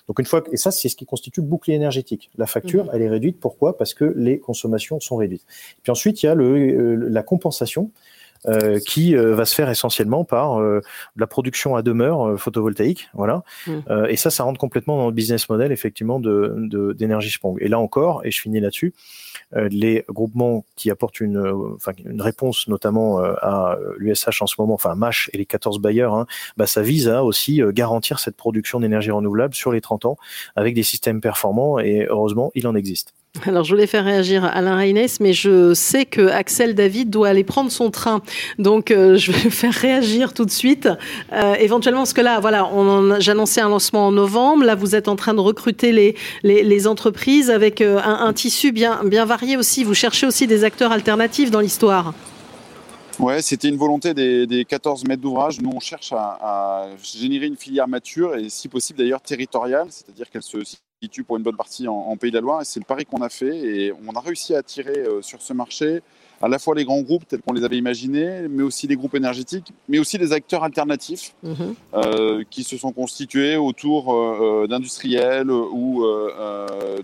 Donc 0.08 0.18
une 0.18 0.26
fois 0.26 0.42
et 0.52 0.56
ça 0.56 0.70
c'est 0.70 0.88
ce 0.88 0.96
qui 0.96 1.06
constitue 1.06 1.40
le 1.40 1.46
bouclier 1.46 1.76
énergétique. 1.76 2.30
La 2.36 2.46
facture, 2.46 2.84
mhm. 2.84 2.90
elle 2.94 3.02
est 3.02 3.08
réduite. 3.08 3.38
Pourquoi? 3.40 3.76
Parce 3.76 3.94
que 3.94 4.04
les 4.16 4.38
consommations 4.38 5.00
sont 5.00 5.16
réduites. 5.16 5.44
Puis 5.82 5.90
ensuite 5.90 6.22
il 6.22 6.26
y 6.26 6.28
a 6.28 6.34
le, 6.34 6.44
euh, 6.44 7.08
la 7.08 7.22
compensation. 7.22 7.90
Euh, 8.48 8.80
qui 8.80 9.14
euh, 9.14 9.36
va 9.36 9.44
se 9.44 9.54
faire 9.54 9.70
essentiellement 9.70 10.24
par 10.24 10.60
euh, 10.60 10.80
la 11.14 11.28
production 11.28 11.76
à 11.76 11.82
demeure 11.82 12.36
photovoltaïque, 12.40 13.08
voilà. 13.14 13.44
Mm. 13.68 14.06
et 14.08 14.16
ça, 14.16 14.30
ça 14.30 14.42
rentre 14.42 14.58
complètement 14.58 14.96
dans 14.96 15.06
le 15.06 15.12
business 15.12 15.48
model 15.48 15.70
effectivement 15.70 16.18
de 16.18 16.92
d'énergie 16.98 17.30
Sprong. 17.30 17.56
Et 17.60 17.68
là 17.68 17.78
encore, 17.78 18.24
et 18.24 18.32
je 18.32 18.40
finis 18.40 18.58
là-dessus, 18.58 18.94
les 19.54 20.04
groupements 20.08 20.64
qui 20.74 20.90
apportent 20.90 21.20
une, 21.20 21.38
enfin, 21.76 21.92
une 22.04 22.20
réponse 22.20 22.66
notamment 22.66 23.20
à 23.20 23.78
l'USH 23.98 24.42
en 24.42 24.46
ce 24.46 24.56
moment, 24.58 24.74
enfin 24.74 24.94
MASH 24.96 25.30
et 25.32 25.38
les 25.38 25.46
14 25.46 25.78
bailleurs, 25.78 26.14
hein, 26.14 26.26
bah, 26.56 26.66
ça 26.66 26.82
vise 26.82 27.08
à 27.08 27.22
aussi 27.22 27.60
garantir 27.68 28.18
cette 28.18 28.36
production 28.36 28.80
d'énergie 28.80 29.10
renouvelable 29.10 29.54
sur 29.54 29.70
les 29.70 29.80
30 29.80 30.06
ans 30.06 30.16
avec 30.56 30.74
des 30.74 30.82
systèmes 30.82 31.20
performants 31.20 31.78
et 31.78 32.06
heureusement, 32.08 32.50
il 32.54 32.66
en 32.66 32.74
existe. 32.74 33.14
Alors, 33.46 33.64
je 33.64 33.72
voulais 33.72 33.86
faire 33.86 34.04
réagir 34.04 34.44
Alain 34.44 34.76
Reynès, 34.76 35.18
mais 35.18 35.32
je 35.32 35.72
sais 35.72 36.04
que 36.04 36.28
Axel 36.28 36.74
David 36.74 37.08
doit 37.08 37.28
aller 37.28 37.44
prendre 37.44 37.72
son 37.72 37.90
train. 37.90 38.20
Donc, 38.58 38.90
euh, 38.90 39.16
je 39.16 39.32
vais 39.32 39.50
faire 39.50 39.72
réagir 39.72 40.34
tout 40.34 40.44
de 40.44 40.50
suite. 40.50 40.88
Euh, 41.32 41.54
éventuellement, 41.54 42.00
parce 42.00 42.12
que 42.12 42.20
là, 42.20 42.40
voilà, 42.40 42.70
j'annonçais 43.20 43.62
un 43.62 43.70
lancement 43.70 44.08
en 44.08 44.12
novembre. 44.12 44.64
Là, 44.64 44.74
vous 44.74 44.94
êtes 44.94 45.08
en 45.08 45.16
train 45.16 45.32
de 45.32 45.40
recruter 45.40 45.92
les, 45.92 46.14
les, 46.42 46.86
entreprises 46.86 47.50
avec 47.50 47.80
euh, 47.80 48.00
un, 48.04 48.32
tissu 48.34 48.70
bien, 48.70 49.02
bien 49.04 49.24
varié 49.24 49.56
aussi. 49.56 49.82
Vous 49.82 49.94
cherchez 49.94 50.26
aussi 50.26 50.46
des 50.46 50.62
acteurs 50.62 50.92
alternatifs 50.92 51.50
dans 51.50 51.60
l'histoire. 51.60 52.12
Ouais, 53.18 53.40
c'était 53.40 53.68
une 53.68 53.76
volonté 53.76 54.12
des, 54.12 54.66
14 54.68 55.04
mètres 55.06 55.22
d'ouvrage. 55.22 55.58
Nous, 55.60 55.70
on 55.74 55.80
cherche 55.80 56.12
à, 56.12 56.38
à, 56.40 56.86
générer 57.02 57.46
une 57.46 57.56
filière 57.56 57.88
mature 57.88 58.36
et, 58.36 58.50
si 58.50 58.68
possible 58.68 58.98
d'ailleurs 58.98 59.22
territoriale, 59.22 59.86
c'est-à-dire 59.88 60.28
qu'elle 60.30 60.42
se 60.42 60.58
situe 61.02 61.24
pour 61.24 61.36
une 61.36 61.42
bonne 61.42 61.56
partie 61.56 61.88
en, 61.88 62.16
Pays 62.16 62.30
de 62.30 62.36
la 62.36 62.40
Loire. 62.40 62.62
Et 62.62 62.64
c'est 62.64 62.78
le 62.78 62.84
pari 62.84 63.04
qu'on 63.04 63.22
a 63.22 63.28
fait. 63.28 63.56
Et 63.56 63.92
on 64.06 64.12
a 64.12 64.20
réussi 64.20 64.54
à 64.54 64.58
attirer 64.58 64.98
euh, 64.98 65.22
sur 65.22 65.42
ce 65.42 65.52
marché 65.52 66.02
à 66.40 66.48
la 66.48 66.58
fois 66.58 66.74
les 66.74 66.84
grands 66.84 67.00
groupes 67.02 67.26
tels 67.26 67.40
qu'on 67.40 67.52
les 67.52 67.62
avait 67.62 67.78
imaginés, 67.78 68.48
mais 68.48 68.64
aussi 68.64 68.88
les 68.88 68.96
groupes 68.96 69.14
énergétiques, 69.14 69.72
mais 69.88 70.00
aussi 70.00 70.18
les 70.18 70.32
acteurs 70.32 70.64
alternatifs 70.64 71.34
mhm. 71.44 71.74
euh, 71.94 72.42
qui 72.50 72.64
se 72.64 72.76
sont 72.76 72.90
constitués 72.90 73.56
autour 73.56 74.12
euh, 74.12 74.66
d'industriels 74.68 75.52
ou 75.52 76.04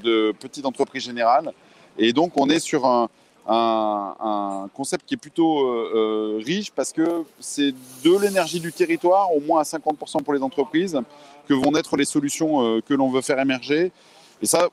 de 0.02 0.32
petites 0.40 0.66
entreprises 0.66 1.04
générales. 1.04 1.52
Et 1.98 2.12
donc 2.12 2.32
on 2.34 2.48
est 2.50 2.58
sur 2.58 2.84
un, 2.84 3.08
un, 3.46 4.68
concept 4.74 5.06
qui 5.06 5.14
est 5.14 5.18
plutôt 5.18 5.54
riche 6.38 6.72
parce 6.72 6.92
que 6.92 7.22
c'est 7.38 7.72
de 8.04 8.20
l'énergie 8.20 8.58
du 8.58 8.72
territoire, 8.72 9.32
au 9.32 9.40
moins 9.40 9.60
à 9.60 9.64
50% 9.64 10.24
pour 10.24 10.34
les 10.34 10.42
entreprises, 10.42 11.00
que 11.48 11.54
vont 11.54 11.72
naître 11.72 11.96
les 11.96 12.04
solutions 12.04 12.62
euh, 12.62 12.80
que 12.86 12.94
l'on 12.94 13.10
veut 13.10 13.22
faire 13.22 13.38
émerger. 13.38 13.92
Et 14.42 14.46
ça, 14.46 14.68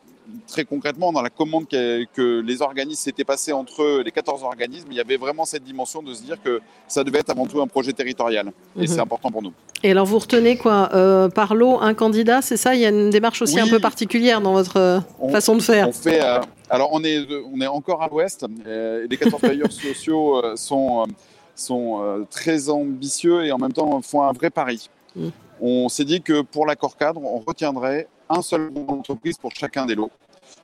très 0.48 0.66
concrètement, 0.66 1.12
dans 1.12 1.22
la 1.22 1.30
commande 1.30 1.68
que, 1.68 2.42
les 2.42 2.62
organismes 2.62 3.02
s'étaient 3.02 3.24
passés 3.24 3.52
entre 3.52 3.84
eux, 3.84 4.04
les 4.04 4.12
14 4.12 4.44
organismes, 4.44 4.88
il 4.92 4.98
y 4.98 5.00
avait 5.00 5.18
vraiment 5.18 5.46
cette 5.46 5.64
dimension 5.64 6.02
de 6.02 6.14
se 6.14 6.22
dire 6.22 6.38
que 6.44 6.62
ça 6.88 7.04
devait 7.04 7.20
être 7.20 7.30
avant 7.30 7.46
tout 7.46 7.62
un 7.62 7.68
projet 7.68 7.94
territorial. 7.94 8.52
Et 8.76 8.82
mhm. 8.82 8.88
c'est 8.88 9.00
important 9.00 9.32
pour 9.32 9.42
nous. 9.42 9.54
Et 9.84 9.92
alors, 9.92 10.06
vous 10.06 10.20
retenez 10.20 10.58
quoi 10.58 10.90
euh, 10.94 11.30
Par 11.30 11.56
lot, 11.56 11.80
un 11.82 11.94
candidat, 11.94 12.42
c'est 12.42 12.58
ça? 12.58 12.76
Il 12.76 12.82
y 12.82 12.86
a 12.86 12.90
une 12.90 13.10
démarche 13.10 13.42
aussi 13.42 13.60
un 13.60 13.68
peu 13.68 13.80
particulière 13.80 14.42
dans 14.42 14.54
votre 14.54 14.78
euh, 14.78 15.00
façon 15.32 15.56
de 15.56 15.62
faire 15.62 15.90
on 15.90 15.92
fait, 15.92 16.24
euh, 16.24 16.40
Alors, 16.70 16.90
on 16.92 17.04
est, 17.04 17.26
on 17.54 17.60
est 17.62 17.68
encore 17.68 18.02
à 18.02 18.08
l'ouest. 18.08 18.46
les 18.66 19.18
14 19.18 19.42
bailleurs 19.42 19.72
sociaux 19.72 20.42
sont, 20.56 21.06
sont 21.56 22.26
très 22.30 22.70
ambitieux 22.70 23.46
et 23.46 23.52
en 23.52 23.58
même 23.58 23.74
temps 23.74 24.02
font 24.02 24.24
un 24.24 24.32
vrai 24.32 24.50
pari. 24.50 24.90
Mm. 25.16 25.30
On 25.62 25.90
s'est 25.90 26.06
dit 26.06 26.22
que 26.22 26.42
pour 26.42 26.66
l'accord 26.66 26.98
cadre, 26.98 27.22
on 27.24 27.40
retiendrait 27.40 28.08
un 28.30 28.42
seul 28.42 28.72
entreprise 28.88 29.38
pour 29.38 29.52
chacun 29.52 29.86
des 29.86 29.96
lots. 29.96 30.12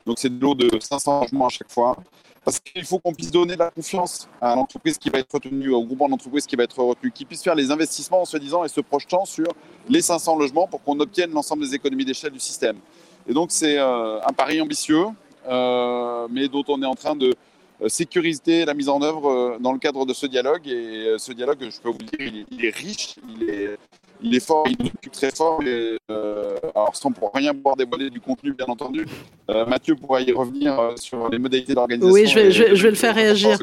Donc 0.06 0.20
c'est 0.20 0.30
des 0.30 0.40
lots 0.40 0.56
de 0.56 0.70
500 0.80 1.22
logements 1.22 1.48
à 1.48 1.50
chaque 1.50 1.72
fois. 1.72 1.98
Parce 2.44 2.60
qu'il 2.60 2.84
faut 2.86 2.98
qu'on 2.98 3.14
puisse 3.14 3.30
donner 3.30 3.54
de 3.54 3.60
la 3.60 3.70
confiance 3.70 4.28
à 4.42 4.56
l'entreprise 4.56 4.98
qui 4.98 5.12
va 5.12 5.20
être 5.20 5.32
retenue, 5.32 5.70
au 5.70 5.84
groupement 5.84 6.10
d'entreprises 6.10 6.48
qui 6.48 6.56
va 6.56 6.64
être 6.64 6.80
retenu, 6.80 7.12
qui 7.12 7.24
puisse 7.24 7.44
faire 7.44 7.54
les 7.54 7.70
investissements 7.70 8.22
en 8.22 8.26
se 8.26 8.38
disant 8.38 8.64
et 8.64 8.68
se 8.68 8.82
projetant 8.82 9.26
sur 9.26 9.46
les 9.88 10.02
500 10.02 10.38
logements 10.38 10.68
pour 10.68 10.82
qu'on 10.82 11.00
obtienne 11.00 11.32
l'ensemble 11.32 11.64
des 11.64 11.76
économies 11.76 12.06
d'échelle 12.06 12.32
du 12.32 12.40
système. 12.40 12.78
Et 13.28 13.34
donc 13.34 13.52
c'est 13.52 13.78
euh, 13.78 14.20
un 14.26 14.34
pari 14.34 14.60
ambitieux, 14.60 15.06
euh, 15.48 16.28
mais 16.32 16.48
dont 16.48 16.64
on 16.68 16.82
est 16.82 16.88
en 16.88 16.96
train 16.96 17.16
de 17.16 17.36
sécuriser 17.88 18.65
la 18.65 18.74
mise 18.74 18.89
en 18.89 19.02
œuvre 19.02 19.58
dans 19.60 19.74
le 19.74 19.80
cadre 19.80 20.06
de 20.06 20.13
ce 20.13 20.26
dialogue. 20.26 20.67
Et 20.67 21.15
ce 21.17 21.32
dialogue, 21.32 21.60
je 21.62 21.80
peux 21.80 21.89
vous 21.89 21.98
le 22.00 22.17
dire, 22.17 22.46
il 22.52 22.65
est 22.65 22.76
riche, 22.76 23.15
il 23.39 23.50
est, 23.50 23.78
il 24.24 24.36
est 24.36 24.46
fort, 24.46 24.65
il 24.67 24.76
nous 24.80 24.88
occupe 24.88 25.12
très 25.12 25.32
fort. 25.32 25.62
Et, 25.63 25.98
euh, 26.10 26.56
alors, 26.76 26.96
sans 26.96 27.12
pour 27.12 27.32
rien 27.34 27.54
pouvoir 27.54 27.76
dévoiler 27.76 28.10
du 28.10 28.20
contenu, 28.20 28.54
bien 28.54 28.67
entendu, 28.67 29.06
euh, 29.50 29.65
Mathieu 29.65 29.96
pourra 29.96 30.22
y 30.22 30.32
revenir 30.32 30.80
euh, 30.80 30.91
sur 30.96 31.30
les 31.30 31.39
modalités 31.39 31.74
d'organisation. 31.74 32.13
Oui, 32.13 32.28
je 32.28 32.36
vais, 32.36 32.52
je, 32.52 32.63
vais 32.63 32.89
le 32.89 32.96
faire 32.96 33.15
réagir. 33.15 33.58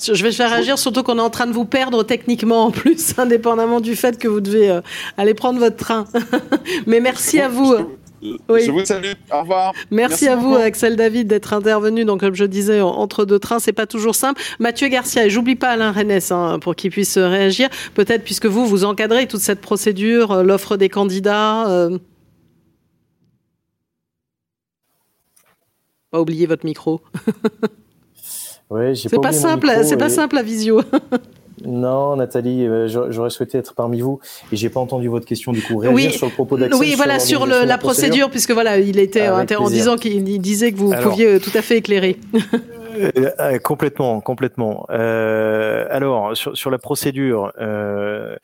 Je 0.00 0.12
vais 0.12 0.30
le 0.30 0.34
faire 0.34 0.50
réagir, 0.50 0.78
surtout 0.78 1.02
qu'on 1.02 1.18
est 1.18 1.22
en 1.22 1.30
train 1.30 1.46
de 1.46 1.52
vous 1.52 1.64
perdre 1.64 2.02
techniquement 2.02 2.64
en 2.64 2.70
plus, 2.70 3.14
indépendamment 3.18 3.80
du 3.80 3.96
fait 3.96 4.18
que 4.18 4.28
vous 4.28 4.40
devez 4.40 4.80
aller 5.16 5.34
prendre 5.34 5.58
votre 5.58 5.76
train. 5.76 6.06
Mais 6.86 7.00
merci 7.00 7.40
à 7.40 7.48
vous. 7.48 7.74
Je 8.22 8.70
vous 8.70 8.84
salue. 8.84 9.12
Au 9.32 9.40
revoir. 9.40 9.72
Merci, 9.90 10.28
à 10.28 10.36
vous, 10.36 10.54
Axel 10.54 10.96
David, 10.96 11.26
d'être 11.26 11.52
intervenu. 11.52 12.04
Donc, 12.04 12.20
comme 12.20 12.34
je 12.34 12.44
disais, 12.44 12.80
entre 12.80 13.24
deux 13.24 13.38
trains, 13.38 13.58
c'est 13.58 13.72
pas 13.72 13.86
toujours 13.86 14.14
simple. 14.14 14.40
Mathieu 14.58 14.88
Garcia, 14.88 15.26
et 15.26 15.30
j'oublie 15.30 15.56
pas 15.56 15.70
Alain 15.70 15.90
Rennes 15.90 16.20
hein, 16.30 16.58
pour 16.60 16.76
qu'il 16.76 16.90
puisse 16.90 17.18
réagir. 17.18 17.68
Peut-être 17.94 18.24
puisque 18.24 18.46
vous, 18.46 18.66
vous 18.66 18.84
encadrez 18.84 19.26
toute 19.26 19.40
cette 19.40 19.60
procédure, 19.60 20.32
euh, 20.32 20.42
l'offre 20.42 20.76
des 20.76 20.88
candidats. 20.88 21.68
Euh... 21.68 21.98
Pas 26.10 26.20
oublier 26.20 26.46
votre 26.46 26.66
micro. 26.66 27.00
ouais, 28.70 28.94
c'est 28.94 29.20
pas, 29.20 29.32
simple, 29.32 29.70
c'est 29.82 29.96
pas 29.96 30.10
simple 30.10 30.38
à 30.38 30.42
visio. 30.42 30.82
Non, 31.64 32.16
Nathalie, 32.16 32.66
euh, 32.66 32.88
j'aurais 32.88 33.30
souhaité 33.30 33.58
être 33.58 33.74
parmi 33.74 34.00
vous 34.00 34.20
et 34.52 34.56
j'ai 34.56 34.68
pas 34.68 34.80
entendu 34.80 35.08
votre 35.08 35.26
question 35.26 35.52
du 35.52 35.62
coup. 35.62 35.78
Réagir 35.78 35.94
oui, 35.94 36.12
sur 36.12 36.26
le 36.26 36.32
propos 36.32 36.56
d'Axel. 36.56 36.80
Oui, 36.80 36.94
voilà, 36.96 37.18
sur, 37.18 37.46
la, 37.46 37.78
procédure, 37.78 38.30
puisque 38.30 38.52
voilà, 38.52 38.78
il 38.78 38.98
était 38.98 39.28
en 39.28 39.68
disant 39.68 39.96
qu'il 39.96 40.40
disait 40.40 40.72
que 40.72 40.78
vous 40.78 40.92
pouviez 41.02 41.26
euh, 41.26 41.38
tout 41.38 41.56
à 41.56 41.62
fait 41.62 41.78
éclairer. 41.78 42.16
Euh, 43.40 43.58
complètement, 43.58 44.20
complètement. 44.20 44.84
alors 44.90 46.36
sur, 46.36 46.54
sur, 46.54 46.70
la 46.70 46.76
procédure, 46.78 47.50
euh, 47.58 48.36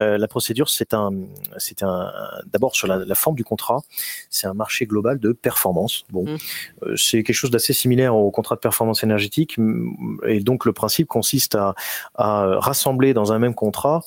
la 0.00 0.28
procédure, 0.28 0.68
c'est 0.70 0.94
un, 0.94 1.10
c'est 1.58 1.82
un, 1.82 2.10
d'abord 2.52 2.74
sur 2.74 2.86
la, 2.86 3.14
forme 3.14 3.36
du 3.36 3.44
contrat, 3.44 3.82
c'est 4.30 4.46
un 4.46 4.54
marché 4.54 4.86
global 4.86 5.18
de 5.18 5.32
performance. 5.32 6.04
Bon, 6.10 6.24
mmh. 6.24 6.38
euh, 6.84 6.96
c'est 6.96 7.22
quelque 7.22 7.36
chose 7.36 7.50
d'assez 7.50 7.72
similaire 7.72 8.16
au 8.16 8.30
contrat 8.30 8.54
de 8.54 8.60
performance 8.60 9.02
énergétique, 9.02 9.58
et 10.26 10.40
donc 10.40 10.64
le 10.64 10.72
principe 10.72 11.06
consiste 11.06 11.54
à, 11.54 11.74
rassembler 12.14 13.14
dans 13.14 13.32
un 13.32 13.38
même 13.38 13.54
contrat 13.54 14.02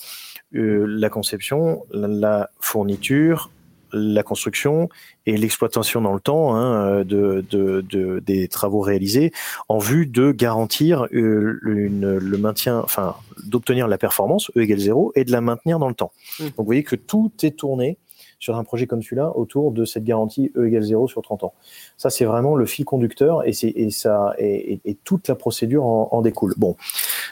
euh, 0.55 0.85
la 0.87 1.09
conception, 1.09 1.83
la 1.91 2.49
fourniture, 2.59 3.49
la 3.93 4.23
construction 4.23 4.89
et 5.25 5.37
l'exploitation 5.37 6.01
dans 6.01 6.13
le 6.13 6.19
temps 6.19 6.55
hein, 6.55 7.03
de, 7.03 7.45
de, 7.49 8.19
des 8.19 8.47
travaux 8.47 8.81
réalisés 8.81 9.31
en 9.69 9.77
vue 9.77 10.05
de 10.05 10.31
garantir 10.31 11.07
euh, 11.13 11.59
le 11.61 12.37
maintien, 12.37 12.79
enfin 12.79 13.15
d'obtenir 13.45 13.87
la 13.87 13.97
performance 13.97 14.51
E 14.55 14.61
égale 14.61 14.79
0 14.79 15.13
et 15.15 15.23
de 15.23 15.31
la 15.31 15.41
maintenir 15.41 15.79
dans 15.79 15.87
le 15.87 15.95
temps. 15.95 16.11
Mmh. 16.39 16.43
Donc 16.43 16.53
vous 16.57 16.65
voyez 16.65 16.83
que 16.83 16.95
tout 16.95 17.31
est 17.43 17.57
tourné 17.57 17.97
sur 18.43 18.57
un 18.57 18.65
projet 18.65 18.87
comme 18.87 19.01
celui-là 19.01 19.31
autour 19.37 19.71
de 19.71 19.85
cette 19.85 20.03
garantie 20.03 20.51
E 20.57 20.67
égale 20.67 20.83
0 20.83 21.07
sur 21.07 21.21
30 21.21 21.45
ans. 21.45 21.53
Ça, 21.95 22.09
c'est 22.09 22.25
vraiment 22.25 22.55
le 22.55 22.65
fil 22.65 22.83
conducteur 22.83 23.47
et, 23.47 23.53
c'est, 23.53 23.69
et, 23.69 23.89
ça, 23.89 24.33
et, 24.37 24.81
et, 24.83 24.95
toute 24.95 25.29
la 25.29 25.35
procédure 25.35 25.85
en, 25.85 26.21
découle. 26.21 26.53
Bon, 26.57 26.75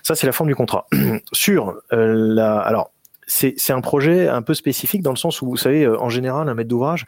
ça, 0.04 0.16
c'est 0.16 0.26
la 0.26 0.32
forme 0.32 0.48
du 0.48 0.56
contrat. 0.56 0.88
sur 1.34 1.76
euh, 1.92 2.14
la... 2.16 2.60
Alors, 2.60 2.92
c'est 3.32 3.72
un 3.72 3.82
projet 3.82 4.28
un 4.28 4.42
peu 4.42 4.54
spécifique 4.54 5.02
dans 5.02 5.12
le 5.12 5.18
sens 5.18 5.42
où, 5.42 5.48
vous 5.48 5.58
savez, 5.58 5.86
euh, 5.86 6.00
en 6.02 6.10
général, 6.10 6.50
un 6.50 6.54
maître 6.54 6.68
d'ouvrage, 6.68 7.06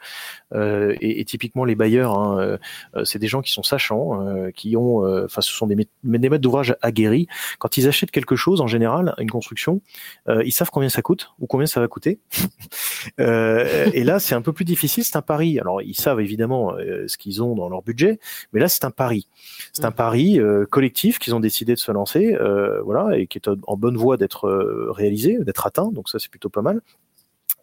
euh, 0.54 0.94
et, 1.00 1.24
typiquement 1.24 1.64
les 1.64 1.74
bailleurs, 1.74 2.18
hein, 2.18 2.58
euh, 2.96 3.04
c'est 3.04 3.18
des 3.18 3.26
gens 3.26 3.42
qui 3.42 3.52
sont 3.52 3.62
sachants, 3.62 4.24
qui 4.54 4.76
ont, 4.76 5.04
enfin, 5.24 5.40
ce 5.40 5.52
sont 5.52 5.66
des, 5.66 5.76
des 5.76 5.88
maîtres 6.02 6.38
d'ouvrage 6.38 6.76
aguerris. 6.80 7.26
Quand 7.58 7.76
ils 7.76 7.88
achètent 7.88 8.10
quelque 8.10 8.36
chose, 8.36 8.60
en 8.60 8.66
général, 8.66 9.14
une 9.18 9.30
construction, 9.30 9.80
ils 10.28 10.52
savent 10.52 10.70
combien 10.70 10.88
ça 10.88 11.02
coûte 11.02 11.32
ou 11.40 11.46
combien 11.46 11.66
ça 11.66 11.80
va 11.80 11.88
coûter. 11.88 12.20
et 13.18 14.04
là, 14.04 14.18
c'est 14.18 14.34
un 14.34 14.42
peu 14.42 14.52
plus 14.52 14.64
difficile, 14.64 15.04
c'est 15.04 15.16
un 15.16 15.22
pari. 15.22 15.58
Alors, 15.58 15.82
ils 15.82 15.96
savent 15.96 16.20
évidemment 16.20 16.74
ce 17.06 17.16
qu'ils 17.16 17.42
ont 17.42 17.54
dans 17.54 17.68
leur 17.68 17.82
budget, 17.82 18.18
mais 18.52 18.60
là, 18.60 18.68
c'est 18.68 18.84
un 18.84 18.90
pari. 18.90 19.28
C'est 19.72 19.84
un 19.84 19.90
mmh. 19.90 19.94
pari 19.94 20.40
collectif 20.70 21.18
qu'ils 21.18 21.34
ont 21.34 21.40
décidé 21.40 21.74
de 21.74 21.80
se 21.80 21.92
lancer, 21.92 22.36
voilà, 22.84 23.18
et 23.18 23.26
qui 23.26 23.38
est 23.38 23.48
en 23.48 23.76
bonne 23.76 23.96
voie 23.96 24.16
d'être 24.16 24.48
réalisé, 24.90 25.38
d'être 25.40 25.66
atteint. 25.66 25.90
Donc 25.92 26.08
ça 26.14 26.22
c'est 26.22 26.30
plutôt 26.30 26.48
pas 26.48 26.62
mal. 26.62 26.80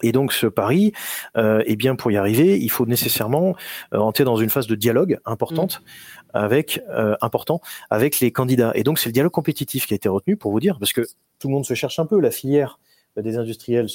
Et 0.04 0.12
donc 0.12 0.34
ce 0.34 0.48
pari, 0.48 0.94
euh, 1.38 1.64
eh 1.66 1.76
bien 1.76 1.96
pour 1.96 2.12
y 2.12 2.18
arriver, 2.18 2.60
il 2.60 2.70
faut 2.70 2.86
nécessairement 2.86 3.56
euh, 3.94 4.00
entrer 4.00 4.24
dans 4.24 4.38
une 4.38 4.50
phase 4.50 4.68
de 4.68 4.76
dialogue 4.76 5.20
importante 5.26 5.82
mmh. 5.82 6.38
avec 6.38 6.82
euh, 6.90 7.16
important 7.22 7.62
avec 7.90 8.20
les 8.20 8.32
candidats. 8.32 8.72
Et 8.76 8.84
donc 8.84 9.00
c'est 9.00 9.10
le 9.10 9.14
dialogue 9.14 9.32
compétitif 9.32 9.86
qui 9.86 9.94
a 9.94 9.96
été 9.96 10.10
retenu 10.10 10.38
pour 10.38 10.52
vous 10.52 10.60
dire, 10.60 10.80
parce 10.80 10.94
que 10.94 11.02
tout 11.40 11.48
le 11.48 11.54
monde 11.54 11.66
se 11.66 11.74
cherche 11.74 12.00
un 12.00 12.06
peu, 12.06 12.20
la 12.20 12.32
filière 12.32 12.80
des 13.18 13.38
industriels 13.38 13.88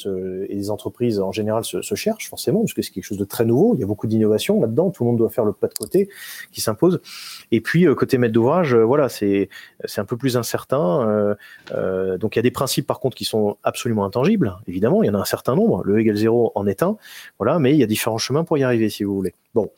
et 0.48 0.54
des 0.54 0.70
entreprises 0.70 1.20
en 1.20 1.32
général 1.32 1.64
se, 1.64 1.94
cherchent 1.94 2.28
forcément, 2.28 2.60
parce 2.60 2.74
que 2.74 2.82
c'est 2.82 2.90
quelque 2.90 3.04
chose 3.04 3.18
de 3.18 3.24
très 3.24 3.44
nouveau. 3.44 3.74
Il 3.74 3.80
y 3.80 3.84
a 3.84 3.86
beaucoup 3.86 4.06
d'innovation 4.06 4.60
là-dedans. 4.60 4.90
Tout 4.90 5.04
le 5.04 5.10
monde 5.10 5.18
doit 5.18 5.30
faire 5.30 5.44
le 5.44 5.52
pas 5.52 5.68
de 5.68 5.74
côté 5.74 6.08
qui 6.52 6.60
s'impose. 6.60 7.00
Et 7.50 7.60
puis 7.60 7.86
euh, 7.86 7.94
côté 7.94 8.18
maître 8.18 8.34
d'ouvrage, 8.34 8.74
euh, 8.74 8.84
voilà, 8.84 9.08
c'est 9.08 9.48
un 9.96 10.04
peu 10.04 10.16
plus 10.16 10.36
incertain. 10.36 11.36
Euh, 11.72 12.18
donc 12.18 12.36
il 12.36 12.38
y 12.38 12.40
a 12.40 12.42
des 12.42 12.50
principes 12.50 12.86
par 12.86 13.00
contre 13.00 13.16
qui 13.16 13.24
sont 13.24 13.56
absolument 13.62 14.04
intangibles. 14.04 14.56
Évidemment, 14.66 15.02
il 15.02 15.06
y 15.06 15.10
en 15.10 15.14
a 15.14 15.18
un 15.18 15.24
certain 15.24 15.54
nombre. 15.54 15.82
Le 15.84 15.98
égal 15.98 16.16
zéro 16.16 16.52
en 16.54 16.66
est 16.66 16.82
un. 16.82 16.96
Voilà, 17.38 17.58
mais 17.58 17.72
il 17.72 17.78
y 17.78 17.82
a 17.82 17.86
différents 17.86 18.18
chemins 18.18 18.44
pour 18.44 18.58
y 18.58 18.64
arriver 18.64 18.90
si 18.90 19.04
vous 19.04 19.14
voulez. 19.14 19.34
Bon, 19.54 19.70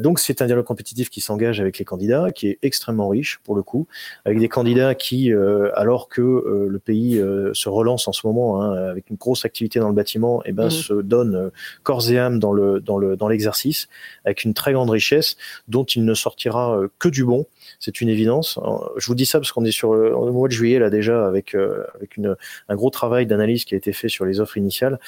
donc 0.00 0.18
c'est 0.18 0.42
un 0.42 0.46
dialogue 0.46 0.64
compétitif 0.64 1.10
qui 1.10 1.20
s'engage 1.20 1.60
avec 1.60 1.78
les 1.78 1.84
candidats, 1.84 2.32
qui 2.32 2.48
est 2.48 2.58
extrêmement 2.62 3.08
riche 3.08 3.38
pour 3.44 3.54
le 3.54 3.62
coup, 3.62 3.86
avec 4.24 4.40
des 4.40 4.48
candidats 4.48 4.96
qui, 4.96 5.32
alors 5.32 6.08
que 6.08 6.66
le 6.68 6.78
pays 6.80 7.22
se 7.52 7.68
relance 7.68 8.08
en 8.08 8.12
ce 8.12 8.26
moment 8.26 8.39
Hein, 8.40 8.72
avec 8.90 9.10
une 9.10 9.16
grosse 9.16 9.44
activité 9.44 9.78
dans 9.78 9.88
le 9.88 9.94
bâtiment, 9.94 10.42
et 10.42 10.50
eh 10.50 10.52
ben, 10.52 10.66
mmh. 10.66 10.70
se 10.70 10.94
donne 10.94 11.34
euh, 11.34 11.50
corps 11.82 12.10
et 12.10 12.18
âme 12.18 12.38
dans 12.38 12.52
le 12.52 12.80
dans 12.80 12.98
le 12.98 13.16
dans 13.16 13.28
l'exercice, 13.28 13.88
avec 14.24 14.44
une 14.44 14.54
très 14.54 14.72
grande 14.72 14.90
richesse 14.90 15.36
dont 15.68 15.84
il 15.84 16.04
ne 16.04 16.14
sortira 16.14 16.76
euh, 16.76 16.88
que 16.98 17.08
du 17.08 17.24
bon. 17.24 17.46
C'est 17.78 18.00
une 18.00 18.08
évidence. 18.08 18.58
Je 18.96 19.06
vous 19.06 19.14
dis 19.14 19.26
ça 19.26 19.38
parce 19.38 19.52
qu'on 19.52 19.64
est 19.64 19.70
sur 19.70 19.94
le, 19.94 20.10
mois 20.32 20.48
de 20.48 20.52
juillet 20.52 20.78
là 20.78 20.90
déjà 20.90 21.26
avec 21.26 21.54
euh, 21.54 21.84
avec 21.94 22.16
une 22.16 22.36
un 22.68 22.74
gros 22.74 22.90
travail 22.90 23.26
d'analyse 23.26 23.64
qui 23.64 23.74
a 23.74 23.76
été 23.76 23.92
fait 23.92 24.08
sur 24.08 24.24
les 24.24 24.40
offres 24.40 24.56
initiales 24.56 24.98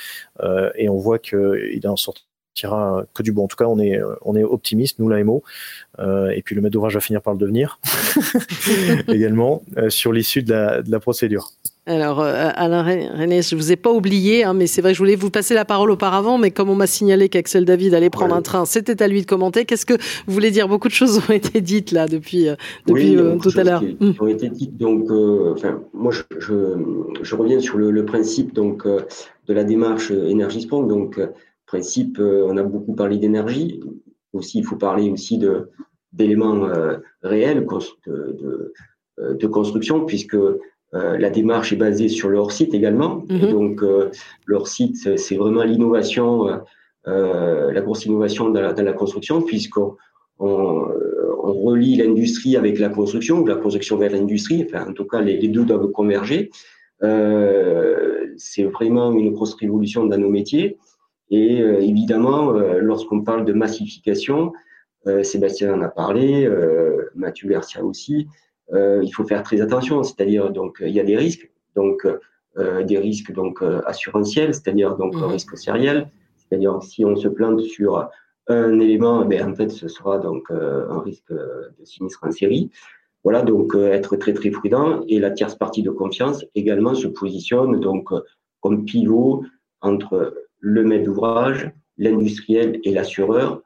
et 0.77 0.89
on 0.89 0.97
voit 0.97 1.19
qu'il 1.19 1.81
en 1.85 1.97
sortira 1.97 3.05
que 3.15 3.23
du 3.23 3.33
bon. 3.33 3.45
En 3.45 3.49
tout 3.49 3.57
cas, 3.57 3.65
on 3.65 3.79
est, 3.79 3.99
on 4.23 4.37
est 4.37 4.43
optimiste, 4.43 4.99
nous, 4.99 5.09
l'AMO. 5.09 5.43
Euh, 5.99 6.31
et 6.31 6.43
puis 6.43 6.55
le 6.55 6.61
maître 6.61 6.73
d'ouvrage 6.73 6.95
va 6.95 7.01
finir 7.01 7.23
par 7.23 7.33
le 7.33 7.39
devenir 7.39 7.81
également 9.09 9.63
sur 9.89 10.13
l'issue 10.13 10.43
de 10.43 10.53
la, 10.53 10.83
de 10.83 10.91
la 10.91 11.01
procédure. 11.01 11.51
Alors, 11.85 12.21
euh, 12.21 12.51
Alain 12.55 12.85
René, 12.85 13.43
je 13.43 13.57
vous 13.57 13.73
ai 13.73 13.77
pas 13.77 13.91
oublié, 13.91 14.45
hein, 14.45 14.55
mais 14.55 14.69
c'est 14.69 14.81
vrai, 14.81 14.95
je 14.95 14.99
voulais 14.99 15.17
vous 15.17 15.31
passer 15.31 15.53
la 15.53 15.65
parole 15.65 15.91
auparavant, 15.91 16.39
mais 16.39 16.53
comme 16.53 16.71
on 16.71 16.77
m'a 16.77 16.87
signalé 16.87 17.29
qu'Axel 17.29 17.65
David 17.65 17.93
allait 17.95 18.09
prendre 18.09 18.37
un 18.37 18.43
train, 18.43 18.65
c'était 18.67 19.03
à 19.03 19.09
lui 19.09 19.23
de 19.23 19.27
commenter. 19.27 19.65
Qu'est-ce 19.65 19.85
que 19.85 19.95
vous 19.95 20.33
voulez 20.33 20.53
dire? 20.53 20.69
Beaucoup 20.69 20.87
de 20.87 20.93
choses 20.93 21.21
ont 21.29 21.33
été 21.33 21.61
dites 21.61 21.91
là 21.91 22.07
depuis, 22.07 22.49
euh, 22.49 22.55
depuis 22.87 23.17
euh, 23.17 23.37
tout 23.37 23.51
à 23.57 23.65
l'heure. 23.65 23.83
Hum. 24.01 24.15
Ont 24.21 24.29
été 24.29 24.49
dites. 24.49 24.77
Donc, 24.77 25.11
enfin, 25.11 25.83
moi, 25.93 26.13
je, 26.13 26.23
je, 27.21 27.35
reviens 27.35 27.59
sur 27.59 27.79
le, 27.79 28.05
principe 28.05 28.55
donc 28.55 28.87
de 28.87 29.53
la 29.53 29.65
démarche 29.65 30.13
Energy 30.13 30.61
Sprong. 30.61 30.89
Donc, 30.89 31.21
principe, 31.67 32.21
on 32.21 32.57
a 32.59 32.63
beaucoup 32.63 32.95
parlé 32.95 33.19
d'énergie. 33.19 33.81
Aussi, 34.33 34.59
il 34.59 34.65
faut 34.65 34.77
parler 34.77 35.11
aussi 35.11 35.37
de 35.37 35.71
d'éléments 36.13 36.69
réels 37.23 37.67
de, 38.07 38.37
de, 38.39 38.73
de 39.35 39.47
construction, 39.47 40.05
puisque 40.05 40.37
euh, 40.95 41.17
la 41.19 41.31
démarche 41.31 41.73
est 41.73 41.77
basée 41.77 42.09
sur 42.09 42.29
leur 42.29 42.53
site 42.53 42.75
également. 42.75 43.25
Mhm. 43.29 43.51
donc, 43.51 43.83
euh, 43.83 44.11
leur 44.47 44.69
site, 44.69 45.17
c'est 45.17 45.37
vraiment 45.37 45.63
l'innovation 45.63 46.61
la 47.05 47.81
grosse 47.81 48.07
innovation 48.07 48.51
dans 48.51 48.61
la, 48.61 48.73
dans 48.73 48.85
la 48.85 48.93
construction, 48.93 49.43
puisqu'on 49.43 49.97
on, 50.39 50.87
on, 51.43 51.53
relie 51.53 51.97
l'industrie 51.97 52.57
avec 52.57 52.79
la 52.79 52.91
construction, 52.91 53.41
ou 53.41 53.47
la 53.47 53.57
construction 53.57 53.97
vers 53.97 54.13
l'industrie, 54.13 54.65
enfin, 54.65 54.89
en 54.89 54.93
tout 54.93 55.05
cas, 55.05 55.21
les, 55.21 55.37
les 55.37 55.49
deux 55.49 55.65
doivent 55.65 55.91
converger. 55.91 56.51
Euh, 57.03 58.33
c'est 58.37 58.65
vraiment 58.65 59.13
une 59.13 59.33
grosse 59.33 59.55
révolution 59.55 60.07
dans 60.07 60.19
nos 60.19 60.31
métiers. 60.31 60.79
Et 61.31 61.61
euh, 61.61 61.81
évidemment, 61.81 62.55
euh, 62.55 62.79
lorsqu'on 62.81 63.23
parle 63.23 63.45
de 63.45 63.53
massification, 63.53 64.53
Sébastien 65.25 65.75
en 65.75 65.83
a 65.83 65.89
parlé, 65.89 66.49
Mathieu 67.17 67.49
Garcia 67.49 67.85
aussi, 67.85 68.29
il 68.73 69.11
faut 69.15 69.25
faire 69.25 69.43
très 69.43 69.61
attention. 69.61 70.03
C'est-à-dire, 70.03 70.51
donc, 70.51 70.79
il 70.81 70.93
y 70.93 71.01
a 71.01 71.05
des 71.05 71.17
risques, 71.17 71.51
donc 71.77 72.07
des 72.57 72.99
risques 72.99 73.33
donc 73.33 73.63
assurantiels, 73.87 74.55
c'est-à-dire 74.55 74.97
donc 74.97 75.15
mmh. 75.15 75.25
risque 75.25 75.59
sériel. 75.59 76.11
C'est-à-dire 76.37 76.83
si 76.83 77.05
on 77.05 77.17
se 77.17 77.29
plante 77.29 77.61
sur 77.61 78.09
un 78.49 78.81
élément, 78.81 79.25
ben, 79.25 79.51
en 79.51 79.55
fait, 79.55 79.71
ce 79.71 79.89
sera 79.89 80.19
donc 80.19 80.51
un 80.51 81.01
risque 81.01 81.33
de 81.33 81.85
sinistre 81.85 82.25
en 82.25 82.31
série. 82.31 82.71
Voilà, 83.25 83.43
donc 83.43 83.75
euh, 83.75 83.93
être 83.93 84.17
très 84.17 84.33
très 84.33 84.51
prudent. 84.51 85.03
Et 85.09 85.19
la 85.19 85.31
tierce 85.31 85.55
partie 85.55 85.83
de 85.83 85.91
confiance 85.91 86.45
également 86.55 86.95
se 86.95 87.07
positionne 87.07 87.81
donc 87.81 88.13
euh, 88.13 88.21
comme 88.61 88.85
pivot 88.85 89.45
entre 89.81 90.35
le 90.59 90.85
maître 90.85 91.05
d'ouvrage, 91.05 91.71
l'industriel 91.99 92.81
et 92.85 92.93
l'assureur. 92.93 93.63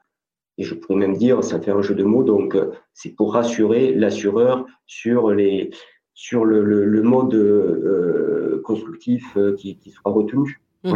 Et 0.57 0.63
je 0.63 0.73
pourrais 0.73 0.97
même 0.97 1.15
dire, 1.15 1.43
ça 1.43 1.59
fait 1.59 1.71
un 1.71 1.81
jeu 1.81 1.95
de 1.95 2.03
mots, 2.03 2.23
donc 2.23 2.55
euh, 2.55 2.71
c'est 2.93 3.09
pour 3.09 3.33
rassurer 3.33 3.93
l'assureur 3.93 4.65
sur 4.85 5.31
les 5.31 5.69
sur 6.13 6.45
le, 6.45 6.63
le, 6.63 7.01
mode 7.03 8.61
constructif 8.63 9.37
qui, 9.55 9.77
qui, 9.77 9.91
sera 9.91 10.09
retenu. 10.09 10.59
Mmh. 10.83 10.93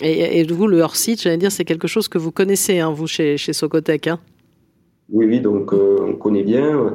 Et, 0.00 0.40
et, 0.40 0.44
vous, 0.44 0.66
le 0.66 0.80
hors-site, 0.80 1.20
j'allais 1.20 1.36
dire, 1.36 1.52
c'est 1.52 1.66
quelque 1.66 1.86
chose 1.86 2.08
que 2.08 2.16
vous 2.16 2.32
connaissez, 2.32 2.78
hein, 2.78 2.90
vous, 2.90 3.06
chez, 3.06 3.36
chez 3.36 3.52
Socotec. 3.52 4.06
Hein 4.06 4.20
oui, 5.10 5.26
oui, 5.26 5.40
donc 5.40 5.74
on 5.74 6.14
connaît 6.14 6.44
bien. 6.44 6.94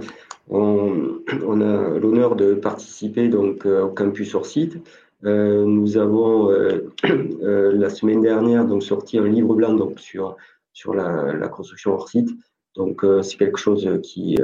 On, 0.50 1.20
on 1.46 1.62
a 1.62 1.98
l'honneur 2.00 2.36
de 2.36 2.54
participer 2.54 3.30
donc 3.30 3.66
euh, 3.66 3.84
au 3.84 3.90
campus 3.90 4.36
hors 4.36 4.46
site. 4.46 4.78
Euh, 5.26 5.64
nous 5.66 5.98
avons 5.98 6.50
euh, 6.52 7.72
la 7.74 7.90
semaine 7.90 8.22
dernière 8.22 8.66
donc 8.66 8.84
sorti 8.84 9.18
un 9.18 9.28
livre 9.28 9.56
blanc 9.56 9.74
donc 9.74 10.00
sur 10.00 10.36
sur 10.74 10.94
la, 10.94 11.48
construction 11.48 11.94
hors 11.94 12.10
site. 12.10 12.30
Donc 12.76 13.06
c'est 13.22 13.38
quelque 13.38 13.60
chose 13.60 13.88
qui 14.04 14.38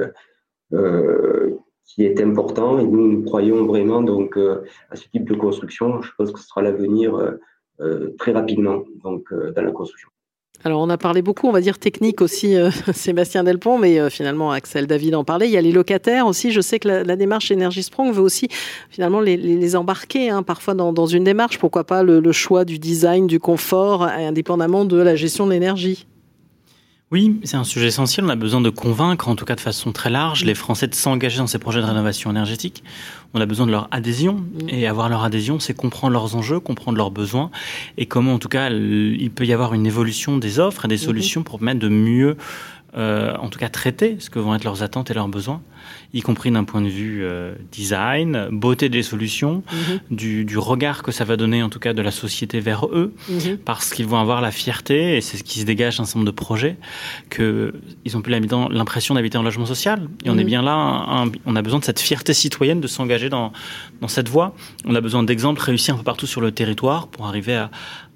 qui 1.85 2.05
est 2.05 2.21
important 2.21 2.77
et 2.77 2.85
nous, 2.85 3.07
nous 3.07 3.23
croyons 3.23 3.65
vraiment 3.65 4.01
donc 4.03 4.37
à 4.37 4.95
ce 4.95 5.07
type 5.09 5.27
de 5.27 5.35
construction. 5.35 6.01
Je 6.01 6.11
pense 6.17 6.31
que 6.31 6.39
ce 6.39 6.47
sera 6.47 6.61
l'avenir 6.61 7.37
très 8.19 8.31
rapidement 8.31 8.83
donc 9.03 9.33
dans 9.33 9.61
la 9.61 9.71
construction. 9.71 10.09
Alors 10.65 10.81
on 10.81 10.89
a 10.89 10.97
parlé 10.97 11.21
beaucoup, 11.21 11.47
on 11.47 11.53
va 11.53 11.61
dire 11.61 11.79
technique 11.79 12.21
aussi, 12.21 12.57
euh, 12.57 12.69
Sébastien 12.93 13.45
Delpont, 13.45 13.77
mais 13.77 13.97
euh, 13.97 14.09
finalement 14.09 14.51
Axel 14.51 14.87
David 14.87 15.15
en 15.15 15.23
parlait. 15.23 15.47
Il 15.47 15.51
y 15.51 15.57
a 15.57 15.61
les 15.61 15.71
locataires 15.71 16.27
aussi. 16.27 16.51
Je 16.51 16.59
sais 16.59 16.79
que 16.79 16.87
la, 16.87 17.15
démarche 17.15 17.49
Energy 17.51 17.81
Sprong 17.81 18.11
veut 18.11 18.21
aussi 18.21 18.49
finalement 18.89 19.21
les, 19.21 19.75
embarquer 19.77 20.29
hein, 20.29 20.43
parfois 20.43 20.73
dans, 20.73 21.05
une 21.05 21.23
démarche. 21.23 21.59
Pourquoi 21.59 21.85
pas 21.85 22.03
le, 22.03 22.31
choix 22.33 22.65
du 22.65 22.77
design, 22.77 23.25
du 23.25 23.39
confort, 23.39 24.03
indépendamment 24.03 24.83
de 24.83 24.97
la 24.97 25.15
gestion 25.15 25.45
de 25.45 25.51
l'énergie? 25.51 26.05
Oui, 27.11 27.39
c'est 27.43 27.57
un 27.57 27.63
sujet 27.63 27.87
essentiel. 27.87 28.27
On 28.27 28.29
a 28.29 28.35
besoin 28.35 28.61
de 28.61 28.69
convaincre, 28.69 29.29
en 29.29 29.35
tout 29.35 29.45
cas 29.45 29.55
de 29.55 29.61
façon 29.61 29.91
très 29.91 30.11
large, 30.11 30.45
les 30.45 30.53
Français 30.53 30.85
de 30.85 30.93
s'engager 30.93 31.39
dans 31.39 31.47
ces 31.47 31.57
projets 31.57 31.81
de 31.81 31.85
rénovation 31.85 32.29
énergétique. 32.29 32.83
On 33.33 33.41
a 33.41 33.47
besoin 33.47 33.65
de 33.65 33.71
leur 33.71 33.87
adhésion. 33.89 34.33
Mm. 34.35 34.69
Et 34.69 34.87
avoir 34.87 35.09
leur 35.09 35.23
adhésion, 35.23 35.59
c'est 35.59 35.73
comprendre 35.73 36.13
leurs 36.13 36.35
enjeux, 36.35 36.59
comprendre 36.59 36.99
leurs 36.99 37.09
besoins 37.09 37.49
et 37.97 38.05
comment, 38.05 38.35
en 38.35 38.39
tout 38.39 38.47
cas, 38.47 38.69
il 38.69 39.31
peut 39.31 39.45
y 39.45 39.53
avoir 39.53 39.73
une 39.73 39.87
évolution 39.87 40.37
des 40.37 40.59
offres 40.59 40.85
et 40.85 40.87
des 40.87 40.97
mm-hmm. 40.97 41.03
solutions 41.03 41.43
pour 41.43 41.57
permettre 41.57 41.79
de 41.79 41.89
mieux 41.89 42.37
euh, 42.97 43.35
en 43.37 43.49
tout 43.49 43.59
cas 43.59 43.69
traiter 43.69 44.17
ce 44.19 44.29
que 44.29 44.39
vont 44.39 44.55
être 44.55 44.63
leurs 44.63 44.81
attentes 44.81 45.11
et 45.11 45.13
leurs 45.13 45.27
besoins, 45.27 45.61
y 46.13 46.21
compris 46.21 46.49
d'un 46.49 46.63
point 46.63 46.81
de 46.81 46.87
vue 46.87 47.23
euh, 47.23 47.53
design, 47.71 48.47
beauté 48.51 48.89
des 48.89 49.03
solutions, 49.03 49.63
mhm. 49.71 49.99
du, 50.09 50.45
du, 50.45 50.57
regard 50.57 51.03
que 51.03 51.11
ça 51.11 51.23
va 51.23 51.37
donner 51.37 51.61
en 51.61 51.69
tout 51.69 51.79
cas 51.79 51.93
de 51.93 52.01
la 52.01 52.11
société 52.11 52.59
vers 52.59 52.87
eux, 52.87 53.13
mhm. 53.29 53.57
parce 53.57 53.93
qu'ils 53.93 54.07
vont 54.07 54.17
avoir 54.17 54.41
la 54.41 54.51
fierté, 54.51 55.17
et 55.17 55.21
c'est 55.21 55.37
ce 55.37 55.43
qui 55.43 55.59
se 55.59 55.65
dégage 55.65 55.97
d'un 55.97 56.05
certain 56.05 56.19
nombre 56.19 56.31
de 56.31 56.35
projets, 56.35 56.77
qu'ils 57.29 58.17
ont 58.17 58.21
plus 58.21 58.33
l'impression 58.71 59.13
d'habiter 59.13 59.37
en 59.37 59.43
logement 59.43 59.67
social. 59.67 60.07
Et 60.25 60.29
on 60.29 60.37
est 60.37 60.41
mhm. 60.41 60.47
bien 60.47 60.61
là, 60.63 61.25
on 61.45 61.55
a 61.55 61.61
besoin 61.61 61.79
de 61.79 61.85
cette 61.85 61.99
fierté 61.99 62.33
citoyenne 62.33 62.81
de 62.81 62.87
s'engager 62.87 63.29
dans, 63.29 63.51
dans 64.01 64.07
cette 64.07 64.29
voie. 64.29 64.55
On 64.85 64.95
a 64.95 65.01
besoin 65.01 65.23
d'exemples 65.23 65.61
réussis 65.61 65.91
un 65.91 65.97
peu 65.97 66.03
partout 66.03 66.27
sur 66.27 66.41
le 66.41 66.51
territoire 66.51 67.07
pour 67.07 67.27
arriver 67.27 67.55
à, 67.55 67.69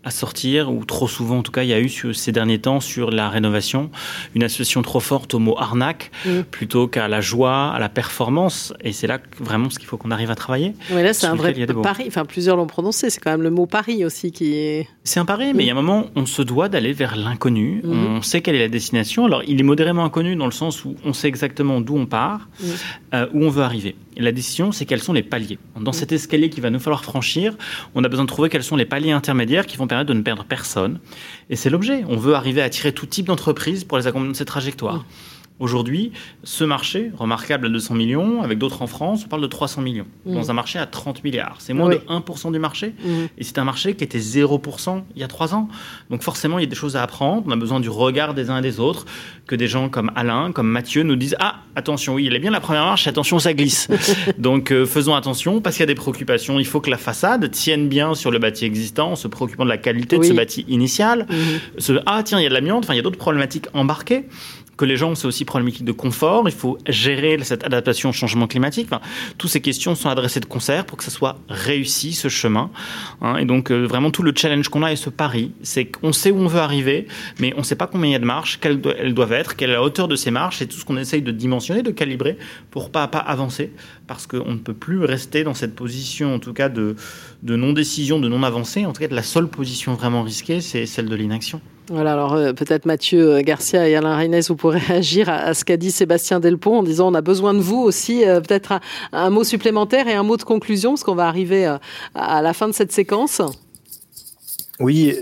à 0.03 0.11
sortir, 0.11 0.71
ou 0.71 0.85
trop 0.85 1.07
souvent 1.07 1.39
en 1.39 1.43
tout 1.43 1.51
cas, 1.51 1.63
il 1.63 1.69
y 1.69 1.73
a 1.73 1.79
eu 1.79 1.89
ces 1.89 2.31
derniers 2.31 2.59
temps 2.59 2.79
sur 2.79 3.11
la 3.11 3.29
rénovation 3.29 3.89
une 4.35 4.43
association 4.43 4.81
trop 4.81 4.99
forte 4.99 5.33
au 5.33 5.39
mot 5.39 5.55
arnaque 5.57 6.11
mm. 6.25 6.41
plutôt 6.51 6.87
qu'à 6.87 7.07
la 7.07 7.21
joie, 7.21 7.69
à 7.69 7.79
la 7.79 7.89
performance. 7.89 8.73
Et 8.81 8.91
c'est 8.91 9.07
là 9.07 9.19
vraiment 9.39 9.69
ce 9.69 9.79
qu'il 9.79 9.87
faut 9.87 9.97
qu'on 9.97 10.11
arrive 10.11 10.31
à 10.31 10.35
travailler. 10.35 10.73
Oui, 10.91 11.03
là 11.03 11.13
c'est 11.13 11.27
un 11.27 11.35
vrai 11.35 11.53
pari. 11.81 12.05
Enfin, 12.07 12.25
plusieurs 12.25 12.55
l'ont 12.57 12.67
prononcé. 12.67 13.09
C'est 13.09 13.19
quand 13.19 13.31
même 13.31 13.41
le 13.41 13.51
mot 13.51 13.65
pari 13.65 14.05
aussi 14.05 14.31
qui 14.31 14.55
est. 14.55 14.87
C'est 15.03 15.19
un 15.19 15.25
pari, 15.25 15.53
mais 15.53 15.63
il 15.63 15.67
y 15.67 15.69
a 15.69 15.73
un 15.73 15.75
moment, 15.75 16.07
on 16.15 16.25
se 16.25 16.41
doit 16.41 16.69
d'aller 16.69 16.93
vers 16.93 17.15
l'inconnu. 17.15 17.81
Mm. 17.83 17.91
On 17.91 18.21
sait 18.21 18.41
quelle 18.41 18.55
est 18.55 18.59
la 18.59 18.69
destination. 18.69 19.25
Alors, 19.25 19.43
il 19.47 19.59
est 19.59 19.63
modérément 19.63 20.05
inconnu 20.05 20.35
dans 20.35 20.45
le 20.45 20.51
sens 20.51 20.85
où 20.85 20.95
on 21.05 21.13
sait 21.13 21.27
exactement 21.27 21.81
d'où 21.81 21.97
on 21.97 22.05
part, 22.05 22.49
mm. 22.59 22.65
euh, 23.13 23.27
où 23.33 23.43
on 23.43 23.49
veut 23.49 23.63
arriver. 23.63 23.95
la 24.17 24.31
décision, 24.31 24.71
c'est 24.71 24.85
quels 24.85 25.01
sont 25.01 25.13
les 25.13 25.23
paliers. 25.23 25.59
Dans 25.79 25.91
cet 25.91 26.11
escalier 26.11 26.49
qu'il 26.49 26.63
va 26.63 26.69
nous 26.69 26.79
falloir 26.79 27.03
franchir, 27.03 27.55
on 27.95 28.03
a 28.03 28.09
besoin 28.09 28.25
de 28.25 28.29
trouver 28.29 28.49
quels 28.49 28.63
sont 28.63 28.75
les 28.75 28.85
paliers 28.85 29.11
intermédiaires 29.11 29.65
qui 29.65 29.77
vont 29.77 29.87
de 30.03 30.13
ne 30.13 30.21
perdre 30.21 30.43
personne. 30.43 30.99
Et 31.49 31.55
c'est 31.55 31.69
l'objet. 31.69 32.03
On 32.07 32.17
veut 32.17 32.33
arriver 32.33 32.61
à 32.61 32.65
attirer 32.65 32.91
tout 32.91 33.05
type 33.05 33.27
d'entreprise 33.27 33.83
pour 33.83 33.97
les 33.97 34.07
accompagner 34.07 34.31
de 34.31 34.37
cette 34.37 34.47
trajectoire. 34.47 35.05
Aujourd'hui, 35.59 36.11
ce 36.43 36.63
marché, 36.63 37.11
remarquable 37.15 37.67
à 37.67 37.69
200 37.69 37.93
millions, 37.93 38.41
avec 38.41 38.57
d'autres 38.57 38.81
en 38.81 38.87
France, 38.87 39.23
on 39.25 39.29
parle 39.29 39.43
de 39.43 39.47
300 39.47 39.81
millions, 39.81 40.07
mmh. 40.25 40.33
dans 40.33 40.49
un 40.49 40.53
marché 40.53 40.79
à 40.79 40.87
30 40.87 41.23
milliards. 41.23 41.57
C'est 41.59 41.73
moins 41.73 41.89
de 41.89 42.01
1% 42.09 42.51
du 42.51 42.57
marché, 42.57 42.95
mmh. 42.99 43.09
et 43.37 43.43
c'est 43.43 43.59
un 43.59 43.63
marché 43.63 43.95
qui 43.95 44.03
était 44.03 44.17
0% 44.17 45.03
il 45.15 45.21
y 45.21 45.23
a 45.23 45.27
3 45.27 45.53
ans. 45.53 45.67
Donc 46.09 46.23
forcément, 46.23 46.57
il 46.57 46.63
y 46.63 46.65
a 46.65 46.69
des 46.69 46.75
choses 46.75 46.95
à 46.95 47.03
apprendre, 47.03 47.43
on 47.45 47.51
a 47.51 47.55
besoin 47.55 47.79
du 47.79 47.89
regard 47.89 48.33
des 48.33 48.49
uns 48.49 48.57
et 48.57 48.61
des 48.61 48.79
autres, 48.79 49.05
que 49.45 49.55
des 49.55 49.67
gens 49.67 49.89
comme 49.89 50.11
Alain, 50.15 50.51
comme 50.51 50.67
Mathieu 50.67 51.03
nous 51.03 51.15
disent 51.15 51.35
«Ah, 51.39 51.59
attention, 51.75 52.15
oui, 52.15 52.25
il 52.25 52.33
est 52.33 52.39
bien 52.39 52.51
la 52.51 52.59
première 52.59 52.85
marche, 52.85 53.05
attention, 53.05 53.37
ça 53.37 53.53
glisse.» 53.53 53.87
Donc 54.39 54.71
euh, 54.71 54.87
faisons 54.87 55.13
attention, 55.13 55.61
parce 55.61 55.75
qu'il 55.75 55.83
y 55.83 55.83
a 55.83 55.87
des 55.87 55.95
préoccupations. 55.95 56.59
Il 56.59 56.65
faut 56.65 56.81
que 56.81 56.89
la 56.89 56.97
façade 56.97 57.51
tienne 57.51 57.89
bien 57.89 58.15
sur 58.15 58.31
le 58.31 58.39
bâti 58.39 58.65
existant, 58.65 59.11
en 59.11 59.15
se 59.15 59.27
préoccupant 59.27 59.65
de 59.65 59.69
la 59.69 59.77
qualité 59.77 60.17
de 60.17 60.23
ce 60.23 60.33
bâti 60.33 60.65
initial. 60.67 61.27
Mmh. 61.29 61.99
ah, 62.07 62.23
tiens, 62.23 62.39
il 62.39 62.43
y 62.43 62.47
a 62.47 62.49
de 62.49 62.53
l'amiante, 62.55 62.85
enfin, 62.85 62.93
il 62.93 62.97
y 62.97 62.99
a 62.99 63.03
d'autres 63.03 63.17
problématiques 63.17 63.67
embarquées 63.73 64.25
que 64.77 64.85
les 64.85 64.97
gens, 64.97 65.15
c'est 65.15 65.27
aussi 65.27 65.45
problématique 65.45 65.85
de 65.85 65.91
confort. 65.91 66.47
Il 66.47 66.55
faut 66.55 66.77
gérer 66.87 67.37
cette 67.43 67.63
adaptation 67.63 68.09
au 68.09 68.13
changement 68.13 68.47
climatique. 68.47 68.87
Enfin, 68.91 69.01
toutes 69.37 69.49
ces 69.49 69.61
questions 69.61 69.95
sont 69.95 70.09
adressées 70.09 70.39
de 70.39 70.45
concert 70.45 70.85
pour 70.85 70.97
que 70.97 71.03
ça 71.03 71.11
soit 71.11 71.37
réussi 71.47 72.13
ce 72.13 72.27
chemin. 72.27 72.71
Hein. 73.21 73.37
et 73.37 73.45
donc 73.45 73.71
euh, 73.71 73.85
vraiment 73.85 74.11
tout 74.11 74.23
le 74.23 74.33
challenge 74.35 74.69
qu'on 74.69 74.83
a 74.83 74.91
et 74.91 74.95
ce 74.95 75.09
pari, 75.09 75.51
c'est 75.61 75.85
qu'on 75.85 76.11
sait 76.11 76.31
où 76.31 76.37
on 76.37 76.47
veut 76.47 76.59
arriver, 76.59 77.07
mais 77.39 77.53
on 77.55 77.59
ne 77.59 77.63
sait 77.63 77.75
pas 77.75 77.87
combien 77.87 78.09
il 78.09 78.13
y 78.13 78.15
a 78.15 78.19
de 78.19 78.25
marches, 78.25 78.59
quelles 78.59 78.79
elles 78.99 79.13
doivent 79.13 79.33
être, 79.33 79.55
quelle 79.55 79.69
est 79.69 79.73
la 79.73 79.83
hauteur 79.83 80.07
de 80.07 80.15
ces 80.15 80.31
marches, 80.31 80.61
et 80.61 80.67
tout 80.67 80.77
ce 80.77 80.85
qu'on 80.85 80.97
essaye 80.97 81.21
de 81.21 81.31
dimensionner, 81.31 81.81
de 81.81 81.91
calibrer 81.91 82.37
pour 82.71 82.91
pas 82.91 83.03
à 83.03 83.07
pas 83.07 83.19
avancer, 83.19 83.71
parce 84.07 84.27
qu'on 84.27 84.53
ne 84.53 84.59
peut 84.59 84.73
plus 84.73 85.03
rester 85.03 85.43
dans 85.43 85.53
cette 85.53 85.75
position, 85.75 86.35
en 86.35 86.39
tout 86.39 86.53
cas 86.53 86.69
de, 86.69 86.95
de 87.41 87.55
non 87.55 87.73
décision, 87.73 88.19
de 88.19 88.27
non 88.27 88.43
avancée. 88.43 88.85
En 88.85 88.93
tout 88.93 89.01
cas, 89.01 89.07
de 89.07 89.15
la 89.15 89.23
seule 89.23 89.47
position 89.47 89.93
vraiment 89.93 90.23
risquée, 90.23 90.61
c'est 90.61 90.85
celle 90.85 91.07
de 91.07 91.15
l'inaction. 91.15 91.61
Voilà, 91.89 92.13
alors 92.13 92.33
euh, 92.33 92.53
peut-être 92.53 92.85
Mathieu 92.85 93.35
euh, 93.35 93.41
Garcia 93.41 93.87
et 93.87 93.95
Alain 93.95 94.15
Reynès, 94.15 94.47
vous 94.49 94.55
pourrez 94.55 94.79
réagir 94.87 95.29
à, 95.29 95.53
ce 95.53 95.65
qu'a 95.65 95.77
dit 95.77 95.91
Sébastien 95.91 96.39
Delpont 96.39 96.79
en 96.79 96.83
disant 96.83 97.11
on 97.11 97.13
a 97.13 97.21
besoin 97.21 97.53
de 97.53 97.59
vous 97.59 97.79
aussi. 97.79 98.25
Euh, 98.25 98.39
peut-être 98.39 98.79
un, 99.11 99.29
mot 99.29 99.43
supplémentaire 99.43 100.07
et 100.07 100.13
un 100.13 100.23
mot 100.23 100.37
de 100.37 100.43
conclusion, 100.43 100.91
parce 100.91 101.03
qu'on 101.03 101.15
va 101.15 101.27
arriver 101.27 101.65
à 102.15 102.41
la 102.41 102.53
fin 102.53 102.67
de 102.67 102.73
cette 102.73 102.91
séquence. 102.91 103.41
Oui, 104.79 105.15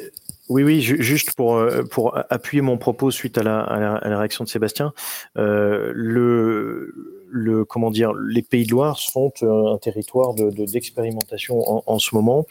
oui, 0.50 0.64
oui, 0.64 0.82
juste 0.82 1.34
pour 1.34 1.64
pour 1.90 2.18
appuyer 2.30 2.62
mon 2.62 2.78
propos 2.78 3.10
suite 3.12 3.38
à 3.38 3.44
la, 3.44 3.60
à 3.62 4.10
la, 4.10 4.18
réaction 4.18 4.44
de 4.44 4.50
Sébastien, 4.50 4.94
le 5.36 7.21
le 7.32 7.66
comment 7.66 7.92
dire, 7.92 8.14
les 8.14 8.42
Pays 8.42 8.66
de 8.66 8.72
Loire 8.72 9.00
sont 9.00 9.32
un 9.42 9.78
territoire 9.78 10.34
de 10.34 10.50
d'expérimentation 10.66 11.60
en, 11.70 11.84
en, 11.86 12.00
ce 12.00 12.14
moment, 12.14 12.46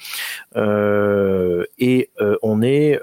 et 0.56 2.10
on 2.42 2.62
est 2.62 2.98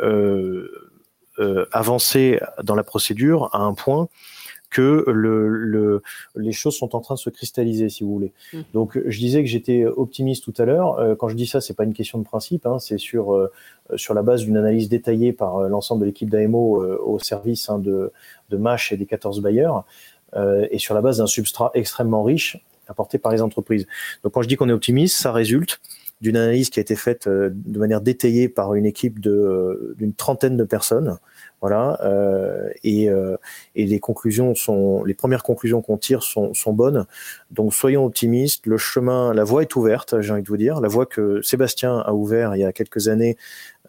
euh, 1.39 1.67
avancer 1.71 2.39
dans 2.63 2.73
la 2.73 2.83
procédure 2.83 3.51
à 3.53 3.59
un 3.59 3.75
point 3.75 4.07
que 4.71 5.03
le, 5.07 5.47
le, 5.47 6.01
les 6.35 6.51
choses 6.51 6.75
sont 6.75 6.95
en 6.95 6.99
train 6.99 7.13
de 7.13 7.19
se 7.19 7.29
cristalliser, 7.29 7.89
si 7.89 8.03
vous 8.03 8.11
voulez. 8.11 8.33
Mmh. 8.53 8.59
Donc, 8.73 8.99
je 9.05 9.19
disais 9.19 9.43
que 9.43 9.47
j'étais 9.47 9.85
optimiste 9.85 10.43
tout 10.43 10.53
à 10.57 10.65
l'heure. 10.65 10.97
Euh, 10.97 11.13
quand 11.13 11.27
je 11.27 11.35
dis 11.35 11.45
ça, 11.45 11.61
c'est 11.61 11.75
pas 11.75 11.83
une 11.83 11.93
question 11.93 12.17
de 12.17 12.23
principe, 12.23 12.65
hein, 12.65 12.79
c'est 12.79 12.97
sur 12.97 13.35
euh, 13.35 13.51
sur 13.95 14.15
la 14.15 14.23
base 14.23 14.41
d'une 14.41 14.57
analyse 14.57 14.89
détaillée 14.89 15.31
par 15.31 15.59
l'ensemble 15.69 16.01
de 16.01 16.05
l'équipe 16.07 16.29
d'AMO 16.29 16.83
au 17.03 17.19
service 17.19 17.69
hein, 17.69 17.77
de 17.77 18.11
de 18.49 18.57
Mash 18.57 18.91
et 18.91 18.97
des 18.97 19.05
14 19.05 19.39
bailleurs, 19.41 19.85
et 20.35 20.77
sur 20.77 20.93
la 20.93 21.01
base 21.01 21.17
d'un 21.17 21.27
substrat 21.27 21.71
extrêmement 21.73 22.23
riche 22.23 22.57
apporté 22.87 23.17
par 23.17 23.31
les 23.31 23.41
entreprises. 23.41 23.87
Donc, 24.23 24.33
quand 24.33 24.41
je 24.41 24.47
dis 24.47 24.55
qu'on 24.55 24.69
est 24.69 24.73
optimiste, 24.73 25.17
ça 25.17 25.31
résulte 25.31 25.79
d'une 26.21 26.37
analyse 26.37 26.69
qui 26.69 26.79
a 26.79 26.81
été 26.81 26.95
faite 26.95 27.27
de 27.27 27.79
manière 27.79 28.01
détaillée 28.01 28.49
par 28.49 28.73
une 28.73 28.85
équipe 28.85 29.19
de 29.19 29.95
d'une 29.97 30.13
trentaine 30.13 30.57
de 30.57 30.63
personnes. 30.63 31.17
Voilà, 31.61 31.99
euh, 32.03 32.69
et, 32.83 33.09
euh, 33.09 33.35
et, 33.75 33.87
les 33.87 33.99
conclusions 33.99 34.53
sont, 34.53 35.03
les 35.03 35.15
premières 35.15 35.41
conclusions 35.41 35.81
qu'on 35.81 35.97
tire 35.97 36.21
sont, 36.21 36.53
sont, 36.53 36.71
bonnes. 36.71 37.07
Donc 37.49 37.73
soyons 37.73 38.05
optimistes. 38.05 38.67
Le 38.67 38.77
chemin, 38.77 39.33
la 39.33 39.43
voie 39.43 39.63
est 39.63 39.75
ouverte. 39.75 40.21
J'ai 40.21 40.31
envie 40.31 40.43
de 40.43 40.47
vous 40.47 40.57
dire, 40.57 40.81
la 40.81 40.87
voie 40.87 41.07
que 41.07 41.41
Sébastien 41.41 41.97
a 41.97 42.13
ouvert 42.13 42.55
il 42.55 42.59
y 42.59 42.63
a 42.63 42.71
quelques 42.71 43.07
années, 43.07 43.37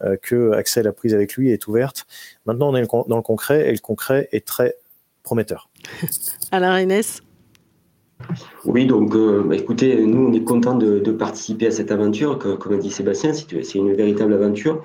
euh, 0.03 0.17
que 0.17 0.53
Axel 0.53 0.87
a 0.87 0.93
prise 0.93 1.13
avec 1.13 1.35
lui, 1.35 1.51
est 1.51 1.67
ouverte. 1.67 2.07
Maintenant, 2.47 2.71
on 2.71 2.77
est 2.77 2.87
dans 2.87 3.17
le 3.17 3.23
concret, 3.23 3.69
et 3.69 3.73
le 3.73 3.79
concret 3.79 4.31
est 4.33 4.47
très 4.47 4.75
prometteur. 5.23 5.68
Alain 6.53 6.73
Reynès 6.73 7.23
oui, 8.65 8.85
donc 8.85 9.17
bah, 9.17 9.55
écoutez, 9.55 10.05
nous 10.05 10.27
on 10.27 10.33
est 10.33 10.43
content 10.43 10.75
de, 10.75 10.99
participer 11.13 11.69
à 11.69 11.71
cette 11.71 11.93
aventure, 11.93 12.39
comme 12.59 12.75
a 12.75 12.77
dit 12.77 12.91
Sébastien, 12.91 13.33
c'est 13.33 13.75
une 13.77 13.95
véritable 13.95 14.35
aventure. 14.35 14.83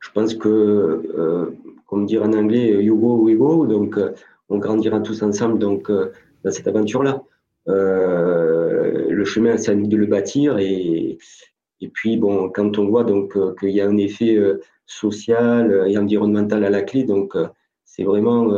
Je 0.00 0.10
pense 0.10 0.34
que 0.34 1.54
comme 1.94 2.06
dire 2.06 2.24
en 2.24 2.32
anglais, 2.32 2.82
you 2.82 2.96
go, 2.96 3.22
we 3.22 3.36
go. 3.36 3.66
Donc, 3.66 3.96
euh, 3.98 4.12
on 4.48 4.58
grandira 4.58 4.98
tous 5.00 5.22
ensemble 5.22 5.62
euh, 5.62 6.10
dans 6.42 6.50
cette 6.50 6.66
aventure-là. 6.66 7.22
Euh, 7.68 9.06
le 9.08 9.24
chemin, 9.24 9.56
c'est 9.56 9.70
à 9.70 9.74
nous 9.76 9.86
de 9.86 9.96
le 9.96 10.06
bâtir. 10.06 10.58
Et, 10.58 11.18
et 11.80 11.88
puis, 11.88 12.16
bon, 12.16 12.50
quand 12.50 12.78
on 12.78 12.88
voit 12.88 13.04
donc 13.04 13.36
qu'il 13.58 13.70
y 13.70 13.80
a 13.80 13.88
un 13.88 13.96
effet 13.96 14.38
social 14.86 15.84
et 15.86 15.96
environnemental 15.96 16.64
à 16.64 16.70
la 16.70 16.82
clé, 16.82 17.04
donc 17.04 17.36
c'est 17.84 18.04
vraiment, 18.04 18.52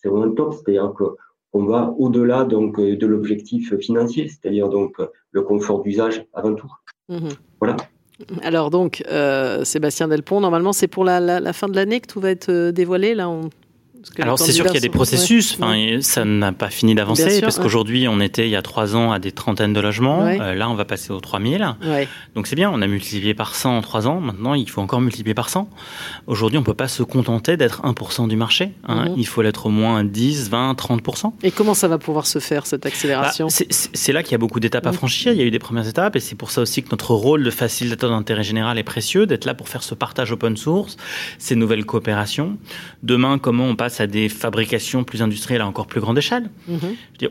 c'est 0.00 0.08
vraiment 0.08 0.32
top. 0.32 0.54
C'est-à-dire 0.54 0.92
qu'on 0.94 1.64
va 1.64 1.94
au-delà 1.98 2.44
donc 2.44 2.80
de 2.80 3.06
l'objectif 3.06 3.76
financier, 3.78 4.28
c'est-à-dire 4.28 4.68
donc 4.68 4.96
le 5.30 5.42
confort 5.42 5.82
d'usage 5.82 6.26
avant 6.34 6.54
tout. 6.54 6.72
Mmh 7.08 7.28
voilà. 7.60 7.76
Alors 8.42 8.70
donc, 8.70 9.02
euh, 9.10 9.64
Sébastien 9.64 10.08
Delpont, 10.08 10.40
normalement 10.40 10.72
c'est 10.72 10.88
pour 10.88 11.04
la, 11.04 11.52
fin 11.52 11.68
de 11.68 11.76
l'année 11.76 12.00
que 12.00 12.06
tout 12.06 12.20
va 12.20 12.30
être 12.30 12.50
euh, 12.50 12.72
dévoilé. 12.72 13.14
Là, 13.14 13.28
on, 13.28 13.50
alors 14.18 14.38
c'est 14.38 14.52
sûr 14.52 14.64
qu'il 14.64 14.74
y 14.74 14.78
a 14.78 14.80
des 14.80 14.88
processus, 14.88 15.56
enfin, 15.60 15.98
ça 16.00 16.24
n'a 16.24 16.52
pas 16.52 16.70
fini 16.70 16.94
d'avancer 16.94 17.40
parce 17.40 17.58
qu'aujourd'hui 17.58 18.08
on 18.08 18.20
était 18.20 18.46
il 18.46 18.50
y 18.50 18.56
a 18.56 18.62
trois 18.62 18.96
ans 18.96 19.12
à 19.12 19.18
des 19.18 19.32
trentaines 19.32 19.72
de 19.72 19.80
logements, 19.80 20.26
euh, 20.26 20.54
là 20.54 20.70
on 20.70 20.74
va 20.74 20.84
passer 20.84 21.12
aux 21.12 21.20
3000. 21.20 21.76
Donc 22.34 22.46
c'est 22.46 22.56
bien, 22.56 22.70
on 22.72 22.80
a 22.82 22.86
multiplié 22.86 23.34
par 23.34 23.54
100 23.54 23.78
en 23.78 23.80
trois 23.82 24.06
ans, 24.06 24.20
maintenant 24.20 24.54
il 24.54 24.68
faut 24.68 24.80
encore 24.80 25.00
multiplier 25.00 25.34
par 25.34 25.48
100. 25.48 25.68
Aujourd'hui 26.26 26.58
on 26.58 26.62
peut 26.62 26.74
pas 26.74 26.88
se 26.88 27.02
contenter 27.02 27.56
d'être 27.56 27.82
1% 27.82 28.28
du 28.28 28.36
marché, 28.36 28.72
hein. 28.86 29.10
mhm. 29.10 29.14
il 29.16 29.26
faut 29.26 29.42
l'être 29.42 29.66
au 29.66 29.70
moins 29.70 30.04
10, 30.04 30.50
20, 30.50 30.72
30%. 30.72 31.32
Et 31.42 31.50
comment 31.50 31.74
ça 31.74 31.88
va 31.88 31.98
pouvoir 31.98 32.26
se 32.26 32.38
faire 32.38 32.66
cette 32.66 32.86
accélération 32.86 33.46
bah, 33.46 33.64
C'est 33.70 34.12
là 34.12 34.22
qu'il 34.22 34.32
y 34.32 34.34
a 34.34 34.38
beaucoup 34.38 34.60
d'étapes 34.60 34.86
à 34.86 34.90
mhm. 34.90 34.96
franchir, 34.96 35.32
il 35.32 35.38
y 35.38 35.42
a 35.42 35.44
eu 35.44 35.50
des 35.50 35.58
premières 35.58 35.88
étapes 35.88 36.16
et 36.16 36.20
c'est 36.20 36.36
pour 36.36 36.50
ça 36.50 36.62
aussi 36.62 36.82
que 36.82 36.88
notre 36.90 37.14
rôle 37.14 37.42
de 37.42 37.50
facilitateur 37.50 38.10
d'intérêt 38.10 38.44
général 38.44 38.78
est 38.78 38.84
précieux, 38.84 39.26
d'être 39.26 39.44
là 39.44 39.54
pour 39.54 39.68
faire 39.68 39.82
ce 39.82 39.94
partage 39.94 40.32
open 40.32 40.56
source, 40.56 40.96
ces 41.38 41.56
nouvelles 41.56 41.84
coopérations. 41.84 42.56
Demain 43.02 43.38
comment 43.38 43.66
on 43.66 43.76
passe 43.76 43.89
à 43.98 44.06
des 44.06 44.28
fabrications 44.28 45.02
plus 45.04 45.22
industrielles 45.22 45.62
à 45.62 45.66
encore 45.66 45.86
plus 45.86 46.00
grande 46.00 46.18
échelle. 46.18 46.50
Mhm. 46.68 46.78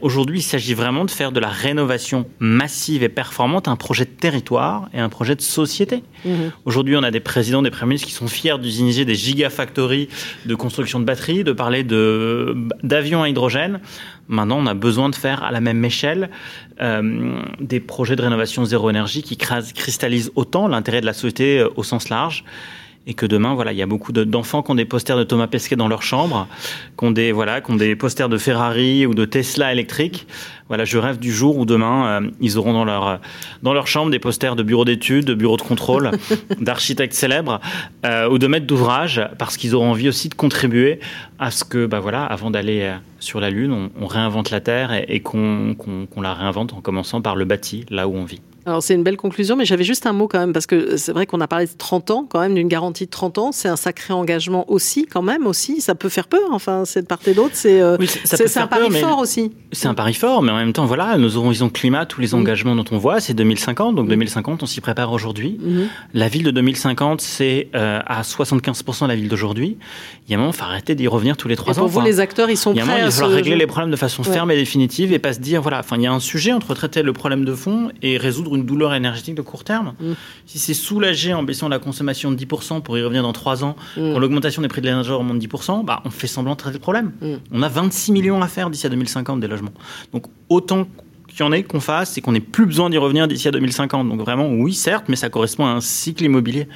Aujourd'hui, 0.01 0.39
il 0.39 0.43
s'agit 0.43 0.73
vraiment 0.73 1.05
de 1.05 1.11
faire 1.11 1.31
de 1.31 1.39
la 1.39 1.47
rénovation 1.47 2.25
massive 2.39 3.03
et 3.03 3.09
performante 3.09 3.67
un 3.67 3.75
projet 3.75 4.05
de 4.05 4.09
territoire 4.09 4.89
et 4.93 4.99
un 4.99 5.09
projet 5.09 5.35
de 5.35 5.41
société. 5.41 6.03
Mhm. 6.25 6.51
Aujourd'hui, 6.65 6.95
on 6.97 7.03
a 7.03 7.11
des 7.11 7.19
présidents, 7.19 7.61
des 7.61 7.71
premiers 7.71 7.89
ministres 7.89 8.07
qui 8.07 8.13
sont 8.13 8.27
fiers 8.27 8.57
d'utiliser 8.57 9.05
des 9.05 9.15
gigafactories 9.15 10.09
de 10.45 10.55
construction 10.55 10.99
de 10.99 11.05
batteries, 11.05 11.43
de 11.43 11.53
parler 11.53 11.83
de, 11.83 12.55
d'avions 12.83 13.23
à 13.23 13.29
hydrogène. 13.29 13.79
Maintenant, 14.27 14.59
on 14.59 14.67
a 14.67 14.73
besoin 14.73 15.09
de 15.09 15.15
faire 15.15 15.43
à 15.43 15.51
la 15.51 15.61
même 15.61 15.83
échelle 15.85 16.29
euh, 16.81 17.41
des 17.59 17.79
projets 17.79 18.15
de 18.15 18.21
rénovation 18.21 18.63
zéro 18.65 18.89
énergie 18.89 19.23
qui 19.23 19.37
cristallisent 19.37 20.31
autant 20.35 20.67
l'intérêt 20.67 21.01
de 21.01 21.05
la 21.05 21.13
société 21.13 21.59
euh, 21.59 21.69
au 21.75 21.83
sens 21.83 22.09
large 22.09 22.43
et 23.07 23.13
que 23.13 23.25
demain, 23.25 23.55
voilà, 23.55 23.71
il 23.71 23.77
y 23.77 23.81
a 23.81 23.85
beaucoup 23.87 24.11
d'enfants 24.11 24.61
qui 24.61 24.71
ont 24.71 24.75
des 24.75 24.85
posters 24.85 25.17
de 25.17 25.23
Thomas 25.23 25.47
Pesquet 25.47 25.75
dans 25.75 25.87
leur 25.87 26.03
chambre, 26.03 26.47
qui 26.97 27.05
ont 27.05 27.11
des, 27.11 27.31
voilà, 27.31 27.61
qui 27.61 27.71
ont 27.71 27.75
des 27.75 27.95
posters 27.95 28.29
de 28.29 28.37
Ferrari 28.37 29.05
ou 29.05 29.15
de 29.15 29.25
Tesla 29.25 29.71
électrique. 29.71 30.27
Voilà, 30.67 30.85
je 30.85 30.97
rêve 30.99 31.17
du 31.17 31.33
jour 31.33 31.57
où 31.57 31.65
demain, 31.65 32.21
euh, 32.21 32.29
ils 32.39 32.59
auront 32.59 32.73
dans 32.73 32.85
leur, 32.85 33.19
dans 33.63 33.73
leur 33.73 33.87
chambre 33.87 34.11
des 34.11 34.19
posters 34.19 34.55
de 34.55 34.61
bureaux 34.61 34.85
d'études, 34.85 35.25
de 35.25 35.33
bureaux 35.33 35.57
de 35.57 35.63
contrôle, 35.63 36.11
d'architectes 36.59 37.13
célèbres 37.13 37.59
euh, 38.05 38.29
ou 38.29 38.37
de 38.37 38.45
maîtres 38.45 38.67
d'ouvrage, 38.67 39.27
parce 39.39 39.57
qu'ils 39.57 39.73
auront 39.73 39.89
envie 39.89 40.07
aussi 40.07 40.29
de 40.29 40.35
contribuer 40.35 40.99
à 41.39 41.49
ce 41.49 41.63
que, 41.63 41.87
bah 41.87 41.99
voilà, 41.99 42.25
avant 42.25 42.51
d'aller 42.51 42.81
euh, 42.81 42.95
sur 43.19 43.39
la 43.39 43.49
Lune, 43.49 43.89
on, 43.99 44.05
réinvente 44.05 44.51
la 44.51 44.61
Terre 44.61 44.91
et, 45.07 45.19
qu'on 45.21 45.75
la 46.21 46.33
réinvente 46.33 46.73
en 46.73 46.81
commençant 46.81 47.21
par 47.21 47.35
le 47.35 47.45
bâti, 47.45 47.85
là 47.89 48.07
où 48.07 48.15
on 48.15 48.25
vit. 48.25 48.41
Alors 48.65 48.83
c'est 48.83 48.93
une 48.93 49.03
belle 49.03 49.17
conclusion, 49.17 49.55
mais 49.55 49.65
j'avais 49.65 49.83
juste 49.83 50.05
un 50.05 50.13
mot 50.13 50.27
quand 50.27 50.39
même, 50.39 50.53
parce 50.53 50.65
que 50.65 50.97
c'est 50.97 51.11
vrai 51.11 51.25
qu'on 51.25 51.41
a 51.41 51.47
parlé 51.47 51.65
de 51.65 51.71
30 51.77 52.11
ans, 52.11 52.25
quand 52.29 52.39
même, 52.39 52.55
d'une 52.55 52.67
garantie 52.67 53.05
de 53.05 53.09
30 53.09 53.37
ans. 53.37 53.51
C'est 53.51 53.69
un 53.69 53.75
sacré 53.75 54.13
engagement 54.13 54.69
aussi, 54.69 55.05
quand 55.05 55.21
même, 55.21 55.47
aussi. 55.47 55.81
Ça 55.81 55.95
peut 55.95 56.09
faire 56.09 56.27
peur, 56.27 56.49
enfin, 56.51 56.83
c'est 56.85 57.01
de 57.01 57.07
part 57.07 57.19
et 57.25 57.33
d'autre. 57.33 57.51
C'est 57.53 57.81
euh, 57.81 57.97
un 58.55 58.67
pari 58.67 58.91
fort 58.91 59.19
aussi. 59.19 59.51
C'est 59.71 59.87
un 59.87 59.93
pari 59.93 60.13
fort, 60.13 60.41
mais 60.41 60.51
en 60.51 60.57
même 60.57 60.73
temps, 60.73 60.85
voilà, 60.85 61.17
nos 61.17 61.37
horizons 61.37 61.69
climat, 61.69 62.05
tous 62.05 62.21
les 62.21 62.29
mm. 62.29 62.35
engagements 62.35 62.75
dont 62.75 62.85
on 62.91 62.97
voit, 62.97 63.19
c'est 63.19 63.33
2050. 63.33 63.95
Donc 63.95 64.07
2050, 64.07 64.61
mm. 64.61 64.63
on 64.63 64.65
s'y 64.65 64.81
prépare 64.81 65.11
aujourd'hui. 65.13 65.59
Mm-hmm. 65.61 65.87
La 66.13 66.27
ville 66.27 66.43
de 66.43 66.51
2050, 66.51 67.21
c'est 67.21 67.69
euh, 67.75 67.99
à 68.05 68.21
75% 68.21 69.07
la 69.07 69.15
ville 69.15 69.29
d'aujourd'hui. 69.29 69.77
Il 70.27 70.31
y 70.31 70.35
a 70.35 70.37
un 70.37 70.41
moment, 70.41 70.51
il 70.51 70.57
faut 70.57 70.63
arrêter 70.63 70.95
d'y 70.95 71.07
revenir 71.07 71.37
tous 71.37 71.47
les 71.47 71.55
trois 71.55 71.73
ans. 71.79 71.83
Pour 71.83 71.87
vous, 71.87 72.01
les 72.01 72.19
acteurs, 72.19 72.49
ils 72.49 72.57
sont 72.57 72.73
prêts 72.73 72.83
Il 72.83 72.87
y 72.87 72.89
a 72.89 72.93
un 72.93 72.97
moment, 72.97 72.99
il 72.99 73.05
va 73.05 73.11
falloir 73.11 73.31
régler 73.31 73.55
les 73.55 73.67
problèmes 73.67 73.91
de 73.91 73.95
façon 73.95 74.23
ferme 74.23 74.51
et 74.51 74.55
définitive 74.55 75.13
et 75.13 75.19
pas 75.19 75.33
se 75.33 75.39
dire, 75.39 75.61
voilà, 75.61 75.79
enfin, 75.79 75.95
il 75.95 76.03
y 76.03 76.07
a 76.07 76.11
un 76.11 76.19
sujet 76.19 76.51
entre 76.51 76.73
traiter 76.73 77.03
le 77.03 77.13
problème 77.13 77.45
de 77.45 77.53
fond 77.53 77.91
et 78.01 78.17
résoudre 78.17 78.48
une 78.55 78.65
douleur 78.65 78.93
énergétique 78.93 79.35
de 79.35 79.41
court 79.41 79.63
terme. 79.63 79.93
Mm. 79.99 80.13
Si 80.45 80.59
c'est 80.59 80.73
soulagé 80.73 81.33
en 81.33 81.43
baissant 81.43 81.69
la 81.69 81.79
consommation 81.79 82.31
de 82.31 82.37
10% 82.37 82.81
pour 82.81 82.97
y 82.97 83.03
revenir 83.03 83.23
dans 83.23 83.33
3 83.33 83.63
ans, 83.63 83.75
mm. 83.97 84.13
quand 84.13 84.19
l'augmentation 84.19 84.61
des 84.61 84.67
prix 84.67 84.81
de 84.81 84.87
l'énergie 84.87 85.11
augmente 85.11 85.39
de 85.39 85.47
10%, 85.47 85.85
bah, 85.85 86.01
on 86.05 86.09
fait 86.09 86.27
semblant 86.27 86.53
de 86.53 86.57
traiter 86.57 86.77
le 86.77 86.81
problème. 86.81 87.11
Mm. 87.21 87.33
On 87.51 87.61
a 87.61 87.69
26 87.69 88.11
millions 88.11 88.41
à 88.41 88.47
faire 88.47 88.69
d'ici 88.69 88.85
à 88.85 88.89
2050 88.89 89.39
des 89.39 89.47
logements. 89.47 89.73
Donc 90.13 90.25
autant 90.49 90.87
qu'il 91.27 91.41
y 91.41 91.43
en 91.43 91.51
ait 91.51 91.63
qu'on 91.63 91.79
fasse 91.79 92.17
et 92.17 92.21
qu'on 92.21 92.31
n'ait 92.31 92.39
plus 92.39 92.65
besoin 92.65 92.89
d'y 92.89 92.97
revenir 92.97 93.27
d'ici 93.27 93.47
à 93.47 93.51
2050. 93.51 94.09
Donc 94.09 94.19
vraiment, 94.19 94.49
oui, 94.49 94.73
certes, 94.73 95.05
mais 95.07 95.15
ça 95.15 95.29
correspond 95.29 95.65
à 95.65 95.69
un 95.69 95.81
cycle 95.81 96.23
immobilier 96.23 96.67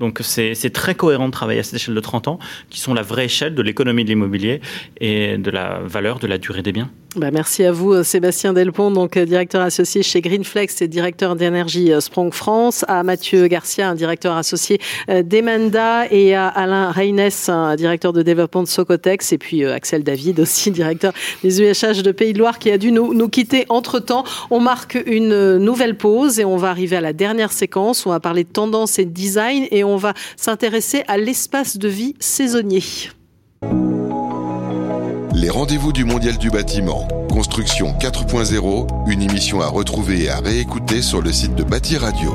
donc 0.00 0.20
c'est 0.22 0.72
très 0.72 0.94
cohérent 0.94 1.26
de 1.26 1.32
travailler 1.32 1.60
à 1.60 1.62
cette 1.62 1.74
échelle 1.74 1.94
de 1.94 2.00
30 2.00 2.26
ans, 2.26 2.38
qui 2.70 2.80
sont 2.80 2.94
la 2.94 3.02
vraie 3.02 3.26
échelle 3.26 3.54
de 3.54 3.62
l'économie 3.62 4.04
de 4.04 4.08
l'immobilier 4.08 4.60
et 5.00 5.36
de 5.36 5.50
la 5.50 5.80
valeur 5.84 6.18
de 6.18 6.26
la 6.26 6.38
durée 6.38 6.62
des 6.62 6.72
biens. 6.72 6.90
Bah 7.16 7.32
merci 7.32 7.64
à 7.64 7.72
vous, 7.72 8.04
Sébastien 8.04 8.52
Delpont, 8.52 8.92
donc 8.92 9.16
euh, 9.16 9.24
directeur 9.24 9.62
associé 9.62 10.04
chez 10.04 10.20
Greenflex 10.20 10.80
et 10.80 10.86
directeur 10.86 11.34
d'énergie 11.34 11.92
euh, 11.92 11.98
Sprong 11.98 12.32
France, 12.32 12.84
à 12.86 13.02
Mathieu 13.02 13.48
Garcia, 13.48 13.88
un 13.88 13.96
directeur 13.96 14.36
associé 14.36 14.80
euh, 15.08 15.24
d'Emenda, 15.24 16.06
et 16.12 16.36
à 16.36 16.46
Alain 16.46 16.92
Reynès, 16.92 17.48
un 17.48 17.74
directeur 17.74 18.12
de 18.12 18.22
développement 18.22 18.62
de 18.62 18.68
Socotex, 18.68 19.32
et 19.32 19.38
puis 19.38 19.64
Axel 19.64 20.04
David 20.04 20.38
aussi, 20.38 20.70
directeur 20.70 21.12
des 21.42 21.60
UHH 21.60 22.02
de 22.04 22.12
Pays 22.12 22.32
de 22.32 22.38
Loire, 22.38 22.60
qui 22.60 22.70
a 22.70 22.78
dû 22.78 22.92
nous, 22.92 23.12
nous 23.12 23.28
quitter 23.28 23.66
entre-temps. 23.70 24.22
On 24.52 24.60
marque 24.60 24.96
une 25.06 25.56
nouvelle 25.56 25.96
pause 25.96 26.38
et 26.38 26.44
on 26.44 26.58
va 26.58 26.70
arriver 26.70 26.94
à 26.94 27.00
la 27.00 27.12
dernière 27.12 27.50
séquence. 27.50 28.06
On 28.06 28.10
va 28.10 28.20
parler 28.20 28.44
de 28.44 28.50
tendance 28.50 29.00
et 29.00 29.04
de 29.04 29.10
design 29.10 29.66
et 29.72 29.82
on 29.90 29.96
va 29.96 30.14
s'intéresser 30.36 31.04
à 31.08 31.18
l'espace 31.18 31.76
de 31.76 31.88
vie 31.88 32.14
saisonnier. 32.20 32.82
Les 35.34 35.50
rendez-vous 35.50 35.92
du 35.92 36.04
Mondial 36.04 36.36
du 36.36 36.50
bâtiment. 36.50 37.08
Construction 37.30 37.94
4.0, 37.98 39.10
une 39.10 39.22
émission 39.22 39.60
à 39.60 39.68
retrouver 39.68 40.24
et 40.24 40.28
à 40.28 40.40
réécouter 40.40 41.00
sur 41.00 41.22
le 41.22 41.32
site 41.32 41.54
de 41.54 41.62
Bâti 41.62 41.96
Radio. 41.96 42.34